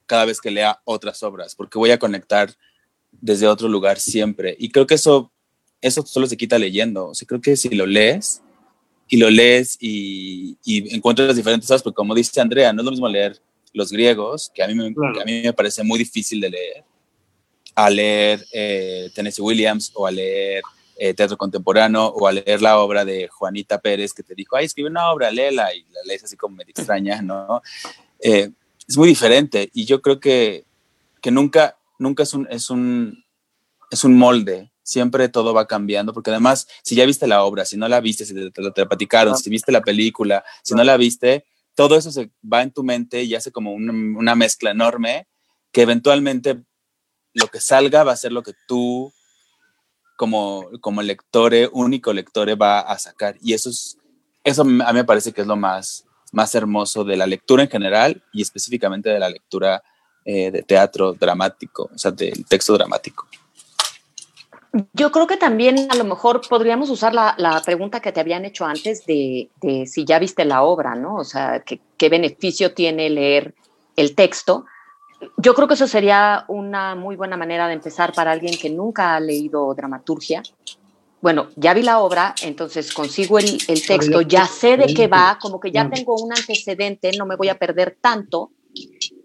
cada 0.06 0.24
vez 0.24 0.40
que 0.40 0.50
lea 0.50 0.80
otras 0.84 1.22
obras, 1.22 1.54
porque 1.54 1.78
voy 1.78 1.90
a 1.90 1.98
conectar 1.98 2.54
desde 3.12 3.46
otro 3.46 3.68
lugar 3.68 3.98
siempre. 4.00 4.56
Y 4.58 4.70
creo 4.70 4.86
que 4.86 4.94
eso, 4.94 5.32
eso 5.80 6.04
solo 6.04 6.26
se 6.26 6.36
quita 6.36 6.58
leyendo. 6.58 7.08
O 7.08 7.14
sea, 7.14 7.26
creo 7.26 7.40
que 7.40 7.56
si 7.56 7.70
lo 7.70 7.86
lees 7.86 8.42
y 9.08 9.16
lo 9.18 9.30
lees 9.30 9.76
y, 9.80 10.56
y 10.64 10.94
encuentras 10.94 11.36
diferentes 11.36 11.68
cosas, 11.68 11.82
porque 11.82 11.96
como 11.96 12.14
dice 12.14 12.40
Andrea, 12.40 12.72
no 12.72 12.82
es 12.82 12.84
lo 12.84 12.90
mismo 12.90 13.08
leer 13.08 13.40
los 13.72 13.92
griegos, 13.92 14.50
que 14.54 14.62
a 14.62 14.66
mí 14.66 14.74
me, 14.74 14.92
claro. 14.94 15.20
a 15.20 15.24
mí 15.24 15.42
me 15.42 15.52
parece 15.52 15.82
muy 15.82 15.98
difícil 15.98 16.40
de 16.40 16.50
leer, 16.50 16.84
a 17.74 17.90
leer 17.90 18.44
eh, 18.52 19.10
Tennessee 19.14 19.42
Williams 19.42 19.92
o 19.94 20.06
a 20.06 20.10
leer 20.10 20.62
eh, 21.01 21.14
teatro 21.14 21.36
contemporáneo 21.36 22.07
o 22.07 22.26
a 22.26 22.32
leer 22.32 22.61
la 22.61 22.78
obra 22.78 23.05
de 23.05 23.28
Juanita 23.28 23.80
Pérez 23.80 24.12
que 24.12 24.24
te 24.24 24.34
dijo, 24.34 24.57
ay, 24.57 24.66
escribe 24.66 24.90
una 24.90 25.11
obra, 25.12 25.30
léela 25.30 25.72
y 25.72 25.84
la 25.84 26.01
lees 26.05 26.24
así 26.24 26.36
como 26.36 26.57
medio 26.57 26.72
extraña, 26.72 27.22
¿no? 27.22 27.62
Eh, 28.18 28.51
es 28.86 28.96
muy 28.96 29.09
diferente 29.09 29.70
y 29.72 29.84
yo 29.84 30.03
creo 30.03 30.18
que, 30.18 30.64
que 31.22 31.30
nunca, 31.30 31.78
nunca 31.99 32.24
es 32.24 32.34
un, 32.34 32.49
es, 32.51 32.68
un, 32.68 33.24
es 33.92 34.03
un 34.03 34.18
molde, 34.18 34.72
siempre 34.82 35.28
todo 35.28 35.55
va 35.55 35.68
cambiando, 35.68 36.12
porque 36.12 36.30
además, 36.30 36.66
si 36.82 36.96
ya 36.96 37.07
viste 37.07 37.28
la 37.28 37.44
obra, 37.44 37.64
si 37.64 37.76
no 37.76 37.86
la 37.86 38.01
viste, 38.01 38.24
si 38.24 38.34
te, 38.34 38.51
te 38.51 38.86
platicaron, 38.86 39.36
si 39.36 39.51
viste 39.51 39.70
la 39.70 39.82
película, 39.82 40.44
si 40.64 40.74
no 40.74 40.82
la 40.82 40.96
viste, 40.96 41.44
todo 41.76 41.96
eso 41.96 42.11
se 42.11 42.32
va 42.42 42.62
en 42.62 42.72
tu 42.72 42.82
mente 42.82 43.22
y 43.22 43.36
hace 43.36 43.53
como 43.53 43.72
una 43.72 44.34
mezcla 44.34 44.72
enorme 44.72 45.28
que 45.70 45.82
eventualmente 45.82 46.61
lo 47.34 47.46
que 47.46 47.61
salga 47.61 48.03
va 48.03 48.11
a 48.12 48.16
ser 48.16 48.32
lo 48.32 48.42
que 48.42 48.55
tú 48.66 49.12
como, 50.18 50.68
como 50.80 51.00
lectore, 51.00 51.70
único 51.72 52.12
lectore 52.12 52.56
va 52.56 52.80
a 52.80 52.98
sacar. 52.98 53.36
Y 53.40 53.54
eso, 53.54 53.70
es, 53.70 53.96
eso 54.42 54.62
a 54.62 54.64
mí 54.64 54.82
me 54.92 55.04
parece 55.04 55.32
que 55.32 55.42
es 55.42 55.46
lo 55.46 55.56
más, 55.56 56.04
más 56.32 56.54
hermoso 56.56 57.04
de 57.04 57.16
la 57.16 57.26
lectura 57.26 57.62
en 57.62 57.70
general 57.70 58.22
y 58.32 58.42
específicamente 58.42 59.08
de 59.10 59.20
la 59.20 59.30
lectura 59.30 59.80
eh, 60.24 60.50
de 60.50 60.62
teatro 60.64 61.12
dramático, 61.12 61.88
o 61.94 61.96
sea, 61.96 62.10
del 62.10 62.44
texto 62.46 62.74
dramático. 62.74 63.28
Yo 64.92 65.12
creo 65.12 65.28
que 65.28 65.36
también 65.36 65.86
a 65.88 65.94
lo 65.94 66.04
mejor 66.04 66.40
podríamos 66.48 66.90
usar 66.90 67.14
la, 67.14 67.36
la 67.38 67.62
pregunta 67.62 68.00
que 68.00 68.10
te 68.10 68.18
habían 68.18 68.44
hecho 68.44 68.66
antes 68.66 69.06
de, 69.06 69.50
de, 69.62 69.86
si 69.86 70.04
ya 70.04 70.18
viste 70.18 70.44
la 70.44 70.62
obra, 70.62 70.96
¿no? 70.96 71.14
O 71.14 71.24
sea, 71.24 71.62
¿qué, 71.64 71.80
qué 71.96 72.08
beneficio 72.08 72.74
tiene 72.74 73.08
leer 73.08 73.54
el 73.94 74.14
texto. 74.16 74.66
Yo 75.36 75.54
creo 75.54 75.66
que 75.66 75.74
eso 75.74 75.88
sería 75.88 76.44
una 76.48 76.94
muy 76.94 77.16
buena 77.16 77.36
manera 77.36 77.66
de 77.66 77.74
empezar 77.74 78.12
para 78.12 78.32
alguien 78.32 78.56
que 78.56 78.70
nunca 78.70 79.16
ha 79.16 79.20
leído 79.20 79.74
dramaturgia. 79.74 80.42
Bueno, 81.20 81.48
ya 81.56 81.74
vi 81.74 81.82
la 81.82 81.98
obra, 81.98 82.34
entonces 82.42 82.94
consigo 82.94 83.40
el, 83.40 83.58
el 83.66 83.84
texto, 83.84 84.20
ya 84.20 84.46
sé 84.46 84.76
de 84.76 84.94
qué 84.94 85.08
va, 85.08 85.38
como 85.40 85.58
que 85.58 85.72
ya 85.72 85.90
tengo 85.90 86.14
un 86.14 86.32
antecedente, 86.32 87.10
no 87.18 87.26
me 87.26 87.34
voy 87.34 87.48
a 87.48 87.58
perder 87.58 87.98
tanto. 88.00 88.52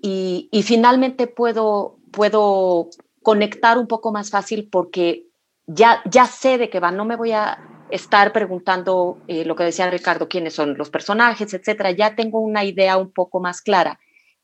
Y, 0.01 0.49
y 0.51 0.63
finalmente 0.63 1.27
puedo, 1.27 1.97
puedo 2.11 2.89
conectar 3.21 3.77
un 3.77 3.87
poco 3.87 4.11
más 4.11 4.31
fácil 4.31 4.69
porque 4.71 5.27
ya, 5.67 6.01
ya 6.09 6.25
sé 6.25 6.57
de 6.57 6.69
qué 6.69 6.79
va, 6.79 6.91
no 6.91 7.05
me 7.05 7.15
voy 7.15 7.31
a 7.31 7.59
estar 7.89 8.33
preguntando 8.33 9.19
eh, 9.27 9.45
lo 9.45 9.55
que 9.55 9.65
decía 9.65 9.89
Ricardo, 9.89 10.27
quiénes 10.27 10.55
son 10.55 10.75
los 10.77 10.89
personajes, 10.89 11.53
etcétera, 11.53 11.91
ya 11.91 12.15
tengo 12.15 12.39
una 12.39 12.63
idea 12.63 12.97
un 12.97 13.11
poco 13.11 13.39
más 13.39 13.61
clara. 13.61 13.99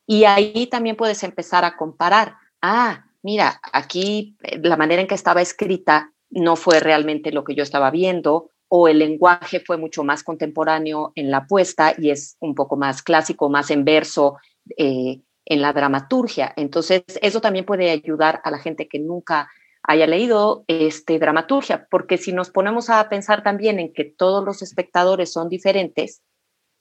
Y 0.09 0.23
ahí 0.23 0.65
también 0.65 0.95
puedes 0.95 1.21
empezar 1.23 1.63
a 1.63 1.77
comparar. 1.77 2.37
Ah, 2.63 3.05
mira, 3.21 3.61
aquí 3.71 4.35
eh, 4.41 4.59
la 4.59 4.75
manera 4.75 5.03
en 5.03 5.07
que 5.07 5.13
estaba 5.13 5.39
escrita 5.39 6.11
no 6.31 6.55
fue 6.55 6.79
realmente 6.79 7.31
lo 7.31 7.43
que 7.43 7.53
yo 7.53 7.61
estaba 7.61 7.91
viendo, 7.91 8.49
o 8.69 8.87
el 8.87 8.97
lenguaje 8.97 9.59
fue 9.59 9.77
mucho 9.77 10.03
más 10.03 10.23
contemporáneo 10.23 11.11
en 11.13 11.29
la 11.29 11.45
puesta 11.45 11.93
y 11.95 12.09
es 12.09 12.37
un 12.39 12.55
poco 12.55 12.75
más 12.75 13.03
clásico, 13.03 13.51
más 13.51 13.69
en 13.69 13.85
verso 13.85 14.37
eh, 14.77 15.21
en 15.45 15.61
la 15.61 15.73
dramaturgia. 15.73 16.53
Entonces, 16.57 17.03
eso 17.21 17.39
también 17.39 17.65
puede 17.65 17.91
ayudar 17.91 18.41
a 18.43 18.49
la 18.49 18.57
gente 18.57 18.87
que 18.87 18.97
nunca 18.97 19.47
haya 19.83 20.07
leído 20.07 20.63
este, 20.65 21.19
dramaturgia, 21.19 21.87
porque 21.91 22.17
si 22.17 22.33
nos 22.33 22.49
ponemos 22.49 22.89
a 22.89 23.07
pensar 23.09 23.43
también 23.43 23.79
en 23.79 23.93
que 23.93 24.05
todos 24.05 24.43
los 24.43 24.63
espectadores 24.63 25.31
son 25.31 25.49
diferentes, 25.49 26.23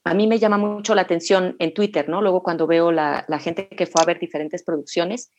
a 0.09 0.15
mí 0.15 0.27
me 0.27 0.39
llama 0.39 0.57
mucho 0.57 0.95
la 0.95 1.03
atención 1.03 1.55
en 1.59 1.75
Twitter, 1.75 2.09
¿no? 2.09 2.23
Luego 2.23 2.43
cuando 2.43 2.67
veo 2.67 2.91
la, 2.91 3.25
la 3.29 3.39
gente 3.39 3.69
que 3.69 3.87
fue 3.87 4.03
a 4.03 4.07
ver 4.07 4.19
diferentes 4.19 4.63
producciones, 4.63 5.31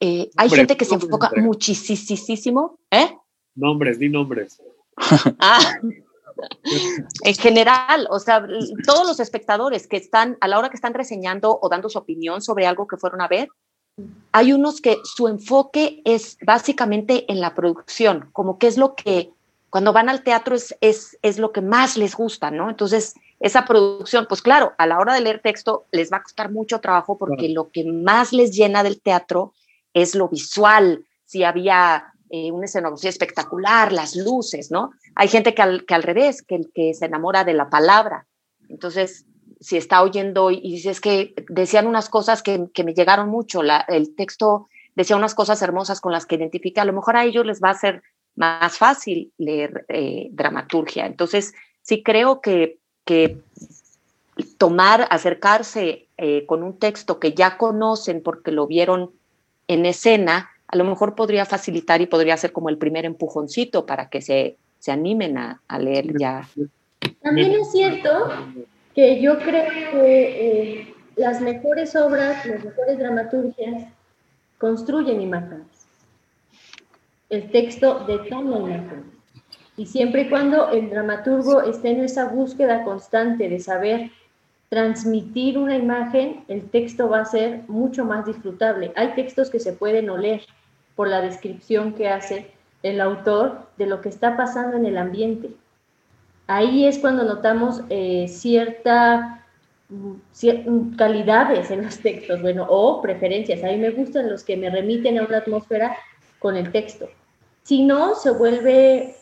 eh, 0.00 0.30
hay 0.36 0.48
gente 0.48 0.76
que 0.76 0.86
se 0.86 0.94
enfoca 0.94 1.30
muchísimo, 1.36 2.78
¿eh? 2.90 3.14
Nombres, 3.54 3.98
di 3.98 4.08
nombres. 4.08 4.62
ah, 5.38 5.60
en 7.22 7.34
general, 7.34 8.06
o 8.10 8.18
sea, 8.18 8.46
todos 8.86 9.06
los 9.06 9.20
espectadores 9.20 9.86
que 9.86 9.98
están, 9.98 10.38
a 10.40 10.48
la 10.48 10.58
hora 10.58 10.70
que 10.70 10.76
están 10.76 10.94
reseñando 10.94 11.58
o 11.60 11.68
dando 11.68 11.90
su 11.90 11.98
opinión 11.98 12.40
sobre 12.40 12.66
algo 12.66 12.86
que 12.86 12.96
fueron 12.96 13.20
a 13.20 13.28
ver, 13.28 13.48
hay 14.32 14.54
unos 14.54 14.80
que 14.80 14.96
su 15.04 15.28
enfoque 15.28 16.00
es 16.06 16.38
básicamente 16.46 17.30
en 17.30 17.40
la 17.40 17.54
producción, 17.54 18.30
como 18.32 18.58
que 18.58 18.68
es 18.68 18.78
lo 18.78 18.94
que 18.94 19.30
cuando 19.68 19.92
van 19.92 20.08
al 20.08 20.22
teatro 20.22 20.54
es, 20.54 20.74
es, 20.80 21.18
es 21.20 21.38
lo 21.38 21.52
que 21.52 21.60
más 21.60 21.98
les 21.98 22.16
gusta, 22.16 22.50
¿no? 22.50 22.70
Entonces, 22.70 23.14
esa 23.40 23.64
producción, 23.64 24.26
pues 24.28 24.42
claro, 24.42 24.74
a 24.78 24.86
la 24.86 24.98
hora 24.98 25.14
de 25.14 25.22
leer 25.22 25.40
texto 25.40 25.86
les 25.90 26.12
va 26.12 26.18
a 26.18 26.22
costar 26.22 26.52
mucho 26.52 26.80
trabajo 26.80 27.16
porque 27.18 27.46
claro. 27.46 27.54
lo 27.54 27.70
que 27.70 27.84
más 27.84 28.32
les 28.32 28.54
llena 28.54 28.82
del 28.82 29.00
teatro 29.00 29.54
es 29.94 30.14
lo 30.14 30.28
visual, 30.28 31.04
si 31.24 31.42
había 31.42 32.12
eh, 32.28 32.52
una 32.52 32.66
escenografía 32.66 33.10
espectacular, 33.10 33.92
las 33.92 34.14
luces, 34.14 34.70
¿no? 34.70 34.92
Hay 35.14 35.28
gente 35.28 35.54
que 35.54 35.62
al, 35.62 35.84
que 35.86 35.94
al 35.94 36.02
revés, 36.02 36.42
que, 36.42 36.60
que 36.74 36.94
se 36.94 37.06
enamora 37.06 37.44
de 37.44 37.54
la 37.54 37.70
palabra. 37.70 38.26
Entonces, 38.68 39.24
si 39.58 39.76
está 39.76 40.02
oyendo 40.02 40.50
y 40.50 40.60
dices 40.60 41.00
que 41.00 41.34
decían 41.48 41.86
unas 41.86 42.08
cosas 42.08 42.42
que, 42.42 42.66
que 42.72 42.84
me 42.84 42.94
llegaron 42.94 43.28
mucho, 43.28 43.62
la, 43.62 43.84
el 43.88 44.14
texto 44.14 44.68
decía 44.94 45.16
unas 45.16 45.34
cosas 45.34 45.62
hermosas 45.62 46.00
con 46.00 46.12
las 46.12 46.26
que 46.26 46.36
identifica, 46.36 46.82
a 46.82 46.84
lo 46.84 46.92
mejor 46.92 47.16
a 47.16 47.24
ellos 47.24 47.46
les 47.46 47.60
va 47.62 47.70
a 47.70 47.74
ser 47.74 48.02
más 48.36 48.78
fácil 48.78 49.32
leer 49.38 49.84
eh, 49.88 50.28
dramaturgia. 50.32 51.06
Entonces, 51.06 51.52
sí 51.82 52.02
creo 52.02 52.40
que, 52.40 52.78
que 53.04 53.38
tomar, 54.58 55.06
acercarse 55.10 56.06
eh, 56.16 56.46
con 56.46 56.62
un 56.62 56.78
texto 56.78 57.18
que 57.18 57.32
ya 57.32 57.56
conocen 57.56 58.22
porque 58.22 58.52
lo 58.52 58.66
vieron 58.66 59.10
en 59.68 59.86
escena, 59.86 60.50
a 60.66 60.76
lo 60.76 60.84
mejor 60.84 61.14
podría 61.14 61.44
facilitar 61.44 62.00
y 62.00 62.06
podría 62.06 62.36
ser 62.36 62.52
como 62.52 62.68
el 62.68 62.78
primer 62.78 63.04
empujoncito 63.04 63.86
para 63.86 64.08
que 64.08 64.20
se, 64.20 64.56
se 64.78 64.92
animen 64.92 65.38
a, 65.38 65.60
a 65.68 65.78
leer 65.78 66.16
ya. 66.18 66.48
También 67.22 67.52
es 67.52 67.72
cierto 67.72 68.08
que 68.94 69.20
yo 69.20 69.38
creo 69.38 69.68
que 69.92 70.80
eh, 70.80 70.94
las 71.16 71.40
mejores 71.40 71.94
obras, 71.96 72.44
las 72.46 72.64
mejores 72.64 72.98
dramaturgias 72.98 73.84
construyen 74.58 75.20
imágenes. 75.20 75.66
El 77.28 77.50
texto 77.50 78.04
detona 78.06 78.58
imágenes. 78.58 79.19
Y 79.80 79.86
siempre 79.86 80.20
y 80.20 80.28
cuando 80.28 80.68
el 80.72 80.90
dramaturgo 80.90 81.62
esté 81.62 81.92
en 81.92 82.04
esa 82.04 82.28
búsqueda 82.28 82.84
constante 82.84 83.48
de 83.48 83.60
saber 83.60 84.10
transmitir 84.68 85.56
una 85.56 85.74
imagen, 85.74 86.44
el 86.48 86.68
texto 86.68 87.08
va 87.08 87.20
a 87.20 87.24
ser 87.24 87.62
mucho 87.66 88.04
más 88.04 88.26
disfrutable. 88.26 88.92
Hay 88.94 89.14
textos 89.14 89.48
que 89.48 89.58
se 89.58 89.72
pueden 89.72 90.10
oler 90.10 90.42
por 90.96 91.08
la 91.08 91.22
descripción 91.22 91.94
que 91.94 92.10
hace 92.10 92.50
el 92.82 93.00
autor 93.00 93.70
de 93.78 93.86
lo 93.86 94.02
que 94.02 94.10
está 94.10 94.36
pasando 94.36 94.76
en 94.76 94.84
el 94.84 94.98
ambiente. 94.98 95.48
Ahí 96.46 96.84
es 96.84 96.98
cuando 96.98 97.24
notamos 97.24 97.80
eh, 97.88 98.26
cierta, 98.28 99.46
mm, 99.88 100.96
calidades 100.96 101.70
en 101.70 101.84
los 101.84 102.00
textos, 102.00 102.42
bueno, 102.42 102.66
o 102.68 103.00
preferencias. 103.00 103.64
A 103.64 103.68
mí 103.68 103.78
me 103.78 103.92
gustan 103.92 104.28
los 104.28 104.44
que 104.44 104.58
me 104.58 104.68
remiten 104.68 105.18
a 105.18 105.24
una 105.24 105.38
atmósfera 105.38 105.96
con 106.38 106.58
el 106.58 106.70
texto. 106.70 107.08
Si 107.62 107.82
no, 107.82 108.14
se 108.14 108.30
vuelve 108.30 109.16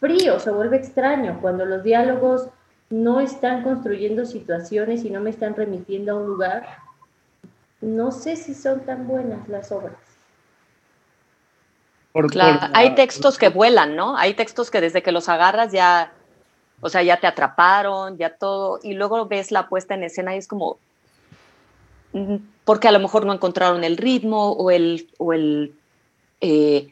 frío, 0.00 0.38
se 0.40 0.50
vuelve 0.50 0.76
extraño 0.76 1.38
cuando 1.40 1.64
los 1.64 1.82
diálogos 1.82 2.48
no 2.90 3.20
están 3.20 3.62
construyendo 3.62 4.24
situaciones 4.24 5.04
y 5.04 5.10
no 5.10 5.20
me 5.20 5.30
están 5.30 5.54
remitiendo 5.54 6.12
a 6.12 6.14
un 6.16 6.26
lugar. 6.26 6.78
No 7.80 8.10
sé 8.10 8.36
si 8.36 8.54
son 8.54 8.80
tan 8.80 9.06
buenas 9.06 9.48
las 9.48 9.70
obras. 9.70 9.96
claro, 12.30 12.72
hay 12.74 12.94
textos 12.94 13.38
que 13.38 13.50
vuelan, 13.50 13.94
¿no? 13.94 14.16
Hay 14.16 14.34
textos 14.34 14.70
que 14.70 14.80
desde 14.80 15.02
que 15.02 15.12
los 15.12 15.28
agarras 15.28 15.70
ya, 15.70 16.12
o 16.80 16.88
sea, 16.88 17.02
ya 17.02 17.20
te 17.20 17.26
atraparon, 17.26 18.16
ya 18.16 18.36
todo, 18.36 18.80
y 18.82 18.94
luego 18.94 19.26
ves 19.26 19.52
la 19.52 19.68
puesta 19.68 19.94
en 19.94 20.04
escena 20.04 20.34
y 20.34 20.38
es 20.38 20.48
como, 20.48 20.78
mm, 22.12 22.36
porque 22.64 22.88
a 22.88 22.92
lo 22.92 23.00
mejor 23.00 23.26
no 23.26 23.34
encontraron 23.34 23.84
el 23.84 23.96
ritmo 23.96 24.52
o 24.52 24.70
el, 24.70 25.08
o 25.18 25.32
el 25.32 25.74
eh, 26.40 26.88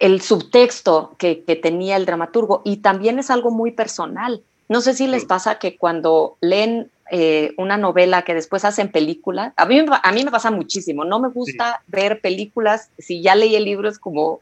el 0.00 0.22
subtexto 0.22 1.14
que, 1.18 1.36
tenía 1.62 1.96
el 1.96 2.06
dramaturgo 2.06 2.62
y 2.64 2.78
también 2.78 3.18
es 3.18 3.30
algo 3.30 3.50
muy 3.50 3.70
personal. 3.70 4.42
No 4.68 4.80
sé 4.80 4.94
si 4.94 5.06
les 5.06 5.24
pasa 5.24 5.58
que 5.58 5.76
cuando 5.76 6.36
leen 6.40 6.90
eh, 7.10 7.52
una 7.58 7.76
novela 7.76 8.22
que 8.22 8.34
después 8.34 8.64
hacen 8.64 8.90
película, 8.90 9.52
a 9.56 9.66
mí, 9.66 9.84
a 10.02 10.12
mí 10.12 10.24
me 10.24 10.30
pasa 10.30 10.50
muchísimo, 10.50 11.04
no 11.04 11.20
me 11.20 11.28
gusta 11.28 11.82
ver 11.86 12.20
películas, 12.20 12.88
si 12.98 13.20
ya 13.20 13.34
leí 13.34 13.56
el 13.56 13.64
libro 13.64 13.88
es 13.88 13.98
como, 13.98 14.40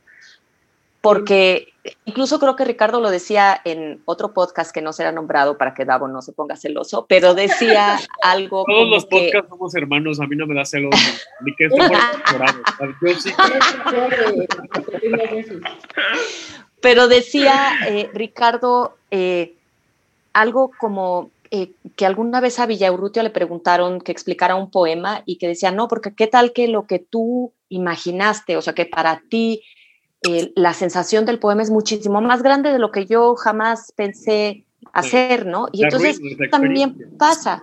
porque 1.00 1.68
incluso 2.04 2.38
creo 2.38 2.56
que 2.56 2.64
Ricardo 2.64 3.00
lo 3.00 3.10
decía 3.10 3.60
en 3.64 4.00
otro 4.04 4.32
podcast 4.32 4.72
que 4.72 4.82
no 4.82 4.92
será 4.92 5.12
nombrado 5.12 5.58
para 5.58 5.74
que 5.74 5.84
Davo 5.84 6.08
no 6.08 6.22
se 6.22 6.32
ponga 6.32 6.56
celoso, 6.56 7.06
pero 7.08 7.34
decía 7.34 7.98
algo. 8.22 8.64
Todos 8.66 8.88
los 8.88 9.06
podcasts 9.06 9.48
somos 9.48 9.74
hermanos, 9.74 10.20
a 10.20 10.26
mí 10.26 10.36
no 10.36 10.46
me 10.46 10.54
da 10.54 10.64
celos 10.64 10.94
ni 11.40 11.54
que 11.54 11.68
Pero 16.80 17.08
decía 17.08 17.72
eh, 17.88 18.08
Ricardo 18.14 18.96
eh, 19.10 19.54
algo 20.32 20.70
como 20.78 21.30
eh, 21.50 21.72
que 21.96 22.06
alguna 22.06 22.40
vez 22.40 22.58
a 22.58 22.66
Villaurrutia 22.66 23.22
le 23.22 23.30
preguntaron 23.30 24.00
que 24.00 24.12
explicara 24.12 24.54
un 24.54 24.70
poema 24.70 25.22
y 25.24 25.36
que 25.36 25.48
decía, 25.48 25.70
no, 25.70 25.88
porque 25.88 26.14
qué 26.14 26.26
tal 26.26 26.52
que 26.52 26.68
lo 26.68 26.86
que 26.86 26.98
tú 26.98 27.52
imaginaste, 27.70 28.56
o 28.56 28.62
sea, 28.62 28.74
que 28.74 28.86
para 28.86 29.22
ti 29.28 29.62
la 30.22 30.74
sensación 30.74 31.24
del 31.24 31.38
poema 31.38 31.62
es 31.62 31.70
muchísimo 31.70 32.20
más 32.20 32.42
grande 32.42 32.72
de 32.72 32.78
lo 32.78 32.90
que 32.90 33.06
yo 33.06 33.36
jamás 33.36 33.92
pensé 33.96 34.64
hacer, 34.92 35.46
¿no? 35.46 35.68
Y 35.72 35.84
entonces 35.84 36.20
también 36.50 37.16
pasa. 37.18 37.62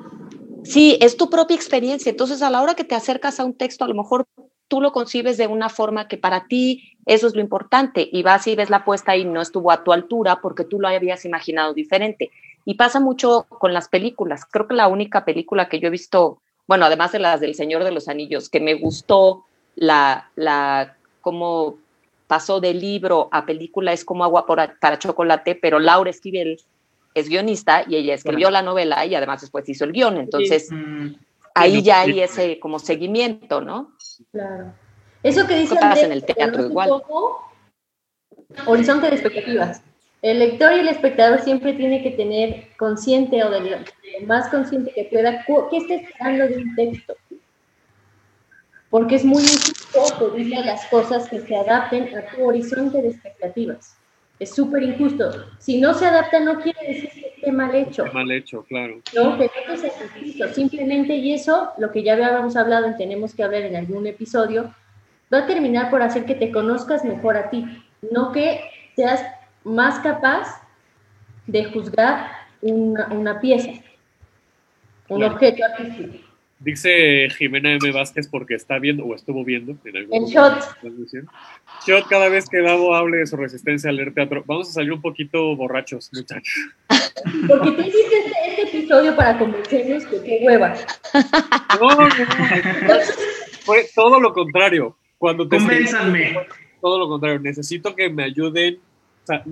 Sí, 0.64 0.98
es 1.02 1.16
tu 1.16 1.30
propia 1.30 1.56
experiencia. 1.56 2.10
Entonces, 2.10 2.42
a 2.42 2.50
la 2.50 2.62
hora 2.62 2.74
que 2.74 2.84
te 2.84 2.96
acercas 2.96 3.40
a 3.40 3.46
un 3.46 3.54
texto, 3.54 3.86
a 3.86 3.88
lo 3.88 3.94
mejor 3.94 4.26
tú 4.68 4.82
lo 4.82 4.92
concibes 4.92 5.38
de 5.38 5.48
una 5.48 5.70
forma 5.70 6.08
que 6.08 6.18
para 6.18 6.48
ti 6.48 6.98
eso 7.06 7.28
es 7.28 7.36
lo 7.36 7.42
importante 7.42 8.08
y 8.12 8.24
vas 8.24 8.48
y 8.48 8.56
ves 8.56 8.72
la 8.72 8.84
puesta 8.84 9.16
y 9.16 9.26
no 9.26 9.42
estuvo 9.42 9.72
a 9.72 9.84
tu 9.84 9.94
altura 9.94 10.42
porque 10.42 10.64
tú 10.64 10.80
lo 10.80 10.88
habías 10.88 11.24
imaginado 11.26 11.74
diferente. 11.74 12.32
Y 12.66 12.76
pasa 12.76 13.00
mucho 13.00 13.46
con 13.48 13.74
las 13.74 13.90
películas. 13.90 14.46
Creo 14.46 14.68
que 14.68 14.74
la 14.74 14.88
única 14.88 15.24
película 15.24 15.70
que 15.70 15.80
yo 15.80 15.88
he 15.88 15.92
visto, 15.92 16.42
bueno, 16.68 16.86
además 16.86 17.12
de 17.12 17.20
las 17.20 17.40
del 17.40 17.54
Señor 17.54 17.84
de 17.84 17.92
los 17.92 18.08
Anillos, 18.08 18.50
que 18.50 18.60
me 18.60 18.74
gustó 18.74 19.46
la, 19.76 20.32
la, 20.36 20.98
cómo 21.22 21.78
pasó 22.28 22.60
de 22.60 22.74
libro 22.74 23.30
a 23.32 23.46
película 23.46 23.94
es 23.94 24.04
como 24.04 24.24
agua 24.24 24.46
para 24.46 25.00
chocolate, 25.00 25.56
pero 25.56 25.80
Laura 25.80 26.10
Esquivel 26.10 26.60
es 27.14 27.30
guionista 27.30 27.84
y 27.88 27.96
ella 27.96 28.14
escribió 28.14 28.52
la 28.52 28.62
novela 28.62 29.06
y 29.06 29.16
además 29.16 29.42
después 29.42 29.68
hizo 29.70 29.86
el 29.86 29.94
guion, 29.94 30.18
entonces 30.18 30.70
mm. 30.72 31.14
ahí 31.54 31.82
ya 31.82 32.02
hay 32.02 32.20
ese 32.20 32.60
como 32.60 32.78
seguimiento, 32.78 33.62
¿no? 33.62 33.94
Claro. 34.32 34.74
Eso 35.24 35.48
que 35.48 35.56
dicen 35.56 35.80
en 35.82 36.12
el 36.12 36.24
teatro 36.24 36.66
igual. 36.66 37.02
horizonte 38.68 39.08
de 39.08 39.16
expectativas. 39.16 39.82
El 40.22 40.40
lector 40.40 40.74
y 40.74 40.80
el 40.80 40.88
espectador 40.88 41.40
siempre 41.42 41.74
tiene 41.74 42.04
que 42.04 42.12
tener 42.12 42.70
consciente 42.78 43.44
o 43.44 43.50
de 43.50 43.86
más 44.26 44.50
consciente 44.50 44.92
que 44.94 45.06
pueda 45.06 45.46
qué 45.70 45.78
está 45.78 45.96
esperando 45.96 46.48
de 46.48 46.58
un 46.58 46.76
texto 46.76 47.16
porque 48.96 49.16
es 49.16 49.26
muy 49.26 49.44
injusto 49.44 50.32
pedirle 50.32 50.56
a 50.56 50.66
las 50.68 50.86
cosas 50.86 51.28
que 51.28 51.42
se 51.42 51.54
adapten 51.54 52.18
a 52.18 52.34
tu 52.34 52.48
horizonte 52.48 53.02
de 53.02 53.10
expectativas. 53.10 53.98
Es 54.40 54.56
súper 54.56 54.84
injusto. 54.84 55.32
Si 55.60 55.82
no 55.82 55.94
se 55.94 56.06
adapta, 56.06 56.40
no 56.40 56.62
quiere 56.62 56.80
decir 56.88 57.10
que 57.10 57.34
esté 57.36 57.52
mal 57.52 57.76
hecho. 57.76 58.06
Mal 58.14 58.32
hecho, 58.32 58.64
claro. 58.64 59.02
No, 59.14 59.38
que 59.38 59.52
no 59.68 59.76
te 59.76 60.22
injusto. 60.22 60.48
Simplemente, 60.54 61.14
y 61.14 61.34
eso, 61.34 61.72
lo 61.78 61.92
que 61.92 62.04
ya 62.04 62.14
habíamos 62.14 62.56
hablado 62.56 62.90
y 62.90 62.96
tenemos 62.96 63.34
que 63.34 63.44
hablar 63.44 63.64
en 63.64 63.76
algún 63.76 64.08
episodio, 64.08 64.74
va 65.34 65.40
a 65.40 65.46
terminar 65.46 65.90
por 65.90 66.02
hacer 66.02 66.24
que 66.24 66.36
te 66.36 66.50
conozcas 66.50 67.04
mejor 67.04 67.36
a 67.36 67.50
ti, 67.50 67.66
no 68.12 68.32
que 68.32 68.62
seas 68.96 69.26
más 69.66 70.00
capaz 70.00 70.62
de 71.48 71.66
juzgar 71.66 72.32
una, 72.62 73.08
una 73.08 73.42
pieza, 73.42 73.72
un 75.10 75.22
objeto 75.22 75.66
artístico. 75.66 76.25
Dice 76.66 77.30
Jimena 77.38 77.74
M. 77.74 77.92
Vázquez 77.92 78.28
porque 78.28 78.56
está 78.56 78.80
viendo 78.80 79.06
o 79.06 79.14
estuvo 79.14 79.46
viendo 79.46 79.78
en 79.86 79.98
algún 79.98 80.24
el 80.24 80.30
shot. 80.32 80.64
Shot 81.86 82.08
cada 82.08 82.28
vez 82.28 82.50
que 82.50 82.60
Davo 82.60 82.96
hable 82.96 83.18
de 83.18 83.28
su 83.28 83.38
resistencia 83.38 83.92
al 83.92 83.98
leer 83.98 84.16
teatro. 84.16 84.44
Vamos 84.48 84.70
a 84.70 84.74
salir 84.74 84.92
un 84.92 85.00
poquito 85.00 85.56
borrachos, 85.56 86.10
muchachos. 86.12 86.56
Porque 87.48 87.72
tú 87.72 87.82
hiciste 87.82 88.18
este, 88.18 88.32
este, 88.48 88.78
episodio 88.78 89.16
para 89.16 89.38
convencernos 89.38 90.06
que 90.08 90.24
qué 90.24 90.40
hueva. 90.42 90.74
No, 91.80 91.90
no, 91.90 92.08
no. 92.08 92.16
Fue 93.62 93.86
todo 93.94 94.20
lo 94.20 94.34
contrario. 94.34 94.98
Cuando 95.20 95.48
te 95.48 95.58
Convénzanme. 95.58 96.36
Todo 96.82 96.98
lo 96.98 97.08
contrario. 97.08 97.40
Necesito 97.42 97.96
que 97.96 98.10
me 98.10 98.24
ayuden. 98.24 98.80
O 99.24 99.28
sea, 99.28 99.44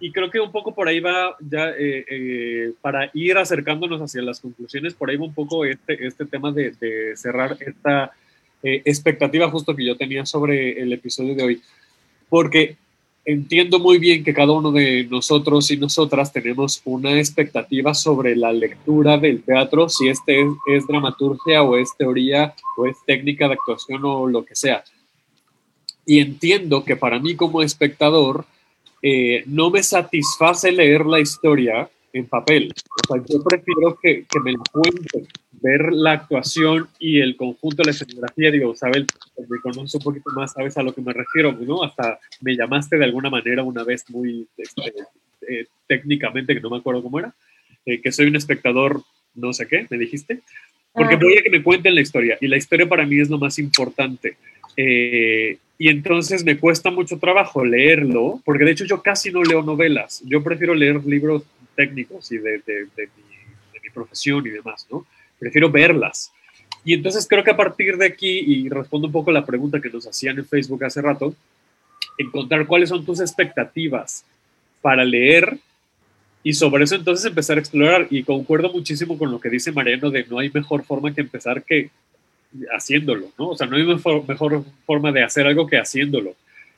y 0.00 0.12
creo 0.12 0.30
que 0.30 0.40
un 0.40 0.52
poco 0.52 0.74
por 0.74 0.88
ahí 0.88 1.00
va 1.00 1.36
ya 1.40 1.70
eh, 1.70 2.04
eh, 2.08 2.72
para 2.80 3.10
ir 3.14 3.38
acercándonos 3.38 4.00
hacia 4.00 4.22
las 4.22 4.40
conclusiones, 4.40 4.94
por 4.94 5.08
ahí 5.08 5.16
va 5.16 5.24
un 5.24 5.34
poco 5.34 5.64
este, 5.64 6.06
este 6.06 6.26
tema 6.26 6.52
de, 6.52 7.16
cerrar 7.16 7.56
esta 7.60 8.12
eh, 8.62 8.82
expectativa 8.84 9.50
justo 9.50 9.74
que 9.74 9.86
yo 9.86 9.96
tenía 9.96 10.26
sobre 10.26 10.80
el 10.80 10.92
episodio 10.92 11.34
de 11.34 11.42
hoy, 11.42 11.62
porque 12.28 12.76
entiendo 13.24 13.78
muy 13.78 13.98
bien 13.98 14.22
que 14.22 14.34
cada 14.34 14.52
uno 14.52 14.70
de 14.70 15.04
nosotros 15.10 15.70
y 15.70 15.76
nosotras 15.76 16.32
tenemos 16.32 16.82
una 16.84 17.18
expectativa 17.18 17.94
sobre 17.94 18.36
la 18.36 18.52
lectura 18.52 19.16
del 19.16 19.42
teatro, 19.42 19.88
si 19.88 20.08
este 20.08 20.42
es, 20.42 20.48
es 20.68 20.86
dramaturgia 20.86 21.62
o 21.62 21.76
es 21.76 21.96
teoría 21.96 22.54
o 22.76 22.86
es 22.86 22.96
técnica 23.06 23.48
de 23.48 23.54
actuación 23.54 24.04
o 24.04 24.26
lo 24.26 24.44
que 24.44 24.54
sea. 24.54 24.84
Y 26.04 26.20
entiendo 26.20 26.84
que 26.84 26.94
para 26.94 27.18
mí 27.18 27.34
como 27.34 27.62
espectador, 27.62 28.44
eh, 29.02 29.44
no 29.46 29.70
me 29.70 29.82
satisface 29.82 30.72
leer 30.72 31.06
la 31.06 31.20
historia 31.20 31.88
en 32.12 32.26
papel. 32.26 32.72
O 33.08 33.14
sea, 33.14 33.22
yo 33.28 33.42
prefiero 33.42 33.98
que, 34.02 34.24
que 34.24 34.40
me 34.40 34.52
encuentre, 34.52 35.24
ver 35.60 35.92
la 35.92 36.12
actuación 36.12 36.88
y 36.98 37.20
el 37.20 37.36
conjunto 37.36 37.76
de 37.78 37.86
la 37.86 37.90
escenografía. 37.90 38.50
Digo, 38.50 38.72
Isabel, 38.72 39.06
me 39.48 39.60
conoces 39.60 39.94
un 39.94 40.02
poquito 40.02 40.30
más, 40.34 40.52
sabes 40.52 40.76
a 40.76 40.82
lo 40.82 40.94
que 40.94 41.00
me 41.00 41.12
refiero, 41.12 41.52
¿no? 41.52 41.82
Hasta 41.82 42.18
me 42.40 42.56
llamaste 42.56 42.96
de 42.96 43.04
alguna 43.04 43.30
manera 43.30 43.62
una 43.62 43.84
vez 43.84 44.08
muy 44.10 44.46
este, 44.56 44.92
eh, 45.48 45.66
técnicamente, 45.86 46.54
que 46.54 46.60
no 46.60 46.70
me 46.70 46.78
acuerdo 46.78 47.02
cómo 47.02 47.18
era, 47.18 47.34
eh, 47.84 48.00
que 48.00 48.12
soy 48.12 48.26
un 48.26 48.36
espectador 48.36 49.02
no 49.34 49.52
sé 49.52 49.68
qué, 49.68 49.86
me 49.90 49.98
dijiste. 49.98 50.40
Porque 50.92 51.16
voy 51.16 51.36
a 51.36 51.42
que 51.42 51.50
me 51.50 51.62
cuenten 51.62 51.94
la 51.94 52.00
historia 52.00 52.38
y 52.40 52.48
la 52.48 52.56
historia 52.56 52.88
para 52.88 53.04
mí 53.04 53.20
es 53.20 53.28
lo 53.28 53.38
más 53.38 53.58
importante. 53.58 54.38
Eh, 54.78 55.58
y 55.78 55.88
entonces 55.88 56.44
me 56.44 56.58
cuesta 56.58 56.90
mucho 56.90 57.18
trabajo 57.18 57.64
leerlo, 57.64 58.40
porque 58.44 58.64
de 58.64 58.70
hecho 58.70 58.84
yo 58.84 59.02
casi 59.02 59.30
no 59.30 59.42
leo 59.42 59.62
novelas. 59.62 60.22
Yo 60.24 60.42
prefiero 60.42 60.74
leer 60.74 61.04
libros 61.04 61.42
técnicos 61.74 62.32
y 62.32 62.38
de, 62.38 62.62
mi, 62.66 63.02
mi, 63.82 63.90
profesión 63.92 64.46
y 64.46 64.50
demás, 64.50 64.86
¿no? 64.90 65.06
Prefiero 65.38 65.70
verlas. 65.70 66.32
Y 66.84 66.94
entonces 66.94 67.26
creo 67.28 67.44
que 67.44 67.50
a 67.50 67.56
partir 67.56 67.96
de 67.98 68.06
aquí, 68.06 68.38
y 68.38 68.68
respondo 68.68 69.08
un 69.08 69.12
poco 69.12 69.30
a 69.30 69.34
la 69.34 69.44
pregunta 69.44 69.80
que 69.80 69.90
nos 69.90 70.06
hacían 70.06 70.38
en 70.38 70.46
Facebook 70.46 70.84
hace 70.84 71.02
rato, 71.02 71.34
encontrar 72.16 72.66
cuáles 72.66 72.88
son 72.88 73.04
tus 73.04 73.20
expectativas 73.20 74.24
para 74.80 75.04
leer 75.04 75.58
y 76.42 76.52
sobre 76.54 76.84
eso 76.84 76.94
entonces 76.94 77.26
empezar 77.26 77.56
a 77.56 77.60
explorar. 77.60 78.06
Y 78.08 78.22
concuerdo 78.22 78.72
muchísimo 78.72 79.18
con 79.18 79.30
lo 79.30 79.40
que 79.40 79.50
dice 79.50 79.72
Mariano 79.72 80.10
de 80.10 80.24
no 80.26 80.38
hay 80.38 80.48
mejor 80.50 80.84
forma 80.84 81.12
que 81.12 81.22
empezar 81.22 81.64
que 81.64 81.90
haciéndolo, 82.74 83.28
¿no? 83.38 83.50
O 83.50 83.56
sea, 83.56 83.66
no 83.66 83.76
hay 83.76 83.84
mejor, 83.84 84.26
mejor 84.26 84.64
forma 84.84 85.12
de 85.12 85.22
hacer 85.22 85.46
algo 85.46 85.66
que 85.66 85.78
haciéndolo. 85.78 86.34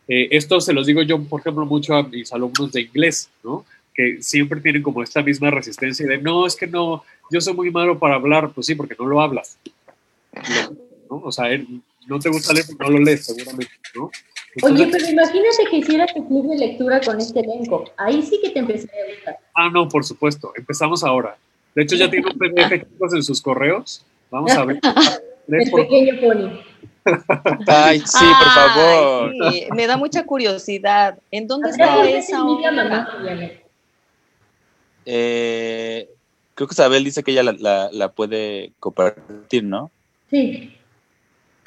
Eh, 0.08 0.28
esto 0.30 0.60
se 0.60 0.72
los 0.72 0.86
digo 0.86 1.02
yo, 1.02 1.22
por 1.22 1.40
ejemplo, 1.40 1.66
mucho 1.66 1.94
a 1.94 2.02
mis 2.02 2.32
alumnos 2.32 2.72
de 2.72 2.82
inglés, 2.82 3.28
¿no? 3.44 3.64
Que 3.94 4.22
siempre 4.22 4.60
tienen 4.60 4.82
como 4.82 5.02
esta 5.02 5.22
misma 5.22 5.50
resistencia 5.50 6.06
de, 6.06 6.18
no, 6.18 6.46
es 6.46 6.56
que 6.56 6.66
no, 6.66 7.04
yo 7.30 7.40
soy 7.40 7.54
muy 7.54 7.70
malo 7.70 7.98
para 7.98 8.14
hablar, 8.14 8.50
pues 8.54 8.66
sí, 8.66 8.74
porque 8.74 8.96
no 8.98 9.06
lo 9.06 9.20
hablas. 9.20 9.58
¿no? 11.10 11.16
O 11.24 11.32
sea, 11.32 11.46
no 12.06 12.18
te 12.18 12.28
gusta 12.28 12.54
leer, 12.54 12.66
no 12.78 12.88
lo 12.88 12.98
lees 12.98 13.26
seguramente, 13.26 13.72
¿no? 13.94 14.10
Oye, 14.62 14.88
pero 14.90 15.08
imagínate 15.08 15.64
que 15.70 15.76
hicieras 15.76 16.14
tu 16.14 16.26
club 16.26 16.50
de 16.50 16.58
lectura 16.58 17.00
con 17.00 17.18
este 17.20 17.40
elenco. 17.40 17.84
Ahí 17.96 18.22
sí 18.22 18.40
que 18.42 18.50
te 18.50 18.60
empezaría 18.60 19.04
a 19.04 19.14
gustar. 19.14 19.38
Ah, 19.54 19.70
no, 19.72 19.88
por 19.88 20.04
supuesto. 20.04 20.52
Empezamos 20.56 21.04
ahora. 21.04 21.36
De 21.74 21.82
hecho, 21.82 21.96
ya 21.96 22.10
tiene 22.10 22.26
un 22.26 22.38
PDF 22.38 23.12
en 23.14 23.22
sus 23.22 23.40
correos. 23.40 24.04
Vamos 24.30 24.50
a 24.52 24.64
ver. 24.64 24.80
El 25.48 25.70
pequeño 25.70 26.20
pony. 26.20 26.60
Ay, 27.66 28.00
sí, 28.00 28.24
por 28.38 28.48
favor. 28.52 29.32
Sí, 29.50 29.66
me 29.74 29.86
da 29.86 29.96
mucha 29.96 30.24
curiosidad. 30.24 31.18
¿En 31.30 31.46
dónde 31.46 31.70
está 31.70 32.08
esa 32.08 32.44
obra? 32.44 33.08
Eh, 35.06 36.08
creo 36.54 36.68
que 36.68 36.74
Isabel 36.74 37.04
dice 37.04 37.22
que 37.22 37.30
ella 37.30 37.42
la, 37.42 37.52
la, 37.52 37.88
la 37.92 38.12
puede 38.12 38.72
compartir, 38.78 39.64
¿no? 39.64 39.90
Sí. 40.30 40.76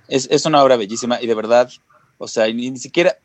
Es, 0.08 0.28
es, 0.30 0.46
una 0.46 0.64
obra 0.64 0.78
bellísima 0.78 1.20
y 1.22 1.26
de 1.26 1.34
verdad, 1.34 1.72
o 2.18 2.28
sea, 2.28 2.46
ni, 2.48 2.70
ni 2.70 2.78
siquiera, 2.78 3.18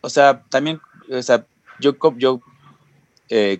o 0.00 0.08
sea, 0.08 0.42
también, 0.48 0.80
o 1.10 1.20
sea, 1.22 1.44
yo, 1.80 1.94
yo 2.16 2.40
eh, 3.28 3.58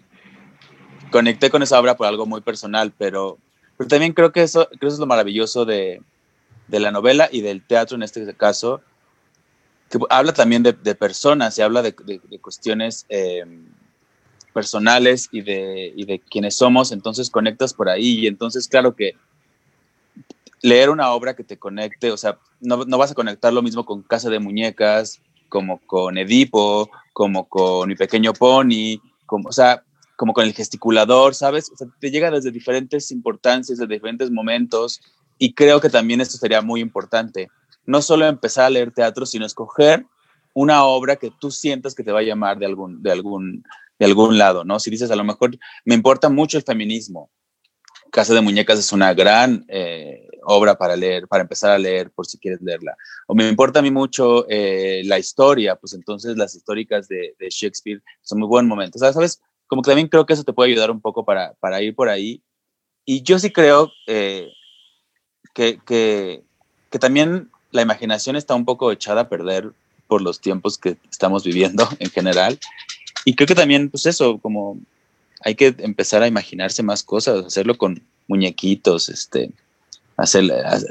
conecté 1.11 1.51
con 1.51 1.63
esa 1.63 1.79
obra 1.81 1.97
por 1.97 2.07
algo 2.07 2.27
muy 2.27 2.41
personal, 2.41 2.93
pero, 2.97 3.39
pero 3.79 3.89
también 3.89 4.13
creo 4.13 4.33
que 4.33 4.43
eso, 4.43 4.69
creo 4.79 4.93
es 4.93 4.99
lo 4.99 5.07
maravilloso 5.07 5.65
de, 5.65 6.03
de 6.67 6.81
la 6.81 6.91
novela 6.91 7.29
y 7.33 7.41
del 7.41 7.65
teatro 7.65 7.97
en 7.97 8.03
este 8.03 8.35
caso, 8.35 8.83
que 9.89 9.99
habla 10.11 10.35
también 10.35 10.63
de, 10.65 10.75
personas 10.95 11.57
y 11.57 11.63
habla 11.63 11.81
de, 11.81 11.95
de, 12.05 12.39
cuestiones 12.41 13.07
eh, 13.09 13.45
personales 14.53 15.29
y 15.31 15.43
de, 15.43 15.93
y 15.97 16.05
de 16.05 16.19
quienes 16.19 16.57
somos, 16.57 16.91
entonces 16.91 17.31
conectas 17.31 17.73
por 17.73 17.89
ahí 17.89 18.19
y 18.19 18.27
entonces 18.27 18.67
claro 18.69 18.95
que 18.97 19.15
leer 20.61 20.91
una 20.91 21.13
obra 21.13 21.37
que 21.37 21.45
te 21.45 21.57
conecte, 21.57 22.11
o 22.11 22.17
sea, 22.17 22.37
no, 22.61 22.85
no, 22.85 22.99
vas 22.99 23.13
a 23.13 23.15
conectar 23.15 23.53
lo 23.53 23.63
mismo 23.63 23.87
con 23.87 24.03
Casa 24.03 24.29
de 24.29 24.41
Muñecas, 24.41 25.21
como 25.49 25.79
con 25.87 26.19
Edipo, 26.19 26.91
como 27.13 27.49
con 27.49 27.89
Mi 27.89 27.95
Pequeño 27.95 28.33
Pony, 28.33 29.01
como, 29.25 29.49
o 29.49 29.53
sea, 29.53 29.85
como 30.19 30.33
con 30.33 30.45
El 30.45 30.53
Gesticulador, 30.53 31.33
¿sabes? 31.33 31.71
O 31.73 31.77
sea, 31.77 31.87
te 32.01 32.11
llega 32.11 32.33
desde 32.33 32.51
diferentes 32.51 33.13
importancias, 33.13 33.79
desde 33.79 33.95
diferentes 33.95 34.33
momentos, 34.33 35.01
y 35.39 35.55
creo 35.55 35.81
que 35.81 35.91
también 35.91 36.21
esto 36.21 36.37
sería 36.37 36.61
muy 36.61 36.81
importante. 36.81 37.49
No 37.87 38.03
solo 38.03 38.27
empezar 38.27 38.65
a 38.65 38.71
leer 38.71 38.91
teatro, 38.91 39.25
sino 39.25 39.47
escoger 39.47 40.05
una 40.55 40.83
obra 40.85 41.15
que 41.15 41.31
tú 41.39 41.53
sientas 41.53 41.95
que 41.95 42.03
te 42.03 42.11
va 42.11 42.19
a 42.19 42.25
llamar 42.25 42.59
de 42.59 42.67
algún, 42.67 43.01
de 43.01 43.13
algún, 43.13 43.63
de 43.97 44.07
algún 44.07 44.39
lado, 44.39 44.65
¿no? 44.65 44.81
Si 44.81 44.91
dices, 44.91 45.13
a 45.13 45.17
lo 45.17 45.23
mejor 45.23 45.57
me 45.85 45.95
importa 45.95 46.29
mucho 46.29 46.59
el 46.59 46.65
feminismo, 46.65 47.31
Casa 48.11 48.35
de 48.35 48.41
Muñecas 48.41 48.81
es 48.81 48.93
una 48.93 49.15
gran 49.15 49.65
eh, 49.69 50.27
obra 50.43 50.77
para 50.77 50.97
leer, 50.97 51.29
para 51.29 51.43
empezar 51.43 51.71
a 51.71 51.79
leer, 51.79 52.11
por 52.11 52.27
si 52.27 52.39
quieres 52.39 52.61
leerla. 52.61 52.97
O 53.29 53.37
me 53.37 53.49
importa 53.49 53.79
a 53.79 53.83
mí 53.83 53.93
mucho 53.93 54.47
eh, 54.49 55.03
la 55.05 55.21
historia, 55.21 55.77
pues 55.77 55.93
entonces 55.93 56.37
las 56.37 56.57
históricas 56.57 57.07
de, 57.07 57.37
de, 57.39 57.51
Shakespeare 57.51 58.03
son 58.23 58.41
muy 58.41 58.49
buen 58.49 58.67
momento. 58.67 58.97
O 58.97 59.01
sea, 59.01 59.13
¿sabes? 59.13 59.41
Como 59.69 59.83
que 59.83 59.91
también 59.91 60.09
creo 60.09 60.27
que 60.27 60.33
eso 60.33 60.45
te 60.45 60.53
puede 60.53 60.73
ayudar 60.73 60.91
un 60.91 61.01
poco 61.01 61.25
para, 61.25 61.55
para 61.61 61.81
ir 61.81 61.95
por 61.95 62.09
ahí. 62.09 62.43
Y 63.05 63.23
yo 63.23 63.39
sí 63.39 63.51
creo 63.51 63.93
eh, 64.07 64.51
que, 65.55 65.79
que, 65.87 66.43
que 66.91 66.99
también 66.99 67.51
la 67.71 67.83
imaginación 67.83 68.35
está 68.35 68.55
un 68.55 68.65
poco 68.65 68.91
echada 68.91 69.23
a 69.23 69.29
perder 69.29 69.73
por 70.09 70.23
los 70.23 70.41
tiempos 70.41 70.79
que 70.79 70.97
estamos 71.11 71.45
viviendo 71.45 71.89
en 72.01 72.11
general. 72.11 72.59
Y 73.25 73.35
creo 73.35 73.47
que 73.47 73.55
también, 73.55 73.91
pues 73.91 74.07
eso, 74.07 74.39
como 74.39 74.79
hay 75.45 75.55
que 75.55 75.75
empezar 75.79 76.23
a 76.23 76.29
imaginarse 76.29 76.83
más 76.83 77.03
cosas, 77.03 77.45
hacerlo 77.45 77.77
con 77.77 78.03
muñequitos, 78.27 79.09
este, 79.09 79.51
hacer, 80.17 80.45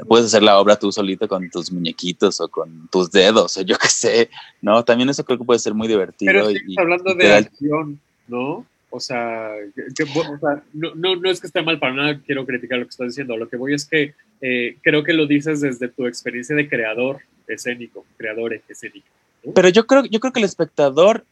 puedes 0.06 0.26
hacer 0.26 0.42
la 0.42 0.58
obra 0.58 0.78
tú 0.78 0.90
solito 0.90 1.28
con 1.28 1.50
tus 1.50 1.70
muñequitos 1.70 2.40
o 2.40 2.48
con 2.48 2.88
tus 2.90 3.10
dedos, 3.10 3.56
o 3.56 3.62
yo 3.62 3.76
qué 3.76 3.88
sé, 3.88 4.30
¿no? 4.62 4.84
También 4.84 5.10
eso 5.10 5.24
creo 5.24 5.38
que 5.38 5.44
puede 5.44 5.60
ser 5.60 5.74
muy 5.74 5.86
divertido. 5.86 6.32
Pero 6.32 6.50
y, 6.50 6.74
hablando 6.78 7.12
y 7.12 7.16
de 7.16 7.34
acción, 7.34 8.00
¿no? 8.28 8.66
O 8.90 9.00
sea, 9.00 9.50
que, 9.74 10.04
o 10.04 10.06
sea 10.06 10.62
no, 10.72 10.94
no, 10.94 11.16
no, 11.16 11.30
es 11.30 11.40
que 11.40 11.46
esté 11.46 11.60
mal 11.62 11.78
para 11.78 11.94
nada, 11.94 12.20
quiero 12.24 12.46
criticar 12.46 12.78
lo 12.78 12.86
que 12.86 12.90
estás 12.90 13.08
diciendo, 13.08 13.36
lo 13.36 13.48
que 13.48 13.56
voy 13.56 13.74
es 13.74 13.84
que 13.84 14.14
eh, 14.40 14.76
creo 14.82 15.04
que 15.04 15.12
lo 15.12 15.26
dices 15.26 15.60
desde 15.60 15.88
tu 15.88 16.06
experiencia 16.06 16.56
de 16.56 16.68
creador 16.68 17.20
escénico, 17.46 18.06
creador 18.16 18.60
escénico. 18.68 19.08
¿no? 19.44 19.52
Pero 19.52 19.68
yo 19.68 19.86
creo, 19.86 20.04
yo 20.04 20.20
creo 20.20 20.32
que 20.32 20.40
el 20.40 20.46
espectador 20.46 21.26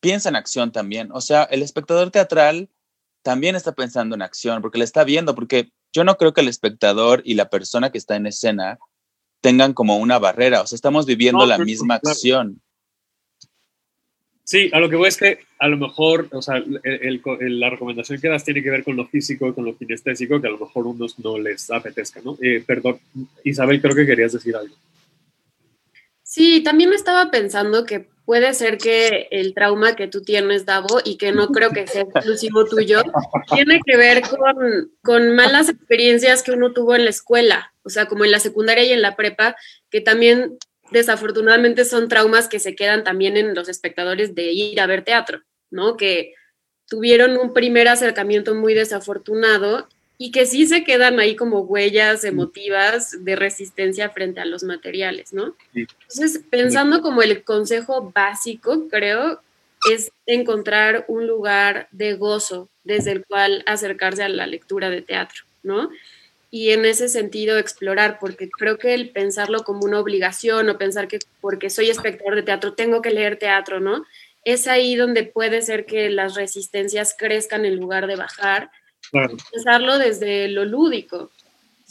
piensa 0.00 0.28
en 0.28 0.36
acción 0.36 0.72
también. 0.72 1.10
O 1.12 1.20
sea, 1.20 1.44
el 1.44 1.62
espectador 1.62 2.10
teatral 2.10 2.68
también 3.22 3.56
está 3.56 3.72
pensando 3.72 4.14
en 4.14 4.22
acción 4.22 4.62
porque 4.62 4.78
le 4.78 4.84
está 4.84 5.04
viendo, 5.04 5.34
porque 5.34 5.70
yo 5.92 6.04
no 6.04 6.16
creo 6.16 6.32
que 6.32 6.40
el 6.40 6.48
espectador 6.48 7.22
y 7.24 7.34
la 7.34 7.50
persona 7.50 7.90
que 7.90 7.98
está 7.98 8.16
en 8.16 8.26
escena 8.26 8.78
tengan 9.40 9.72
como 9.72 9.96
una 9.96 10.18
barrera. 10.18 10.62
O 10.62 10.66
sea, 10.66 10.76
estamos 10.76 11.06
viviendo 11.06 11.40
no, 11.40 11.46
la 11.46 11.58
misma 11.58 11.98
claro. 11.98 12.12
acción. 12.12 12.60
Sí, 14.50 14.68
a 14.72 14.80
lo 14.80 14.90
que 14.90 14.96
voy 14.96 15.06
es 15.06 15.16
que 15.16 15.38
a 15.60 15.68
lo 15.68 15.76
mejor, 15.76 16.26
o 16.32 16.42
sea, 16.42 16.60
la 16.60 17.70
recomendación 17.70 18.20
que 18.20 18.28
das 18.28 18.42
tiene 18.42 18.64
que 18.64 18.70
ver 18.70 18.82
con 18.82 18.96
lo 18.96 19.06
físico 19.06 19.46
y 19.46 19.52
con 19.52 19.64
lo 19.64 19.78
kinestésico, 19.78 20.40
que 20.40 20.48
a 20.48 20.50
lo 20.50 20.58
mejor 20.58 20.88
unos 20.88 21.20
no 21.20 21.38
les 21.38 21.70
apetezca, 21.70 22.20
¿no? 22.24 22.36
Eh, 22.42 22.60
perdón, 22.66 22.98
Isabel, 23.44 23.80
creo 23.80 23.94
que 23.94 24.06
querías 24.06 24.32
decir 24.32 24.56
algo. 24.56 24.74
Sí, 26.24 26.64
también 26.64 26.92
estaba 26.92 27.30
pensando 27.30 27.86
que 27.86 28.08
puede 28.24 28.52
ser 28.54 28.78
que 28.78 29.28
el 29.30 29.54
trauma 29.54 29.94
que 29.94 30.08
tú 30.08 30.22
tienes, 30.22 30.66
Davo, 30.66 30.98
y 31.04 31.16
que 31.16 31.30
no 31.30 31.50
creo 31.50 31.70
que 31.70 31.86
sea 31.86 32.02
exclusivo 32.02 32.64
tuyo, 32.64 33.02
tiene 33.54 33.80
que 33.86 33.96
ver 33.96 34.20
con, 34.22 34.90
con, 35.00 35.36
malas 35.36 35.68
experiencias 35.68 36.42
que 36.42 36.50
uno 36.50 36.72
tuvo 36.72 36.96
en 36.96 37.04
la 37.04 37.10
escuela, 37.10 37.72
o 37.84 37.88
sea, 37.88 38.06
como 38.06 38.24
en 38.24 38.32
la 38.32 38.40
secundaria 38.40 38.82
y 38.82 38.90
en 38.90 39.02
la 39.02 39.14
prepa, 39.14 39.54
que 39.90 40.00
también 40.00 40.58
desafortunadamente 40.90 41.84
son 41.84 42.08
traumas 42.08 42.48
que 42.48 42.58
se 42.58 42.74
quedan 42.74 43.04
también 43.04 43.36
en 43.36 43.54
los 43.54 43.68
espectadores 43.68 44.34
de 44.34 44.52
ir 44.52 44.80
a 44.80 44.86
ver 44.86 45.04
teatro, 45.04 45.42
¿no? 45.70 45.96
Que 45.96 46.34
tuvieron 46.86 47.36
un 47.36 47.52
primer 47.52 47.88
acercamiento 47.88 48.54
muy 48.54 48.74
desafortunado 48.74 49.88
y 50.18 50.32
que 50.32 50.44
sí 50.44 50.66
se 50.66 50.84
quedan 50.84 51.18
ahí 51.18 51.34
como 51.34 51.60
huellas 51.60 52.24
emotivas 52.24 53.24
de 53.24 53.36
resistencia 53.36 54.10
frente 54.10 54.40
a 54.40 54.44
los 54.44 54.64
materiales, 54.64 55.32
¿no? 55.32 55.56
Entonces, 55.72 56.44
pensando 56.50 57.00
como 57.00 57.22
el 57.22 57.42
consejo 57.42 58.12
básico, 58.14 58.86
creo, 58.90 59.40
es 59.90 60.12
encontrar 60.26 61.06
un 61.08 61.26
lugar 61.26 61.88
de 61.90 62.14
gozo 62.14 62.68
desde 62.84 63.12
el 63.12 63.24
cual 63.24 63.62
acercarse 63.66 64.22
a 64.22 64.28
la 64.28 64.46
lectura 64.46 64.90
de 64.90 65.00
teatro, 65.00 65.44
¿no? 65.62 65.90
Y 66.50 66.70
en 66.70 66.84
ese 66.84 67.08
sentido 67.08 67.58
explorar, 67.58 68.18
porque 68.18 68.50
creo 68.50 68.76
que 68.76 68.94
el 68.94 69.10
pensarlo 69.10 69.62
como 69.62 69.84
una 69.84 70.00
obligación 70.00 70.68
o 70.68 70.78
pensar 70.78 71.06
que 71.06 71.20
porque 71.40 71.70
soy 71.70 71.90
espectador 71.90 72.34
de 72.34 72.42
teatro 72.42 72.74
tengo 72.74 73.02
que 73.02 73.10
leer 73.10 73.38
teatro, 73.38 73.78
¿no? 73.80 74.04
Es 74.44 74.66
ahí 74.66 74.96
donde 74.96 75.22
puede 75.22 75.62
ser 75.62 75.86
que 75.86 76.10
las 76.10 76.34
resistencias 76.34 77.14
crezcan 77.16 77.64
en 77.64 77.76
lugar 77.76 78.06
de 78.06 78.16
bajar 78.16 78.70
Claro. 79.10 79.36
Pensarlo 79.50 79.98
desde 79.98 80.48
lo 80.48 80.64
lúdico, 80.64 81.30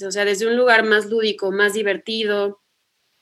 o 0.06 0.12
sea, 0.12 0.26
desde 0.26 0.48
un 0.48 0.56
lugar 0.56 0.86
más 0.86 1.08
lúdico, 1.08 1.52
más 1.52 1.74
divertido. 1.74 2.62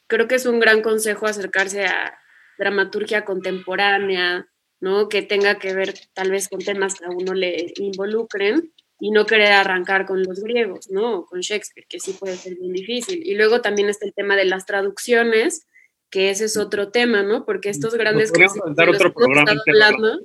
Creo 0.08 0.28
que 0.28 0.36
es 0.36 0.46
un 0.46 0.60
gran 0.60 0.82
consejo 0.82 1.26
acercarse 1.26 1.86
a 1.86 2.18
dramaturgia 2.60 3.26
contemporánea, 3.26 4.48
¿no? 4.80 5.10
Que 5.10 5.22
tenga 5.22 5.58
que 5.58 5.74
ver 5.74 5.94
tal 6.14 6.32
vez 6.32 6.48
con 6.48 6.60
temas 6.60 6.96
que 6.96 7.06
a 7.06 7.10
uno 7.10 7.34
le 7.34 7.74
involucren 7.78 8.72
y 9.00 9.12
no 9.12 9.26
querer 9.26 9.52
arrancar 9.52 10.06
con 10.06 10.24
los 10.24 10.40
griegos, 10.42 10.90
¿no? 10.90 11.26
Con 11.26 11.42
Shakespeare, 11.42 11.86
que 11.88 12.00
sí 12.00 12.14
puede 12.14 12.36
ser 12.36 12.56
bien 12.56 12.74
difícil. 12.74 13.22
Y 13.26 13.36
luego 13.36 13.62
también 13.62 13.90
está 13.90 14.06
el 14.06 14.14
tema 14.14 14.36
de 14.36 14.46
las 14.46 14.66
traducciones, 14.66 15.68
que 16.10 16.30
ese 16.30 16.46
es 16.46 16.58
otro 16.58 16.90
tema, 16.90 17.22
¿no? 17.22 17.46
Porque 17.46 17.70
estos 17.70 17.94
grandes... 17.94 18.32
Podríamos 18.32 18.76
dar 18.76 18.90
otro 18.90 19.14
programa. 19.14 19.52
Hablando, 19.68 20.22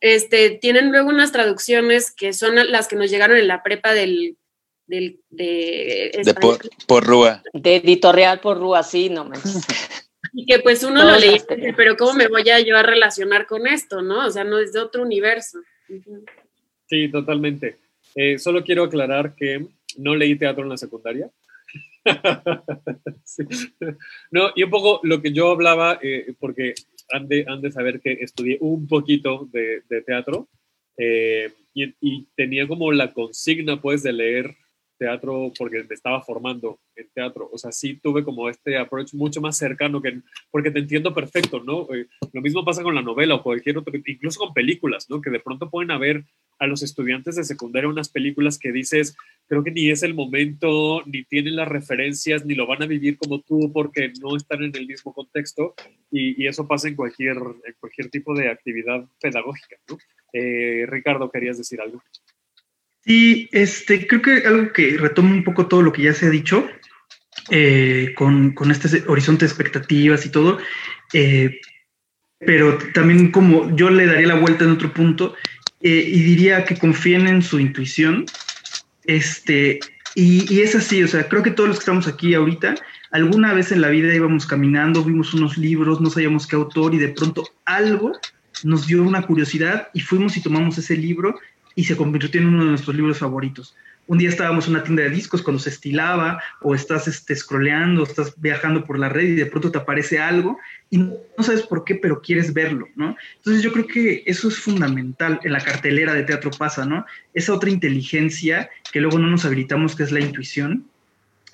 este, 0.00 0.50
tienen 0.50 0.90
luego 0.90 1.08
unas 1.08 1.32
traducciones 1.32 2.12
que 2.12 2.32
son 2.32 2.54
las 2.70 2.86
que 2.86 2.96
nos 2.96 3.10
llegaron 3.10 3.36
en 3.36 3.48
la 3.48 3.62
prepa 3.62 3.94
del... 3.94 4.36
del 4.86 5.20
de, 5.30 6.22
de 6.24 6.34
por, 6.34 6.58
por, 6.86 7.04
Rúa. 7.04 7.42
De 7.52 7.76
editorial 7.76 8.40
por 8.40 8.58
Rúa, 8.58 8.82
sí, 8.82 9.08
no 9.08 9.24
me... 9.24 9.38
Y 10.32 10.44
que 10.44 10.58
pues 10.58 10.84
uno 10.84 11.02
no 11.02 11.12
lo 11.12 11.18
leía, 11.18 11.42
pero 11.76 11.96
¿cómo 11.96 12.12
me 12.12 12.28
voy 12.28 12.48
a 12.50 12.60
yo 12.60 12.76
a 12.76 12.82
relacionar 12.82 13.46
con 13.46 13.66
esto, 13.66 14.02
no? 14.02 14.26
O 14.26 14.30
sea, 14.30 14.44
no 14.44 14.58
es 14.58 14.72
de 14.72 14.80
otro 14.80 15.02
universo. 15.02 15.58
Sí, 16.86 17.08
totalmente. 17.08 17.76
Eh, 18.14 18.38
solo 18.38 18.64
quiero 18.64 18.84
aclarar 18.84 19.34
que 19.34 19.66
no 19.98 20.14
leí 20.14 20.36
teatro 20.36 20.64
en 20.64 20.70
la 20.70 20.76
secundaria. 20.76 21.30
No, 24.30 24.50
y 24.54 24.62
un 24.62 24.70
poco 24.70 25.00
lo 25.02 25.20
que 25.20 25.32
yo 25.32 25.50
hablaba, 25.50 25.98
eh, 26.00 26.34
porque 26.38 26.74
han 27.10 27.28
de, 27.28 27.72
saber 27.72 28.00
que 28.00 28.12
estudié 28.12 28.58
un 28.60 28.86
poquito 28.86 29.48
de, 29.52 29.82
teatro 30.02 30.48
eh, 30.96 31.50
y 31.74 32.24
tenía 32.36 32.68
como 32.68 32.92
la 32.92 33.12
consigna, 33.12 33.80
pues, 33.80 34.04
de 34.04 34.12
leer 34.12 34.56
teatro 34.96 35.52
porque 35.58 35.84
me 35.84 35.94
estaba 35.94 36.22
formando 36.22 36.78
en 36.94 37.08
teatro. 37.14 37.48
O 37.52 37.58
sea, 37.58 37.72
sí 37.72 37.98
tuve 38.02 38.24
como 38.24 38.48
este 38.48 38.76
approach 38.76 39.14
mucho 39.14 39.40
más 39.40 39.56
cercano 39.56 40.00
que, 40.02 40.20
porque 40.50 40.70
te 40.70 40.78
entiendo 40.78 41.14
perfecto, 41.14 41.62
¿no? 41.62 41.86
Eh, 41.94 42.06
lo 42.32 42.40
mismo 42.40 42.64
pasa 42.64 42.82
con 42.82 42.94
la 42.94 43.02
novela 43.02 43.36
o 43.36 43.42
cualquier 43.42 43.78
otro, 43.78 43.92
incluso 44.06 44.40
con 44.40 44.54
películas, 44.54 45.08
¿no? 45.08 45.20
Que 45.20 45.30
de 45.30 45.40
pronto 45.40 45.70
pueden 45.70 45.90
haber 45.90 46.24
a 46.58 46.66
los 46.66 46.82
estudiantes 46.82 47.36
de 47.36 47.44
secundaria 47.44 47.88
unas 47.88 48.08
películas 48.08 48.58
que 48.58 48.72
dices, 48.72 49.16
creo 49.46 49.62
que 49.62 49.70
ni 49.70 49.90
es 49.90 50.02
el 50.02 50.14
momento, 50.14 51.02
ni 51.04 51.24
tienen 51.24 51.56
las 51.56 51.68
referencias, 51.68 52.46
ni 52.46 52.54
lo 52.54 52.66
van 52.66 52.82
a 52.82 52.86
vivir 52.86 53.18
como 53.18 53.40
tú 53.42 53.70
porque 53.72 54.12
no 54.20 54.36
están 54.36 54.62
en 54.62 54.74
el 54.74 54.86
mismo 54.86 55.12
contexto 55.12 55.74
y, 56.10 56.42
y 56.42 56.46
eso 56.46 56.66
pasa 56.66 56.88
en 56.88 56.96
cualquier, 56.96 57.36
en 57.36 57.74
cualquier 57.78 58.08
tipo 58.10 58.34
de 58.34 58.48
actividad 58.48 59.06
pedagógica, 59.20 59.76
¿no? 59.88 59.98
Eh, 60.32 60.84
Ricardo, 60.86 61.30
¿querías 61.30 61.58
decir 61.58 61.80
algo? 61.80 62.02
Sí, 63.06 63.48
este, 63.52 64.06
creo 64.08 64.20
que 64.20 64.46
algo 64.46 64.72
que 64.72 64.96
retoma 64.98 65.30
un 65.30 65.44
poco 65.44 65.66
todo 65.66 65.80
lo 65.80 65.92
que 65.92 66.02
ya 66.02 66.12
se 66.12 66.26
ha 66.26 66.30
dicho, 66.30 66.66
eh, 67.50 68.12
con, 68.16 68.50
con, 68.52 68.72
este 68.72 69.04
horizonte 69.06 69.44
de 69.44 69.50
expectativas 69.52 70.26
y 70.26 70.30
todo, 70.30 70.58
eh, 71.12 71.60
pero 72.40 72.76
también 72.92 73.30
como 73.30 73.74
yo 73.76 73.90
le 73.90 74.06
daría 74.06 74.26
la 74.26 74.40
vuelta 74.40 74.64
en 74.64 74.72
otro 74.72 74.92
punto 74.92 75.36
eh, 75.82 76.04
y 76.04 76.20
diría 76.22 76.64
que 76.64 76.76
confíen 76.76 77.28
en 77.28 77.42
su 77.42 77.60
intuición, 77.60 78.26
este, 79.04 79.78
y, 80.16 80.52
y, 80.52 80.62
es 80.62 80.74
así, 80.74 81.00
o 81.04 81.08
sea, 81.08 81.28
creo 81.28 81.44
que 81.44 81.52
todos 81.52 81.68
los 81.68 81.78
que 81.78 81.82
estamos 81.82 82.08
aquí 82.08 82.34
ahorita, 82.34 82.74
alguna 83.12 83.52
vez 83.52 83.70
en 83.70 83.82
la 83.82 83.88
vida 83.88 84.12
íbamos 84.12 84.46
caminando, 84.46 85.04
vimos 85.04 85.32
unos 85.32 85.56
libros, 85.56 86.00
no 86.00 86.10
sabíamos 86.10 86.48
qué 86.48 86.56
autor 86.56 86.92
y 86.92 86.98
de 86.98 87.10
pronto 87.10 87.48
algo 87.66 88.18
nos 88.64 88.88
dio 88.88 89.04
una 89.04 89.22
curiosidad 89.22 89.90
y 89.94 90.00
fuimos 90.00 90.36
y 90.36 90.42
tomamos 90.42 90.76
ese 90.78 90.96
libro 90.96 91.38
y 91.76 91.84
se 91.84 91.96
convirtió 91.96 92.40
en 92.40 92.48
uno 92.48 92.64
de 92.64 92.70
nuestros 92.70 92.96
libros 92.96 93.18
favoritos. 93.18 93.76
Un 94.08 94.18
día 94.18 94.28
estábamos 94.28 94.66
en 94.66 94.74
una 94.74 94.84
tienda 94.84 95.02
de 95.02 95.10
discos 95.10 95.42
cuando 95.42 95.60
se 95.60 95.70
estilaba 95.70 96.40
o 96.62 96.74
estás 96.74 97.06
este, 97.06 97.34
scrolleando, 97.34 98.04
estás 98.04 98.40
viajando 98.40 98.84
por 98.84 98.98
la 98.98 99.08
red 99.08 99.24
y 99.24 99.34
de 99.34 99.46
pronto 99.46 99.70
te 99.70 99.78
aparece 99.78 100.18
algo 100.18 100.58
y 100.90 100.98
no, 100.98 101.16
sabes 101.40 101.62
por 101.62 101.84
qué, 101.84 101.96
pero 101.96 102.22
quieres 102.22 102.54
verlo, 102.54 102.88
¿no? 102.94 103.16
Entonces 103.36 103.62
yo 103.62 103.72
creo 103.72 103.86
que 103.86 104.22
eso 104.26 104.48
es 104.48 104.58
fundamental 104.58 105.40
en 105.42 105.52
la 105.52 105.60
cartelera 105.60 106.14
de 106.14 106.22
teatro 106.22 106.50
pasa, 106.52 106.86
¿no? 106.86 107.04
Esa 107.34 107.52
otra 107.52 107.68
inteligencia 107.68 108.70
que 108.92 109.00
luego 109.00 109.18
no 109.18 109.26
nos 109.26 109.44
habilitamos, 109.44 109.96
que 109.96 110.04
es 110.04 110.12
la 110.12 110.20
intuición. 110.20 110.86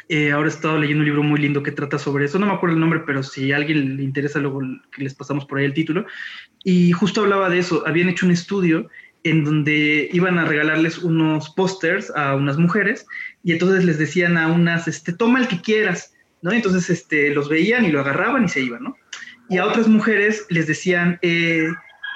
Eh, 0.09 0.31
ahora 0.31 0.49
he 0.49 0.53
estado 0.53 0.79
leyendo 0.79 1.01
un 1.01 1.07
libro 1.07 1.23
muy 1.23 1.41
lindo 1.41 1.63
que 1.63 1.73
trata 1.73 1.99
sobre 1.99 2.27
eso, 2.27 2.39
no 2.39 2.47
me 2.47 2.53
acuerdo 2.53 2.75
el 2.75 2.81
nombre, 2.81 3.03
pero 3.07 3.23
si 3.23 3.51
a 3.51 3.57
alguien 3.57 3.97
le 3.97 4.03
interesa, 4.03 4.41
luego 4.41 4.61
les 4.99 5.15
pasamos 5.15 5.47
por 5.47 5.59
ahí 5.59 5.65
el 5.65 5.73
título. 5.73 6.05
Y 6.65 6.93
justo 6.93 7.23
hablaba 7.23 7.49
de 7.49 7.61
eso, 7.61 7.83
habían 7.87 8.11
hecho 8.11 8.27
un 8.27 8.33
estudio 8.33 8.91
en 9.25 9.45
donde 9.45 10.09
iban 10.13 10.39
a 10.39 10.45
regalarles 10.45 10.99
unos 10.99 11.51
pósters 11.51 12.11
a 12.17 12.35
unas 12.35 12.59
mujeres 12.59 13.07
y 13.45 13.53
entonces 13.53 13.85
les 13.85 13.99
decían 13.99 14.37
a 14.37 14.49
unas, 14.49 14.89
este, 14.89 15.13
toma 15.13 15.41
el 15.41 15.49
que 15.49 15.61
quieras, 15.61 16.15
¿no? 16.43 16.53
Entonces, 16.53 16.91
este, 16.91 17.35
los 17.35 17.49
veían 17.49 17.85
y 17.85 17.93
lo 17.93 18.01
agarraban 18.01 18.45
y 18.45 18.49
se 18.49 18.61
iban, 18.61 18.85
¿no? 18.85 18.97
Y 19.49 19.59
a 19.59 19.67
otras 19.67 19.89
mujeres 19.89 20.47
les 20.49 20.67
decían, 20.67 21.19
eh, 21.23 21.69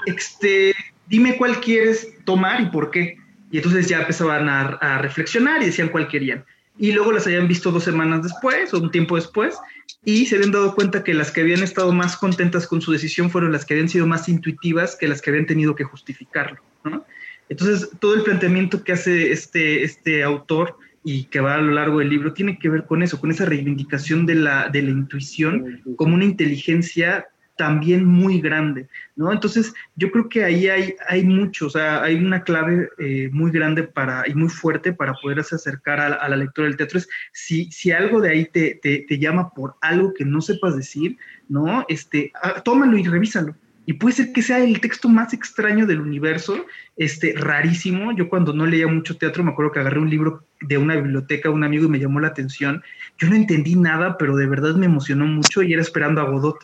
este, 0.07 0.75
dime 1.09 1.37
cuál 1.37 1.61
quieres 1.61 2.09
tomar 2.25 2.61
y 2.61 2.67
por 2.67 2.91
qué. 2.91 3.19
Y 3.51 3.59
entonces 3.59 3.89
ya 3.89 4.01
empezaban 4.01 4.49
a, 4.49 4.63
a 4.63 4.99
reflexionar 4.99 5.63
y 5.63 5.67
decían 5.67 5.89
cuál 5.89 6.09
querían 6.09 6.45
y 6.79 6.93
luego 6.93 7.13
las 7.13 7.27
habían 7.27 7.49
visto 7.49 7.71
dos 7.71 7.85
semanas 7.85 8.23
después 8.23 8.73
o 8.75 8.79
un 8.79 8.91
tiempo 8.91 9.17
después 9.17 9.57
y 10.05 10.27
se 10.27 10.37
habían 10.37 10.53
dado 10.53 10.75
cuenta 10.75 11.03
que 11.03 11.15
las 11.15 11.31
que 11.31 11.41
habían 11.41 11.63
estado 11.63 11.93
más 11.93 12.17
contentas 12.17 12.67
con 12.67 12.83
su 12.83 12.93
decisión 12.93 13.31
fueron 13.31 13.53
las 13.53 13.65
que 13.65 13.75
habían 13.75 13.89
sido 13.89 14.07
más 14.07 14.29
intuitivas 14.29 14.97
que 14.97 15.09
las 15.09 15.23
que 15.23 15.31
habían 15.31 15.47
tenido 15.47 15.75
que 15.75 15.85
justificarlo. 15.85 16.61
¿No? 16.91 17.05
Entonces, 17.49 17.91
todo 18.01 18.15
el 18.15 18.23
planteamiento 18.23 18.83
que 18.83 18.93
hace 18.93 19.31
este, 19.33 19.85
este 19.85 20.23
autor 20.23 20.77
y 21.05 21.25
que 21.25 21.41
va 21.41 21.55
a 21.55 21.59
lo 21.59 21.73
largo 21.73 22.01
del 22.01 22.11
libro 22.11 22.33
tiene 22.33 22.59
que 22.59 22.69
ver 22.69 22.85
con 22.87 23.03
eso, 23.03 23.21
con 23.21 23.31
esa 23.31 23.45
reivindicación 23.45 24.27
de 24.27 24.35
la, 24.35 24.69
de 24.69 24.83
la 24.83 24.91
intuición 24.91 25.81
como 25.97 26.15
una 26.15 26.25
inteligencia 26.25 27.27
también 27.57 28.05
muy 28.05 28.41
grande, 28.41 28.89
¿no? 29.15 29.33
Entonces, 29.33 29.73
yo 29.97 30.11
creo 30.11 30.29
que 30.29 30.45
ahí 30.45 30.69
hay, 30.69 30.95
hay 31.09 31.25
mucho, 31.25 31.67
o 31.67 31.71
sea, 31.71 32.03
hay 32.03 32.17
una 32.17 32.43
clave 32.43 32.91
eh, 32.99 33.31
muy 33.33 33.51
grande 33.51 33.83
para, 33.83 34.25
y 34.29 34.35
muy 34.35 34.49
fuerte 34.49 34.93
para 34.93 35.15
poderse 35.15 35.55
acercar 35.55 35.99
a, 35.99 36.15
a, 36.15 36.29
la 36.29 36.37
lectura 36.37 36.67
del 36.67 36.77
teatro. 36.77 36.99
Es 36.99 37.09
si, 37.33 37.71
si 37.73 37.93
algo 37.93 38.21
de 38.21 38.31
ahí 38.31 38.45
te, 38.45 38.79
te, 38.83 39.07
te, 39.09 39.19
llama 39.19 39.51
por 39.55 39.77
algo 39.81 40.13
que 40.13 40.25
no 40.25 40.43
sepas 40.43 40.77
decir, 40.77 41.17
¿no? 41.49 41.85
Este, 41.89 42.31
ah, 42.43 42.61
tómalo 42.63 42.99
y 42.99 43.05
revísalo. 43.05 43.57
Y 43.87 43.95
puede 43.95 44.17
ser 44.17 44.33
que 44.33 44.43
sea 44.43 44.59
el 44.59 44.81
texto 44.81 45.09
más 45.09 45.33
extraño 45.33 45.87
del 45.87 46.01
universo, 46.01 46.67
este, 46.97 47.35
rarísimo. 47.37 48.11
Yo 48.13 48.29
cuando 48.29 48.53
no 48.53 48.67
leía 48.67 48.89
mucho 48.89 49.17
teatro, 49.17 49.45
me 49.45 49.53
acuerdo 49.53 49.73
que 49.73 49.79
agarré 49.79 50.01
un 50.01 50.11
libro 50.11 50.45
de 50.61 50.77
una 50.77 50.97
biblioteca, 50.97 51.51
un 51.51 51.63
amigo 51.63 51.87
y 51.87 51.89
me 51.89 52.01
llamó 52.01 52.19
la 52.19 52.29
atención. 52.29 52.83
Yo 53.17 53.29
no 53.29 53.37
entendí 53.37 53.77
nada, 53.77 54.19
pero 54.19 54.37
de 54.37 54.47
verdad 54.47 54.75
me 54.75 54.87
emocionó 54.87 55.27
mucho 55.27 55.63
y 55.63 55.73
era 55.73 55.83
esperando 55.83 56.21
a 56.21 56.25
Godot 56.25 56.59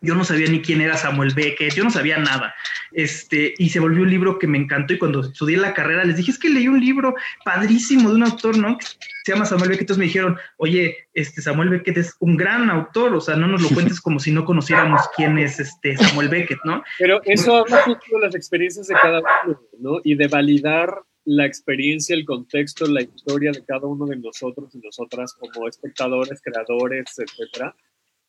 yo 0.00 0.14
no 0.14 0.24
sabía 0.24 0.48
ni 0.48 0.60
quién 0.60 0.80
era 0.80 0.96
Samuel 0.96 1.32
Beckett, 1.34 1.74
yo 1.74 1.84
no 1.84 1.90
sabía 1.90 2.18
nada. 2.18 2.54
Este, 2.92 3.54
y 3.58 3.70
se 3.70 3.80
volvió 3.80 4.02
un 4.02 4.10
libro 4.10 4.38
que 4.38 4.46
me 4.46 4.58
encantó 4.58 4.94
y 4.94 4.98
cuando 4.98 5.20
estudié 5.20 5.56
la 5.56 5.74
carrera 5.74 6.04
les 6.04 6.16
dije, 6.16 6.30
es 6.30 6.38
que 6.38 6.48
leí 6.48 6.68
un 6.68 6.80
libro 6.80 7.14
padrísimo 7.44 8.08
de 8.08 8.16
un 8.16 8.22
autor, 8.22 8.58
¿no? 8.58 8.78
Se 9.24 9.32
llama 9.32 9.44
Samuel 9.44 9.70
Beckett, 9.70 9.82
entonces 9.82 9.98
me 9.98 10.04
dijeron, 10.04 10.36
oye, 10.58 10.96
este 11.14 11.42
Samuel 11.42 11.70
Beckett 11.70 11.96
es 11.96 12.14
un 12.20 12.36
gran 12.36 12.70
autor, 12.70 13.14
o 13.14 13.20
sea, 13.20 13.36
no 13.36 13.48
nos 13.48 13.62
lo 13.62 13.68
cuentes 13.70 14.00
como 14.00 14.20
si 14.20 14.30
no 14.30 14.44
conociéramos 14.44 15.00
quién 15.16 15.38
es 15.38 15.58
este 15.58 15.96
Samuel 15.96 16.28
Beckett, 16.28 16.60
¿no? 16.64 16.82
Pero 16.98 17.20
eso 17.24 17.56
habla 17.56 17.82
justo 17.82 18.04
de 18.12 18.20
las 18.20 18.34
experiencias 18.34 18.86
de 18.86 18.94
cada 18.94 19.20
uno, 19.46 19.60
¿no? 19.78 20.00
Y 20.04 20.14
de 20.14 20.28
validar 20.28 21.02
la 21.24 21.44
experiencia, 21.44 22.14
el 22.14 22.24
contexto, 22.24 22.86
la 22.86 23.02
historia 23.02 23.50
de 23.50 23.64
cada 23.64 23.86
uno 23.86 24.06
de 24.06 24.16
nosotros 24.16 24.72
y 24.74 24.78
nosotras 24.78 25.34
como 25.34 25.66
espectadores, 25.66 26.40
creadores, 26.40 27.18
etcétera. 27.18 27.74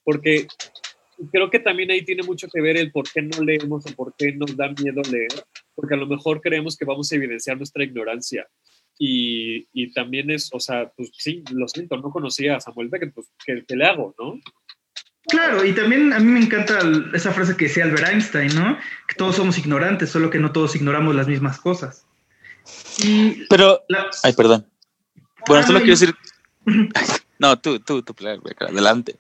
Porque 0.04 0.48
creo 1.32 1.50
que 1.50 1.60
también 1.60 1.92
ahí 1.92 2.04
tiene 2.04 2.24
mucho 2.24 2.48
que 2.48 2.62
ver 2.62 2.78
el 2.78 2.92
por 2.92 3.10
qué 3.12 3.22
no 3.22 3.44
leemos 3.44 3.86
o 3.86 3.96
por 3.96 4.16
qué 4.16 4.34
nos 4.34 4.56
da 4.56 4.70
miedo 4.70 5.02
leer, 5.12 5.30
porque 5.76 5.96
a 5.96 5.98
lo 5.98 6.08
mejor 6.08 6.42
creemos 6.42 6.78
que 6.78 6.86
vamos 6.86 7.12
a 7.12 7.16
evidenciar 7.16 7.58
nuestra 7.58 7.84
ignorancia. 7.84 8.48
Y, 9.00 9.68
y 9.74 9.94
también 9.94 10.32
es, 10.32 10.50
o 10.54 10.60
sea, 10.60 10.92
pues 10.96 11.12
sí, 11.14 11.44
lo 11.52 11.68
siento, 11.68 11.98
no 11.98 12.10
conocía 12.10 12.56
a 12.56 12.60
Samuel 12.60 12.90
Beckett, 12.90 13.14
pues, 13.14 13.28
¿qué, 13.46 13.64
qué 13.68 13.76
le 13.76 13.86
hago, 13.86 14.16
no? 14.18 14.40
Claro, 15.28 15.66
y 15.66 15.74
también 15.74 16.14
a 16.14 16.20
mí 16.20 16.32
me 16.32 16.40
encanta 16.40 16.80
esa 17.14 17.34
frase 17.34 17.58
que 17.58 17.66
decía 17.66 17.84
Albert 17.84 18.08
Einstein, 18.08 18.56
¿no? 18.56 18.78
Que 19.08 19.16
todos 19.16 19.36
somos 19.36 19.58
ignorantes, 19.58 20.10
solo 20.10 20.30
que 20.30 20.40
no 20.40 20.52
todos 20.52 20.76
ignoramos 20.76 21.16
las 21.16 21.28
mismas 21.28 21.60
cosas. 21.60 22.06
Y 23.04 23.46
Pero, 23.50 23.84
la... 23.90 24.10
ay, 24.24 24.34
perdón. 24.34 24.66
Bueno, 25.46 25.64
ah, 25.64 25.68
solo 25.68 25.80
no, 25.80 25.86
quiero 25.86 26.00
decir... 26.00 26.16
no, 27.40 27.60
tú, 27.60 27.80
tú, 27.80 28.02
tú, 28.04 28.16
adelante. 28.60 29.18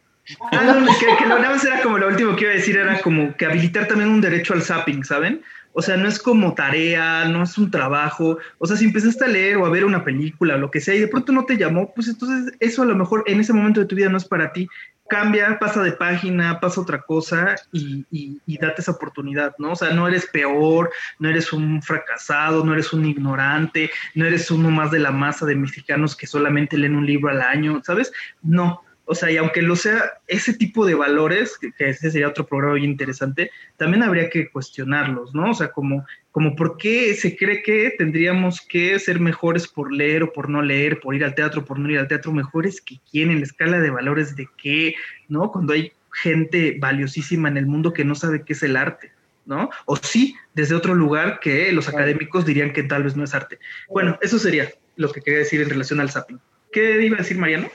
Ah, 0.51 0.63
no, 0.63 0.86
que, 0.99 1.05
que 1.17 1.25
no, 1.25 1.39
nada 1.39 1.51
más 1.51 1.63
era 1.63 1.82
como 1.82 1.97
lo 1.97 2.07
último 2.07 2.36
que 2.36 2.43
iba 2.43 2.53
a 2.53 2.55
decir, 2.55 2.78
era 2.78 2.99
como 3.01 3.36
que 3.36 3.45
habilitar 3.45 3.88
también 3.88 4.09
un 4.09 4.21
derecho 4.21 4.53
al 4.53 4.61
zapping, 4.61 5.03
¿saben? 5.03 5.41
O 5.80 5.82
sea, 5.84 5.95
no 5.95 6.07
es 6.07 6.17
como 6.17 6.55
tarea, 6.55 7.25
no 7.25 7.43
es 7.43 7.55
un 7.57 7.69
trabajo. 7.69 8.39
O 8.57 8.65
sea, 8.65 8.75
si 8.75 8.86
empezaste 8.86 9.25
a 9.25 9.28
leer 9.28 9.57
o 9.57 9.65
a 9.67 9.69
ver 9.69 9.86
una 9.86 10.03
película 10.03 10.55
o 10.55 10.57
lo 10.57 10.71
que 10.71 10.82
sea 10.82 10.95
y 10.95 10.99
de 10.99 11.07
pronto 11.07 11.32
no 11.32 11.45
te 11.45 11.55
llamó, 11.55 11.93
pues 11.93 12.07
entonces 12.07 12.51
eso 12.59 12.82
a 12.82 12.86
lo 12.86 12.95
mejor 12.95 13.23
en 13.28 13.39
ese 13.39 13.53
momento 13.53 13.80
de 13.80 13.86
tu 13.86 13.95
vida 13.95 14.09
no 14.09 14.17
es 14.17 14.25
para 14.25 14.51
ti. 14.51 14.67
Cambia, 15.07 15.59
pasa 15.59 15.84
de 15.84 15.91
página, 15.91 16.59
pasa 16.59 16.82
otra 16.82 17.03
cosa 17.03 17.55
y, 17.71 18.03
y, 18.09 18.41
y 18.47 18.57
date 18.57 18.82
esa 18.82 18.93
oportunidad, 18.93 19.53
¿no? 19.59 19.73
O 19.73 19.75
sea, 19.75 19.91
no 19.91 20.07
eres 20.07 20.25
peor, 20.25 20.89
no 21.19 21.30
eres 21.30 21.53
un 21.53 21.82
fracasado, 21.84 22.65
no 22.65 22.73
eres 22.73 22.91
un 22.91 23.05
ignorante, 23.05 23.91
no 24.15 24.25
eres 24.25 24.49
uno 24.49 24.71
más 24.71 24.89
de 24.89 24.99
la 24.99 25.11
masa 25.11 25.45
de 25.45 25.55
mexicanos 25.55 26.15
que 26.15 26.25
solamente 26.25 26.75
leen 26.75 26.95
un 26.95 27.05
libro 27.05 27.30
al 27.30 27.41
año, 27.41 27.82
¿sabes? 27.86 28.11
No, 28.41 28.82
o 29.10 29.16
sea, 29.16 29.32
y 29.32 29.38
aunque 29.38 29.62
lo 29.62 29.78
sea, 29.78 30.03
ese 30.28 30.53
tipo 30.53 30.86
de 30.86 30.93
valores, 30.93 31.58
que, 31.58 31.72
que, 31.72 31.89
ese 31.89 32.12
sería 32.12 32.28
otro 32.28 32.45
programa 32.45 32.74
muy 32.74 32.84
interesante, 32.84 33.51
también 33.78 34.03
habría 34.03 34.30
que 34.30 34.49
cuestionarlos, 34.49 35.34
¿no? 35.34 35.51
O 35.51 35.53
sea, 35.53 35.70
como, 35.70 36.05
como 36.32 36.58
por 36.58 36.76
qué 36.78 37.14
se 37.16 37.38
cree 37.38 37.64
que 37.64 37.95
tendríamos 37.97 38.60
que 38.60 38.99
ser 38.99 39.22
mejores 39.22 39.66
por 39.66 39.93
leer 39.93 40.24
o 40.24 40.34
por 40.34 40.49
no 40.49 40.62
leer, 40.62 40.99
por 40.99 41.16
ir 41.16 41.24
al 41.24 41.36
teatro, 41.36 41.64
por 41.64 41.80
no 41.80 41.89
ir 41.89 41.99
al 41.99 42.10
teatro, 42.10 42.34
mejores 42.34 42.82
que 42.82 42.99
quién, 43.10 43.32
en 43.32 43.39
la 43.39 43.45
escala 43.45 43.80
de 43.80 43.89
valores 43.89 44.36
de 44.36 44.47
qué, 44.62 44.93
¿no? 45.30 45.51
Cuando 45.53 45.72
hay 45.72 45.93
gente 46.12 46.76
valiosísima 46.78 47.47
en 47.47 47.58
el 47.58 47.66
mundo 47.66 47.93
que 47.93 48.03
no 48.03 48.14
sabe 48.14 48.43
qué 48.43 48.53
es 48.53 48.64
el 48.64 48.76
arte. 48.76 49.12
¿no? 49.45 49.70
O 49.86 49.95
sí, 49.95 50.36
desde 50.53 50.76
otro 50.76 50.93
lugar 50.93 51.39
que 51.39 51.72
los 51.72 51.88
académicos 51.88 52.45
dirían 52.45 52.74
que 52.74 52.84
tal 52.84 53.03
vez 53.03 53.16
no 53.16 53.24
es 53.24 53.34
arte. 53.34 53.60
Bueno, 53.88 54.20
eso 54.22 54.38
sería 54.38 54.70
lo 54.97 55.10
que 55.14 55.22
quería 55.22 55.39
decir 55.39 55.62
en 55.62 55.70
relación 55.70 56.01
al 56.01 56.12
zapping. 56.12 56.41
¿Qué 56.74 57.01
iba 57.01 57.16
a 57.16 57.22
decir 57.22 57.38
Mariano? 57.38 57.70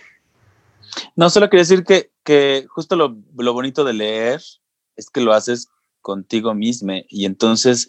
No, 1.17 1.31
solo 1.31 1.49
quería 1.49 1.63
decir 1.63 1.85
que, 1.85 2.13
que 2.25 2.67
justo 2.69 2.97
lo, 2.97 3.17
lo, 3.37 3.53
bonito 3.53 3.85
de 3.85 3.93
leer 3.93 4.43
es 4.97 5.11
que 5.11 5.21
lo 5.21 5.33
haces 5.33 5.69
contigo 6.01 6.55
mismo 6.55 6.93
y 7.09 7.27
entonces 7.27 7.89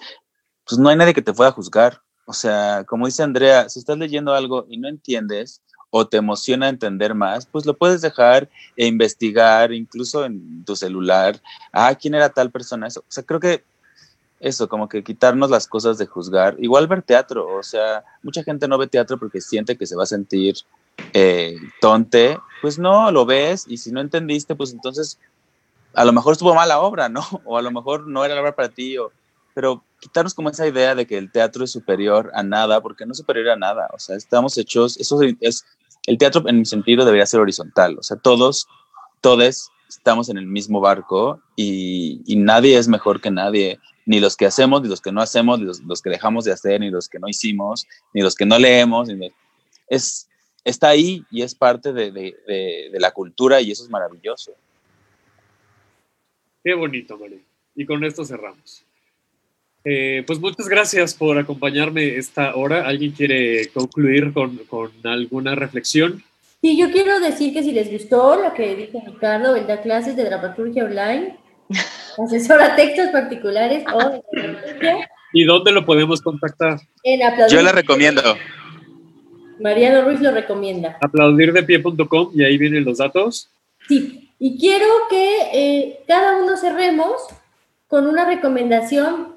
pues 0.65 0.79
no 0.79 0.89
hay 0.89 0.95
nadie 0.95 1.13
que 1.13 1.21
te 1.21 1.33
pueda 1.33 1.51
juzgar. 1.51 2.01
O 2.25 2.33
sea, 2.33 2.85
como 2.87 3.05
dice 3.05 3.23
Andrea, 3.23 3.67
si 3.69 3.79
estás 3.79 3.97
leyendo 3.97 4.33
algo 4.33 4.65
y 4.69 4.77
no 4.77 4.87
entiendes 4.87 5.61
o 5.89 6.07
te 6.07 6.17
emociona 6.17 6.69
entender 6.69 7.13
más, 7.13 7.45
pues 7.45 7.65
lo 7.65 7.77
puedes 7.77 8.01
dejar 8.01 8.49
e 8.75 8.87
investigar, 8.87 9.71
incluso 9.71 10.25
en 10.25 10.63
tu 10.65 10.75
celular. 10.75 11.39
Ah, 11.71 11.93
¿quién 11.95 12.15
era 12.15 12.29
tal 12.29 12.49
persona? 12.49 12.87
Eso. 12.87 13.01
O 13.01 13.11
sea, 13.11 13.23
creo 13.23 13.39
que 13.39 13.63
eso, 14.39 14.67
como 14.67 14.89
que 14.89 15.03
quitarnos 15.03 15.49
las 15.49 15.67
cosas 15.67 15.97
de 15.97 16.05
juzgar. 16.05 16.55
Igual 16.59 16.87
ver 16.87 17.01
teatro, 17.01 17.47
o 17.55 17.63
sea, 17.63 18.03
mucha 18.23 18.43
gente 18.43 18.67
no 18.67 18.77
ve 18.77 18.87
teatro 18.87 19.17
porque 19.17 19.39
siente 19.39 19.77
que 19.77 19.85
se 19.85 19.95
va 19.95 20.03
a 20.03 20.07
sentir 20.07 20.55
eh, 21.13 21.55
tonte. 21.81 22.37
Pues 22.61 22.79
no, 22.79 23.11
lo 23.11 23.25
ves 23.25 23.65
y 23.67 23.77
si 23.77 23.91
no 23.91 24.01
entendiste, 24.01 24.55
pues 24.55 24.71
entonces 24.71 25.19
a 25.93 26.05
lo 26.05 26.13
mejor 26.13 26.33
estuvo 26.33 26.55
mala 26.55 26.79
obra, 26.79 27.09
¿no? 27.09 27.21
O 27.45 27.57
a 27.57 27.61
lo 27.61 27.71
mejor 27.71 28.07
no 28.07 28.25
era 28.25 28.35
la 28.35 28.41
obra 28.41 28.55
para 28.55 28.69
ti, 28.69 28.97
o, 28.97 29.11
pero 29.53 29.83
quitarnos 29.99 30.33
como 30.33 30.49
esa 30.49 30.67
idea 30.67 30.95
de 30.95 31.05
que 31.05 31.17
el 31.17 31.31
teatro 31.31 31.63
es 31.63 31.71
superior 31.71 32.31
a 32.33 32.43
nada, 32.43 32.81
porque 32.81 33.05
no 33.05 33.11
es 33.11 33.17
superior 33.17 33.49
a 33.49 33.55
nada, 33.55 33.89
o 33.93 33.99
sea, 33.99 34.15
estamos 34.15 34.57
hechos, 34.57 34.97
eso 34.97 35.19
es, 35.39 35.65
el 36.07 36.17
teatro 36.17 36.43
en 36.47 36.59
mi 36.59 36.65
sentido 36.65 37.05
debería 37.05 37.25
ser 37.25 37.39
horizontal, 37.39 37.97
o 37.99 38.03
sea, 38.03 38.17
todos, 38.17 38.67
todos 39.21 39.69
estamos 39.87 40.29
en 40.29 40.37
el 40.37 40.47
mismo 40.47 40.81
barco 40.81 41.39
y, 41.55 42.21
y 42.25 42.35
nadie 42.35 42.77
es 42.77 42.87
mejor 42.87 43.21
que 43.21 43.31
nadie, 43.31 43.79
ni 44.05 44.19
los 44.19 44.35
que 44.35 44.45
hacemos, 44.45 44.81
ni 44.81 44.89
los 44.89 45.01
que 45.01 45.11
no 45.11 45.21
hacemos, 45.21 45.59
ni 45.59 45.65
los, 45.65 46.01
que 46.01 46.09
dejamos 46.09 46.45
de 46.45 46.51
hacer, 46.51 46.81
ni 46.81 46.89
los 46.89 47.07
que 47.07 47.19
no 47.19 47.27
hicimos, 47.27 47.87
ni 48.13 48.21
los 48.21 48.35
que 48.35 48.45
no 48.45 48.59
leemos, 48.59 49.07
es, 49.87 50.27
está 50.63 50.89
ahí 50.89 51.23
y 51.31 51.41
es 51.41 51.55
parte 51.55 51.93
de, 51.93 52.11
de, 52.11 52.35
de 52.91 52.99
la 52.99 53.11
cultura 53.11 53.61
y 53.61 53.71
eso 53.71 53.83
es 53.83 53.89
maravilloso. 53.89 54.53
Qué 56.63 56.73
bonito, 56.73 57.17
María. 57.17 57.39
Y 57.75 57.85
con 57.85 58.03
esto 58.03 58.23
cerramos. 58.23 58.85
Eh, 59.85 60.23
pues 60.25 60.39
muchas 60.39 60.69
gracias 60.69 61.13
por 61.13 61.37
acompañarme 61.37 62.15
esta 62.15 62.55
hora. 62.55 62.87
¿Alguien 62.87 63.11
quiere 63.11 63.67
concluir 63.73 64.31
con, 64.31 64.57
con, 64.69 64.91
alguna 65.03 65.55
reflexión? 65.55 66.23
Sí, 66.61 66.77
yo 66.77 66.89
quiero 66.91 67.19
decir 67.19 67.53
que 67.53 67.63
si 67.63 67.73
les 67.73 67.91
gustó 67.91 68.41
lo 68.41 68.53
que 68.53 68.75
dijo 68.75 69.03
Ricardo, 69.05 69.55
el 69.57 69.67
da 69.67 69.81
clases 69.81 70.15
de 70.15 70.23
dramaturgia 70.23 70.85
online, 70.85 71.37
asesora 72.25 72.77
textos 72.77 73.09
particulares 73.09 73.83
o 73.93 74.23
¿Y 75.33 75.43
dónde 75.43 75.71
lo 75.71 75.83
podemos 75.83 76.21
contactar? 76.21 76.79
En 77.03 77.19
Yo 77.49 77.61
le 77.61 77.71
recomiendo. 77.71 78.21
Mariano 79.59 80.03
Ruiz 80.03 80.21
lo 80.21 80.31
recomienda. 80.31 80.97
Aplaudirdepie.com 81.01 82.31
y 82.33 82.43
ahí 82.43 82.57
vienen 82.57 82.85
los 82.85 82.97
datos. 82.97 83.49
Sí, 83.87 84.29
y 84.39 84.59
quiero 84.59 84.87
que 85.09 85.37
eh, 85.53 86.03
cada 86.07 86.41
uno 86.41 86.57
cerremos 86.57 87.21
con 87.87 88.07
una 88.07 88.25
recomendación 88.25 89.35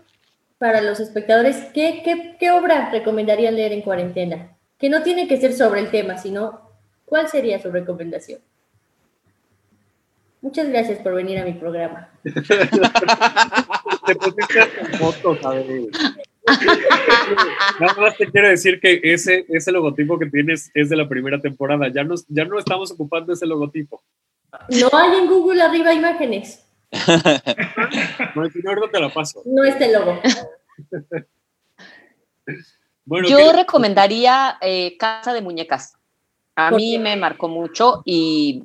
para 0.58 0.80
los 0.80 1.00
espectadores. 1.00 1.56
¿Qué, 1.74 2.36
qué, 2.38 2.50
obra 2.50 2.90
recomendarían 2.90 3.54
leer 3.54 3.72
en 3.72 3.82
cuarentena? 3.82 4.56
Que 4.78 4.88
no 4.88 5.02
tiene 5.02 5.28
que 5.28 5.36
ser 5.36 5.52
sobre 5.52 5.80
el 5.80 5.90
tema, 5.90 6.18
sino 6.18 6.60
¿cuál 7.04 7.28
sería 7.28 7.60
su 7.60 7.70
recomendación? 7.70 8.40
Muchas 10.40 10.68
gracias 10.68 10.98
por 11.00 11.14
venir 11.14 11.38
a 11.38 11.44
mi 11.44 11.54
programa. 11.54 12.08
te 12.22 12.32
pusiste 14.16 14.66
fotos, 14.98 15.44
a 15.44 15.50
ver. 15.50 15.88
Nada 17.80 17.94
más 17.98 18.16
te 18.16 18.30
quiero 18.30 18.48
decir 18.48 18.80
que 18.80 19.00
ese, 19.02 19.46
ese 19.48 19.72
logotipo 19.72 20.18
que 20.18 20.26
tienes 20.26 20.70
es 20.74 20.88
de 20.88 20.96
la 20.96 21.08
primera 21.08 21.40
temporada. 21.40 21.88
Ya, 21.88 22.04
nos, 22.04 22.24
ya 22.28 22.44
no 22.44 22.58
estamos 22.58 22.90
ocupando 22.92 23.32
ese 23.32 23.46
logotipo. 23.46 24.02
No 24.68 24.88
hay 24.92 25.18
en 25.18 25.26
Google 25.26 25.62
arriba 25.62 25.92
imágenes. 25.92 26.64
no, 28.34 28.50
si 28.50 28.60
no, 28.60 28.88
te 28.90 29.00
la 29.00 29.12
paso. 29.12 29.42
No 29.44 29.64
este 29.64 29.92
logo. 29.92 30.20
Yo 33.28 33.52
recomendaría 33.52 34.58
eh, 34.60 34.96
Casa 34.98 35.32
de 35.32 35.40
Muñecas. 35.40 35.94
A 36.54 36.70
mí 36.70 36.98
me 36.98 37.16
marcó 37.16 37.48
mucho 37.48 38.02
y, 38.04 38.64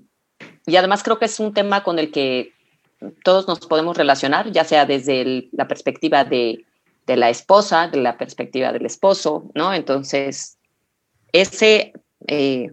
y, 0.66 0.76
además 0.78 1.04
creo 1.04 1.20
que 1.20 1.26
es 1.26 1.40
un 1.40 1.54
tema 1.54 1.84
con 1.84 2.00
el 2.00 2.12
que 2.12 2.54
todos 3.24 3.48
nos 3.48 3.60
podemos 3.60 3.98
relacionar, 3.98 4.52
ya 4.52 4.64
sea 4.64 4.86
desde 4.86 5.50
la 5.52 5.68
perspectiva 5.68 6.24
de, 6.24 6.66
de, 7.12 7.18
la 7.18 7.30
esposa, 7.30 7.88
de 7.88 8.01
la 8.01 8.18
perspectiva 8.18 8.72
del 8.72 8.86
esposo, 8.86 9.51
¿no? 9.53 9.74
Entonces, 9.74 10.57
ese 11.32 11.93
eh, 12.28 12.72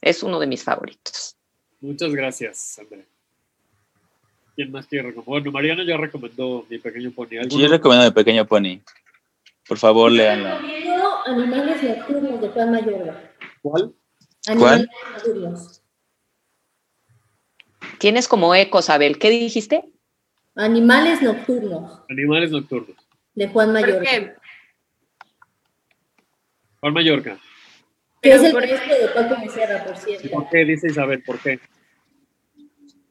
es 0.00 0.22
uno 0.22 0.38
de 0.38 0.46
mis 0.46 0.62
favoritos. 0.62 1.36
Muchas 1.80 2.12
gracias, 2.12 2.78
André. 2.78 3.06
¿Quién 4.56 4.70
más 4.70 4.86
quiere 4.86 5.08
recomendar? 5.08 5.42
Bueno, 5.42 5.52
Mariana 5.52 5.84
ya 5.84 5.96
recomendó 5.96 6.64
Mi 6.68 6.78
Pequeño 6.78 7.10
Pony. 7.10 7.48
Yo 7.48 7.68
recomiendo 7.68 8.06
Mi 8.06 8.12
Pequeño 8.12 8.46
Pony. 8.46 8.80
Por 9.66 9.78
favor, 9.78 10.12
léanla. 10.12 10.60
Animales 11.26 11.82
Nocturnos 11.82 12.40
de 12.40 12.48
Juan 12.48 12.70
Mayorga. 12.70 13.32
¿Cuál? 13.62 13.94
Animales 14.46 14.88
Nocturnos. 15.14 15.82
Tienes 17.98 18.28
como 18.28 18.54
eco, 18.54 18.80
Abel. 18.88 19.18
¿Qué 19.18 19.30
dijiste? 19.30 19.84
Animales 20.54 21.22
Nocturnos. 21.22 22.02
Animales 22.08 22.50
Nocturnos. 22.50 22.96
De 23.34 23.48
Juan 23.48 23.72
Mayorga. 23.72 24.10
qué? 24.10 24.34
Juan 26.80 26.92
Mayorga. 26.92 27.38
Que 28.20 28.32
es 28.32 28.42
el 28.42 28.54
maestro 28.54 28.94
de 28.94 29.08
Paco 29.08 29.40
Becerra, 29.40 29.84
por 29.84 29.96
cierto. 29.96 30.30
¿Por 30.30 30.48
qué? 30.48 30.64
Dice 30.64 30.86
Isabel, 30.86 31.22
¿por 31.22 31.38
qué? 31.40 31.58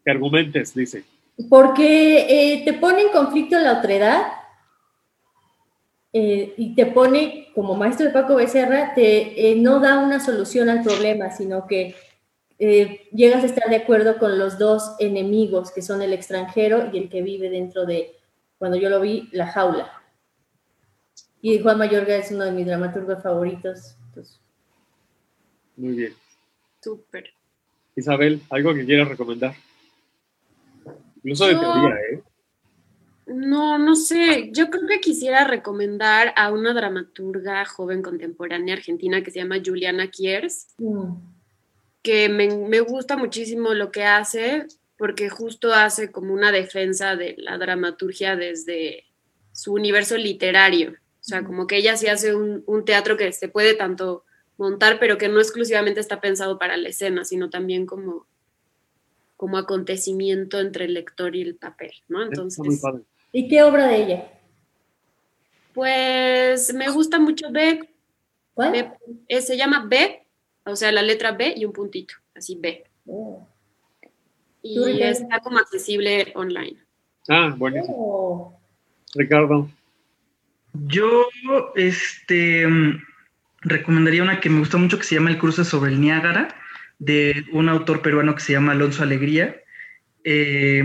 Que 0.03 0.11
argumentes, 0.11 0.73
dice. 0.73 1.03
Porque 1.49 2.25
eh, 2.29 2.63
te 2.65 2.73
pone 2.73 3.01
en 3.01 3.09
conflicto 3.09 3.57
la 3.59 3.79
otredad 3.79 4.23
eh, 6.13 6.53
y 6.57 6.75
te 6.75 6.85
pone, 6.85 7.49
como 7.55 7.75
maestro 7.75 8.05
de 8.05 8.11
Paco 8.13 8.35
Becerra, 8.35 8.93
te 8.93 9.51
eh, 9.51 9.55
no 9.55 9.79
da 9.79 9.99
una 9.99 10.19
solución 10.19 10.69
al 10.69 10.83
problema, 10.83 11.31
sino 11.31 11.67
que 11.67 11.95
llegas 13.11 13.43
a 13.43 13.47
estar 13.47 13.69
de 13.69 13.75
acuerdo 13.75 14.17
con 14.19 14.39
los 14.39 14.57
dos 14.57 14.95
enemigos, 14.99 15.71
que 15.71 15.81
son 15.81 16.01
el 16.01 16.13
extranjero 16.13 16.91
y 16.93 16.97
el 16.97 17.09
que 17.09 17.21
vive 17.21 17.49
dentro 17.49 17.85
de, 17.85 18.15
cuando 18.57 18.77
yo 18.77 18.89
lo 18.89 19.01
vi, 19.01 19.27
la 19.33 19.47
jaula. 19.47 20.02
Y 21.43 21.59
Juan 21.59 21.77
Mayorga 21.77 22.15
es 22.15 22.31
uno 22.31 22.45
de 22.45 22.53
mis 22.53 22.65
dramaturgos 22.65 23.21
favoritos. 23.21 23.97
Muy 25.75 25.91
bien. 25.91 26.13
Súper. 26.81 27.33
Isabel, 27.97 28.41
¿algo 28.49 28.73
que 28.73 28.85
quieras 28.85 29.09
recomendar? 29.09 29.53
Incluso 31.17 31.45
de 31.47 31.55
teoría, 31.55 31.95
¿eh? 32.11 32.23
No, 33.25 33.77
no 33.77 33.97
sé. 33.97 34.51
Yo 34.53 34.69
creo 34.69 34.87
que 34.87 35.01
quisiera 35.01 35.43
recomendar 35.43 36.33
a 36.37 36.49
una 36.49 36.73
dramaturga 36.73 37.65
joven 37.65 38.01
contemporánea 38.01 38.75
argentina 38.75 39.21
que 39.21 39.31
se 39.31 39.39
llama 39.39 39.61
Juliana 39.63 40.09
Kiers, 40.09 40.75
mm. 40.77 41.13
que 42.01 42.29
me, 42.29 42.55
me, 42.55 42.79
gusta 42.79 43.17
muchísimo 43.17 43.73
lo 43.73 43.91
que 43.91 44.05
hace, 44.05 44.65
porque 44.97 45.27
justo 45.27 45.73
hace 45.73 46.09
como 46.09 46.33
una 46.33 46.53
defensa 46.53 47.17
de 47.17 47.35
la 47.37 47.57
dramaturgia 47.57 48.37
desde 48.37 49.03
su 49.51 49.73
universo 49.73 50.15
literario. 50.15 50.93
O 51.23 51.25
sea, 51.25 51.45
como 51.45 51.67
que 51.67 51.77
ella 51.77 51.95
sí 51.95 52.07
hace 52.07 52.35
un, 52.35 52.63
un 52.65 52.83
teatro 52.83 53.15
que 53.15 53.31
se 53.31 53.47
puede 53.47 53.75
tanto 53.75 54.25
montar, 54.57 54.99
pero 54.99 55.17
que 55.17 55.29
no 55.29 55.39
exclusivamente 55.39 56.01
está 56.01 56.19
pensado 56.19 56.59
para 56.59 56.75
la 56.75 56.89
escena, 56.89 57.23
sino 57.23 57.49
también 57.49 57.85
como, 57.85 58.27
como 59.37 59.57
acontecimiento 59.57 60.59
entre 60.59 60.85
el 60.85 60.93
lector 60.93 61.35
y 61.35 61.41
el 61.41 61.55
papel, 61.55 61.93
¿no? 62.09 62.23
Entonces. 62.23 62.81
¿Y 63.31 63.47
qué 63.47 63.63
obra 63.63 63.87
de 63.87 64.03
ella? 64.03 64.31
Pues 65.73 66.73
me 66.73 66.89
gusta 66.89 67.19
mucho 67.19 67.49
B. 67.51 67.89
¿Cuál? 68.53 68.93
Eh, 69.27 69.41
se 69.41 69.55
llama 69.55 69.85
B, 69.87 70.27
o 70.65 70.75
sea, 70.75 70.91
la 70.91 71.01
letra 71.01 71.31
B 71.31 71.53
y 71.55 71.65
un 71.65 71.71
puntito, 71.71 72.15
así 72.35 72.57
B. 72.59 72.83
Oh. 73.07 73.47
Y 74.61 75.01
está 75.01 75.39
como 75.39 75.57
accesible 75.57 76.31
online. 76.35 76.77
Ah, 77.29 77.55
buenísimo. 77.57 77.95
Oh. 77.97 78.59
Ricardo. 79.15 79.69
Yo, 80.73 81.27
este, 81.75 82.67
recomendaría 83.61 84.23
una 84.23 84.39
que 84.39 84.49
me 84.49 84.59
gusta 84.59 84.77
mucho 84.77 84.97
que 84.97 85.03
se 85.03 85.15
llama 85.15 85.29
El 85.29 85.37
cruce 85.37 85.63
sobre 85.63 85.91
el 85.91 86.01
Niágara, 86.01 86.55
de 86.99 87.45
un 87.51 87.69
autor 87.69 88.01
peruano 88.01 88.35
que 88.35 88.41
se 88.41 88.53
llama 88.53 88.71
Alonso 88.71 89.03
Alegría. 89.03 89.61
Eh, 90.23 90.83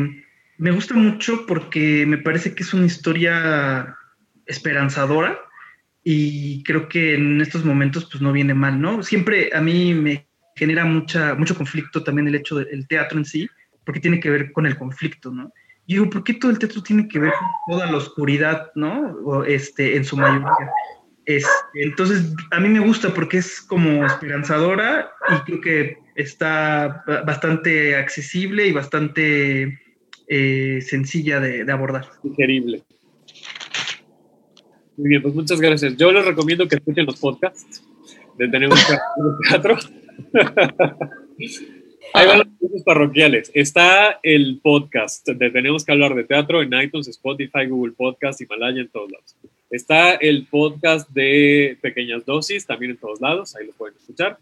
me 0.58 0.70
gusta 0.72 0.94
mucho 0.94 1.46
porque 1.46 2.04
me 2.06 2.18
parece 2.18 2.54
que 2.54 2.62
es 2.62 2.74
una 2.74 2.86
historia 2.86 3.96
esperanzadora 4.46 5.38
y 6.02 6.62
creo 6.64 6.88
que 6.88 7.14
en 7.14 7.40
estos 7.40 7.64
momentos 7.64 8.08
pues 8.10 8.20
no 8.20 8.32
viene 8.32 8.54
mal, 8.54 8.80
¿no? 8.80 9.02
Siempre 9.02 9.50
a 9.54 9.60
mí 9.60 9.94
me 9.94 10.26
genera 10.56 10.84
mucha, 10.84 11.34
mucho 11.34 11.54
conflicto 11.56 12.02
también 12.02 12.28
el 12.28 12.34
hecho 12.34 12.56
del 12.56 12.88
teatro 12.88 13.18
en 13.18 13.24
sí, 13.24 13.48
porque 13.84 14.00
tiene 14.00 14.18
que 14.18 14.30
ver 14.30 14.52
con 14.52 14.66
el 14.66 14.76
conflicto, 14.76 15.30
¿no? 15.30 15.52
Y 15.88 15.94
digo, 15.94 16.08
¿por 16.08 16.22
qué 16.22 16.34
todo 16.34 16.52
el 16.52 16.60
teatro 16.60 16.82
tiene 16.82 17.08
que 17.08 17.18
ver 17.18 17.32
con 17.32 17.48
toda 17.76 17.90
la 17.90 17.96
oscuridad, 17.96 18.70
¿no? 18.76 19.44
Este, 19.44 19.96
en 19.96 20.04
su 20.04 20.16
mayoría 20.16 20.52
entonces, 21.74 22.32
a 22.50 22.60
mí 22.60 22.68
me 22.68 22.80
gusta 22.80 23.12
porque 23.12 23.38
es 23.38 23.60
como 23.60 24.06
esperanzadora 24.06 25.10
y 25.28 25.44
creo 25.44 25.60
que 25.60 25.98
está 26.14 27.04
bastante 27.26 27.96
accesible 27.96 28.66
y 28.66 28.72
bastante 28.72 29.78
eh, 30.26 30.80
sencilla 30.80 31.38
de, 31.38 31.70
abordar. 31.70 32.06
Increíble. 32.22 32.82
Muy 34.96 35.10
bien, 35.10 35.22
pues 35.22 35.34
muchas 35.34 35.60
gracias. 35.60 35.96
Yo 35.96 36.10
les 36.12 36.24
recomiendo 36.24 36.66
que 36.66 36.76
escuchen 36.76 37.04
los 37.04 37.20
podcasts 37.20 37.84
de 38.38 38.48
Tenemos 38.48 38.80
teatro. 39.48 39.76
Van 42.14 42.26
los 42.26 42.46
anuncios 42.46 42.82
parroquiales. 42.84 43.50
Está 43.54 44.20
el 44.22 44.60
podcast 44.62 45.26
de 45.28 45.50
Tenemos 45.50 45.84
que 45.84 45.92
hablar 45.92 46.14
de 46.14 46.24
teatro 46.24 46.62
en 46.62 46.72
iTunes, 46.74 47.08
Spotify, 47.08 47.66
Google 47.66 47.92
Podcast, 47.92 48.40
Himalaya, 48.40 48.80
en 48.80 48.88
todos 48.88 49.10
lados. 49.10 49.36
Está 49.70 50.14
el 50.14 50.46
podcast 50.46 51.10
de 51.10 51.76
Pequeñas 51.82 52.24
Dosis, 52.24 52.66
también 52.66 52.92
en 52.92 52.96
todos 52.96 53.20
lados, 53.20 53.54
ahí 53.54 53.66
lo 53.66 53.72
pueden 53.72 53.96
escuchar. 53.96 54.38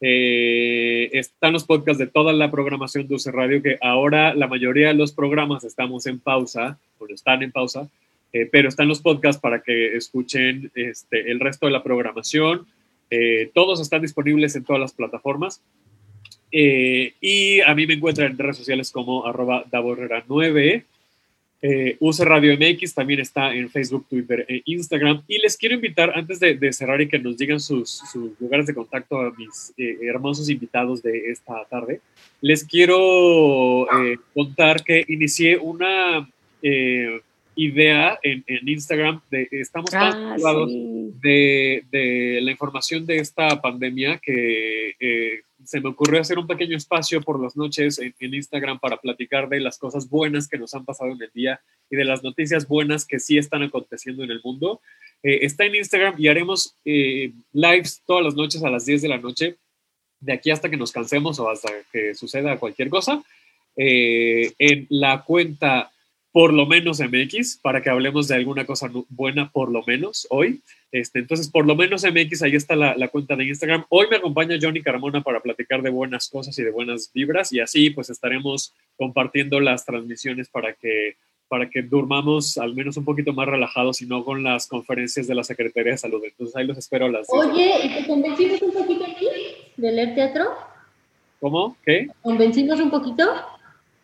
Eh, 0.00 1.10
están 1.12 1.52
los 1.52 1.64
podcasts 1.64 1.98
de 1.98 2.06
toda 2.06 2.32
la 2.32 2.50
programación 2.50 3.06
de 3.06 3.14
UC 3.14 3.26
Radio, 3.26 3.62
que 3.62 3.78
ahora 3.80 4.34
la 4.34 4.48
mayoría 4.48 4.88
de 4.88 4.94
los 4.94 5.12
programas 5.12 5.64
estamos 5.64 6.06
en 6.06 6.18
pausa, 6.18 6.78
o 6.98 7.06
están 7.08 7.42
en 7.42 7.52
pausa, 7.52 7.88
eh, 8.32 8.48
pero 8.50 8.68
están 8.68 8.88
los 8.88 9.00
podcasts 9.00 9.40
para 9.40 9.62
que 9.62 9.96
escuchen 9.96 10.70
este, 10.74 11.30
el 11.30 11.40
resto 11.40 11.66
de 11.66 11.72
la 11.72 11.82
programación. 11.82 12.66
Eh, 13.10 13.50
todos 13.54 13.80
están 13.80 14.02
disponibles 14.02 14.56
en 14.56 14.64
todas 14.64 14.80
las 14.80 14.92
plataformas. 14.92 15.60
Eh, 16.52 17.14
y 17.20 17.60
a 17.60 17.74
mí 17.74 17.86
me 17.86 17.94
encuentran 17.94 18.32
en 18.32 18.38
redes 18.38 18.56
sociales 18.56 18.90
como 18.90 19.26
arroba 19.26 19.64
daborrera9. 19.70 20.84
Eh, 21.66 21.96
UC 21.98 22.20
Radio 22.20 22.54
MX 22.58 22.92
también 22.92 23.20
está 23.20 23.54
en 23.54 23.70
Facebook, 23.70 24.04
Twitter 24.10 24.44
e 24.50 24.60
Instagram. 24.66 25.22
Y 25.26 25.38
les 25.38 25.56
quiero 25.56 25.74
invitar, 25.74 26.12
antes 26.14 26.38
de, 26.38 26.56
de 26.56 26.72
cerrar 26.74 27.00
y 27.00 27.08
que 27.08 27.18
nos 27.18 27.38
digan 27.38 27.58
sus, 27.58 28.02
sus, 28.12 28.38
lugares 28.38 28.66
de 28.66 28.74
contacto 28.74 29.18
a 29.18 29.32
mis 29.32 29.72
eh, 29.78 29.96
hermosos 30.02 30.50
invitados 30.50 31.02
de 31.02 31.30
esta 31.30 31.64
tarde, 31.70 32.02
les 32.42 32.64
quiero 32.64 33.86
eh, 33.98 34.18
contar 34.34 34.84
que 34.84 35.06
inicié 35.08 35.56
una 35.56 36.28
eh, 36.60 37.22
idea 37.56 38.18
en, 38.22 38.44
en, 38.46 38.68
Instagram. 38.68 39.22
De, 39.30 39.48
estamos 39.50 39.90
tan 39.90 40.12
Ah, 40.12 40.36
sí. 40.68 41.12
de, 41.22 41.84
de 41.90 42.40
la 42.42 42.50
información 42.50 43.06
de 43.06 43.16
esta 43.16 43.62
pandemia 43.62 44.18
que 44.18 45.40
se 45.64 45.80
me 45.80 45.88
ocurrió 45.88 46.20
hacer 46.20 46.38
un 46.38 46.46
pequeño 46.46 46.76
espacio 46.76 47.20
por 47.20 47.42
las 47.42 47.56
noches 47.56 47.98
en, 47.98 48.14
Instagram 48.20 48.78
para 48.78 48.98
platicar 48.98 49.48
de 49.48 49.60
las 49.60 49.78
cosas 49.78 50.08
buenas 50.08 50.48
que 50.48 50.58
nos 50.58 50.74
han 50.74 50.84
pasado 50.84 51.12
en 51.12 51.22
el 51.22 51.30
día 51.32 51.60
y 51.90 51.96
de 51.96 52.04
las 52.04 52.22
noticias 52.22 52.66
buenas 52.68 53.06
que 53.06 53.20
sí 53.20 53.38
están 53.38 53.62
aconteciendo 53.62 54.24
en 54.24 54.30
el 54.30 54.40
mundo. 54.42 54.80
Eh, 55.22 55.40
está 55.42 55.64
en 55.64 55.76
Instagram 55.76 56.14
y 56.18 56.28
haremos 56.28 56.76
eh, 56.84 57.32
lives 57.52 58.02
todas 58.06 58.24
las 58.24 58.34
noches 58.34 58.62
a 58.62 58.70
las 58.70 58.86
10 58.86 59.02
de 59.02 59.08
la 59.08 59.18
noche, 59.18 59.56
de 60.20 60.32
aquí 60.32 60.50
hasta 60.50 60.68
que 60.68 60.76
nos 60.76 60.92
cansemos 60.92 61.38
o 61.38 61.50
hasta 61.50 61.70
que 61.92 62.14
suceda 62.14 62.58
cualquier 62.58 62.88
cosa, 62.88 63.22
eh, 63.76 64.52
en 64.58 64.86
la 64.90 65.22
cuenta 65.24 65.90
por 66.34 66.52
lo 66.52 66.66
menos 66.66 66.98
MX, 66.98 67.58
para 67.62 67.80
que 67.80 67.90
hablemos 67.90 68.26
de 68.26 68.34
alguna 68.34 68.66
cosa 68.66 68.90
buena 69.08 69.52
por 69.52 69.70
lo 69.70 69.84
menos 69.86 70.26
hoy. 70.30 70.62
Este, 70.90 71.20
entonces, 71.20 71.48
por 71.48 71.64
lo 71.64 71.76
menos 71.76 72.02
MX, 72.02 72.42
ahí 72.42 72.56
está 72.56 72.74
la, 72.74 72.96
la, 72.96 73.06
cuenta 73.06 73.36
de 73.36 73.44
Instagram. 73.44 73.84
Hoy 73.88 74.08
me 74.10 74.16
acompaña 74.16 74.58
Johnny 74.60 74.82
Carmona 74.82 75.22
para 75.22 75.38
platicar 75.38 75.80
de 75.80 75.90
buenas 75.90 76.28
cosas 76.28 76.58
y 76.58 76.64
de 76.64 76.72
buenas 76.72 77.12
vibras 77.14 77.52
y 77.52 77.60
así 77.60 77.90
pues 77.90 78.10
estaremos 78.10 78.74
compartiendo 78.96 79.60
las 79.60 79.84
transmisiones 79.84 80.48
para 80.48 80.72
que, 80.72 81.14
para 81.46 81.70
que 81.70 81.82
durmamos 81.82 82.58
al 82.58 82.74
menos 82.74 82.96
un 82.96 83.04
poquito 83.04 83.32
más 83.32 83.46
relajados 83.46 84.02
y 84.02 84.06
no 84.06 84.24
con 84.24 84.42
las 84.42 84.66
conferencias 84.66 85.28
de 85.28 85.36
la 85.36 85.44
Secretaría 85.44 85.92
de 85.92 85.98
Salud. 85.98 86.20
Entonces 86.24 86.56
ahí 86.56 86.66
los 86.66 86.78
espero 86.78 87.06
a 87.06 87.10
las 87.10 87.28
10. 87.28 87.44
Oye, 87.46 87.74
¿y 87.84 87.94
te 87.94 88.08
convencimos 88.08 88.60
un 88.60 88.72
poquito 88.72 89.04
aquí 89.04 89.28
de 89.76 89.92
leer 89.92 90.16
teatro? 90.16 90.46
¿Cómo? 91.38 91.76
¿Qué? 91.86 92.08
¿Convencimos 92.22 92.80
un 92.80 92.90
poquito? 92.90 93.24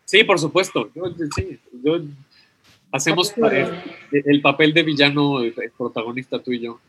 Sí, 0.05 0.23
por 0.23 0.39
supuesto. 0.39 0.89
Yo, 0.93 1.03
sí, 1.35 1.59
yo 1.83 1.99
hacemos 2.91 3.33
el, 3.37 3.67
el, 4.11 4.41
papel 4.41 4.73
de 4.73 4.83
villano, 4.83 5.39
el, 5.41 5.53
el 5.57 5.71
protagonista 5.71 6.39
tú 6.39 6.51
y 6.51 6.59
yo. 6.59 6.79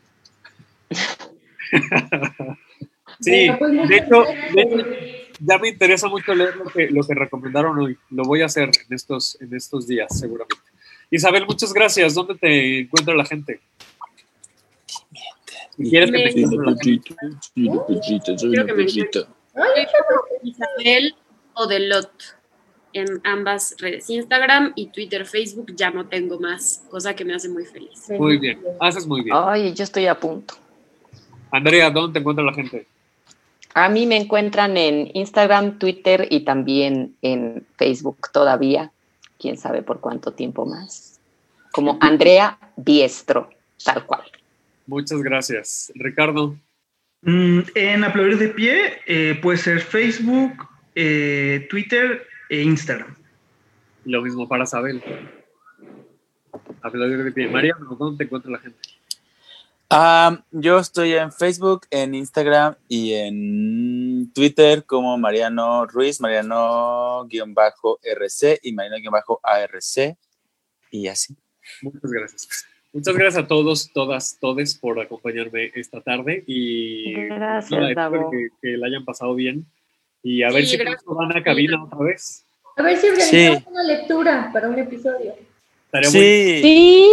sí, 3.19 3.47
pues, 3.57 3.89
de 3.89 3.97
hecho, 3.97 4.23
de 4.53 4.61
hecho, 4.61 4.77
ya 5.39 5.57
me 5.57 5.69
interesa 5.69 6.07
mucho 6.07 6.33
leer 6.33 6.55
lo 6.55 6.65
que, 6.65 6.89
lo 6.89 7.03
que 7.03 7.15
recomendaron 7.15 7.79
hoy. 7.79 7.97
Lo 8.09 8.23
voy 8.23 8.41
a 8.41 8.45
hacer 8.45 8.69
en 8.87 8.93
estos, 8.93 9.39
en 9.41 9.53
estos 9.55 9.87
días, 9.87 10.17
seguramente. 10.17 10.63
Isabel, 11.09 11.45
muchas 11.45 11.73
gracias. 11.73 12.13
¿Dónde 12.13 12.35
te 12.35 12.79
encuentra 12.79 13.15
la 13.15 13.25
gente? 13.25 13.59
¿Quieres 15.77 16.11
que 16.11 16.17
te 16.17 16.41
encuentre 16.41 16.71
la 16.71 16.75
gente? 16.77 17.15
Isabel 20.43 21.15
Odelot 21.53 22.11
en 22.93 23.21
ambas 23.23 23.75
redes, 23.79 24.09
Instagram 24.09 24.73
y 24.75 24.87
Twitter, 24.87 25.25
Facebook, 25.25 25.73
ya 25.75 25.91
no 25.91 26.07
tengo 26.07 26.39
más, 26.39 26.83
cosa 26.89 27.15
que 27.15 27.25
me 27.25 27.33
hace 27.33 27.49
muy 27.49 27.65
feliz. 27.65 28.09
Muy 28.09 28.37
bien, 28.37 28.59
haces 28.79 29.05
muy 29.05 29.21
bien. 29.23 29.35
Ay, 29.37 29.73
yo 29.73 29.83
estoy 29.83 30.07
a 30.07 30.19
punto. 30.19 30.55
Andrea, 31.51 31.89
¿dónde 31.89 32.13
te 32.13 32.19
encuentra 32.19 32.43
la 32.43 32.53
gente? 32.53 32.87
A 33.75 33.89
mí 33.89 34.05
me 34.05 34.17
encuentran 34.17 34.77
en 34.77 35.09
Instagram, 35.13 35.79
Twitter 35.79 36.27
y 36.29 36.41
también 36.41 37.15
en 37.21 37.65
Facebook 37.77 38.29
todavía, 38.31 38.91
quién 39.39 39.57
sabe 39.57 39.81
por 39.81 39.99
cuánto 39.99 40.33
tiempo 40.33 40.65
más, 40.65 41.19
como 41.71 41.97
Andrea 42.01 42.59
Biestro, 42.75 43.49
tal 43.83 44.05
cual. 44.05 44.23
Muchas 44.85 45.21
gracias. 45.21 45.91
Ricardo. 45.95 46.55
Mm, 47.21 47.59
en 47.75 48.03
Aplaudir 48.03 48.37
de 48.37 48.49
Pie 48.49 48.99
eh, 49.05 49.39
puede 49.41 49.57
ser 49.57 49.79
Facebook, 49.79 50.67
eh, 50.93 51.65
Twitter 51.69 52.27
e 52.49 52.61
Instagram. 52.61 53.15
Lo 54.05 54.21
mismo 54.21 54.47
para 54.47 54.65
Sabel. 54.65 55.01
María, 57.51 57.75
¿dónde 57.97 58.17
te 58.17 58.23
encuentra 58.25 58.51
la 58.51 58.59
gente? 58.59 58.79
Um, 59.91 60.39
yo 60.51 60.79
estoy 60.79 61.13
en 61.13 61.31
Facebook, 61.31 61.85
en 61.91 62.15
Instagram 62.15 62.75
y 62.87 63.13
en 63.13 64.31
Twitter 64.33 64.85
como 64.85 65.17
Mariano 65.19 65.85
Ruiz, 65.85 66.19
Mariano-RC 66.19 67.29
y 68.63 68.73
Mariano-ARC 68.73 70.17
y 70.89 71.07
así. 71.07 71.35
Muchas 71.81 72.11
gracias. 72.11 72.65
Muchas 72.91 73.15
gracias 73.15 73.43
a 73.43 73.47
todos, 73.47 73.91
todas, 73.93 74.37
todes 74.39 74.75
por 74.75 74.99
acompañarme 74.99 75.71
esta 75.75 76.01
tarde 76.01 76.43
y 76.45 77.13
gracias, 77.13 77.89
espero 77.89 78.29
que, 78.31 78.49
que 78.61 78.77
la 78.77 78.87
hayan 78.87 79.05
pasado 79.05 79.35
bien. 79.35 79.65
Y 80.23 80.41
a 80.43 80.49
ver 80.49 80.65
sí, 80.65 80.77
si 80.77 80.83
van 81.05 81.37
a 81.37 81.43
cabina 81.43 81.83
otra 81.83 81.99
vez. 81.99 82.45
A 82.77 82.81
ver 82.81 82.97
si 82.97 83.07
organizamos 83.07 83.57
sí. 83.59 83.69
una 83.69 83.83
lectura 83.83 84.49
para 84.53 84.69
un 84.69 84.79
episodio. 84.79 85.35
Estaría 85.85 86.09
sí. 86.09 86.61
sí. 86.61 87.07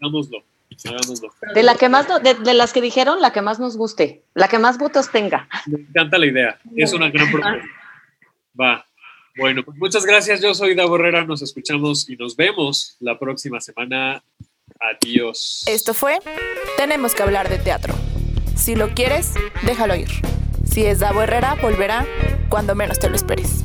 Hagámoslo. 0.00 0.42
Hagámoslo. 0.84 1.32
De, 1.54 1.62
la 1.62 1.76
que 1.76 1.88
más, 1.88 2.06
de, 2.22 2.34
de, 2.34 2.54
las 2.54 2.72
que 2.72 2.80
dijeron, 2.80 3.20
la 3.20 3.32
que 3.32 3.42
más 3.42 3.60
nos 3.60 3.76
guste, 3.76 4.22
la 4.34 4.48
que 4.48 4.58
más 4.58 4.78
votos 4.78 5.10
tenga. 5.10 5.48
Me 5.66 5.80
encanta 5.80 6.18
la 6.18 6.26
idea. 6.26 6.58
Es 6.76 6.92
una 6.92 7.10
gran 7.10 7.30
propuesta. 7.30 7.64
Va. 8.58 8.84
Bueno, 9.36 9.62
pues 9.62 9.78
muchas 9.78 10.04
gracias. 10.04 10.42
Yo 10.42 10.54
soy 10.54 10.74
Davo 10.74 10.96
Herrera. 10.96 11.24
Nos 11.24 11.42
escuchamos 11.42 12.08
y 12.08 12.16
nos 12.16 12.36
vemos 12.36 12.96
la 13.00 13.18
próxima 13.18 13.60
semana. 13.60 14.22
Adiós. 14.80 15.64
Esto 15.66 15.94
fue 15.94 16.18
Tenemos 16.76 17.14
que 17.14 17.22
hablar 17.22 17.48
de 17.48 17.58
teatro. 17.58 17.94
Si 18.56 18.74
lo 18.74 18.90
quieres, 18.90 19.34
déjalo 19.62 19.94
ir. 19.94 20.08
Si 20.70 20.86
es 20.86 21.00
Davo 21.00 21.22
Herrera, 21.22 21.56
volverá 21.60 22.06
cuando 22.48 22.76
menos 22.76 23.00
te 23.00 23.08
lo 23.08 23.16
esperes. 23.16 23.64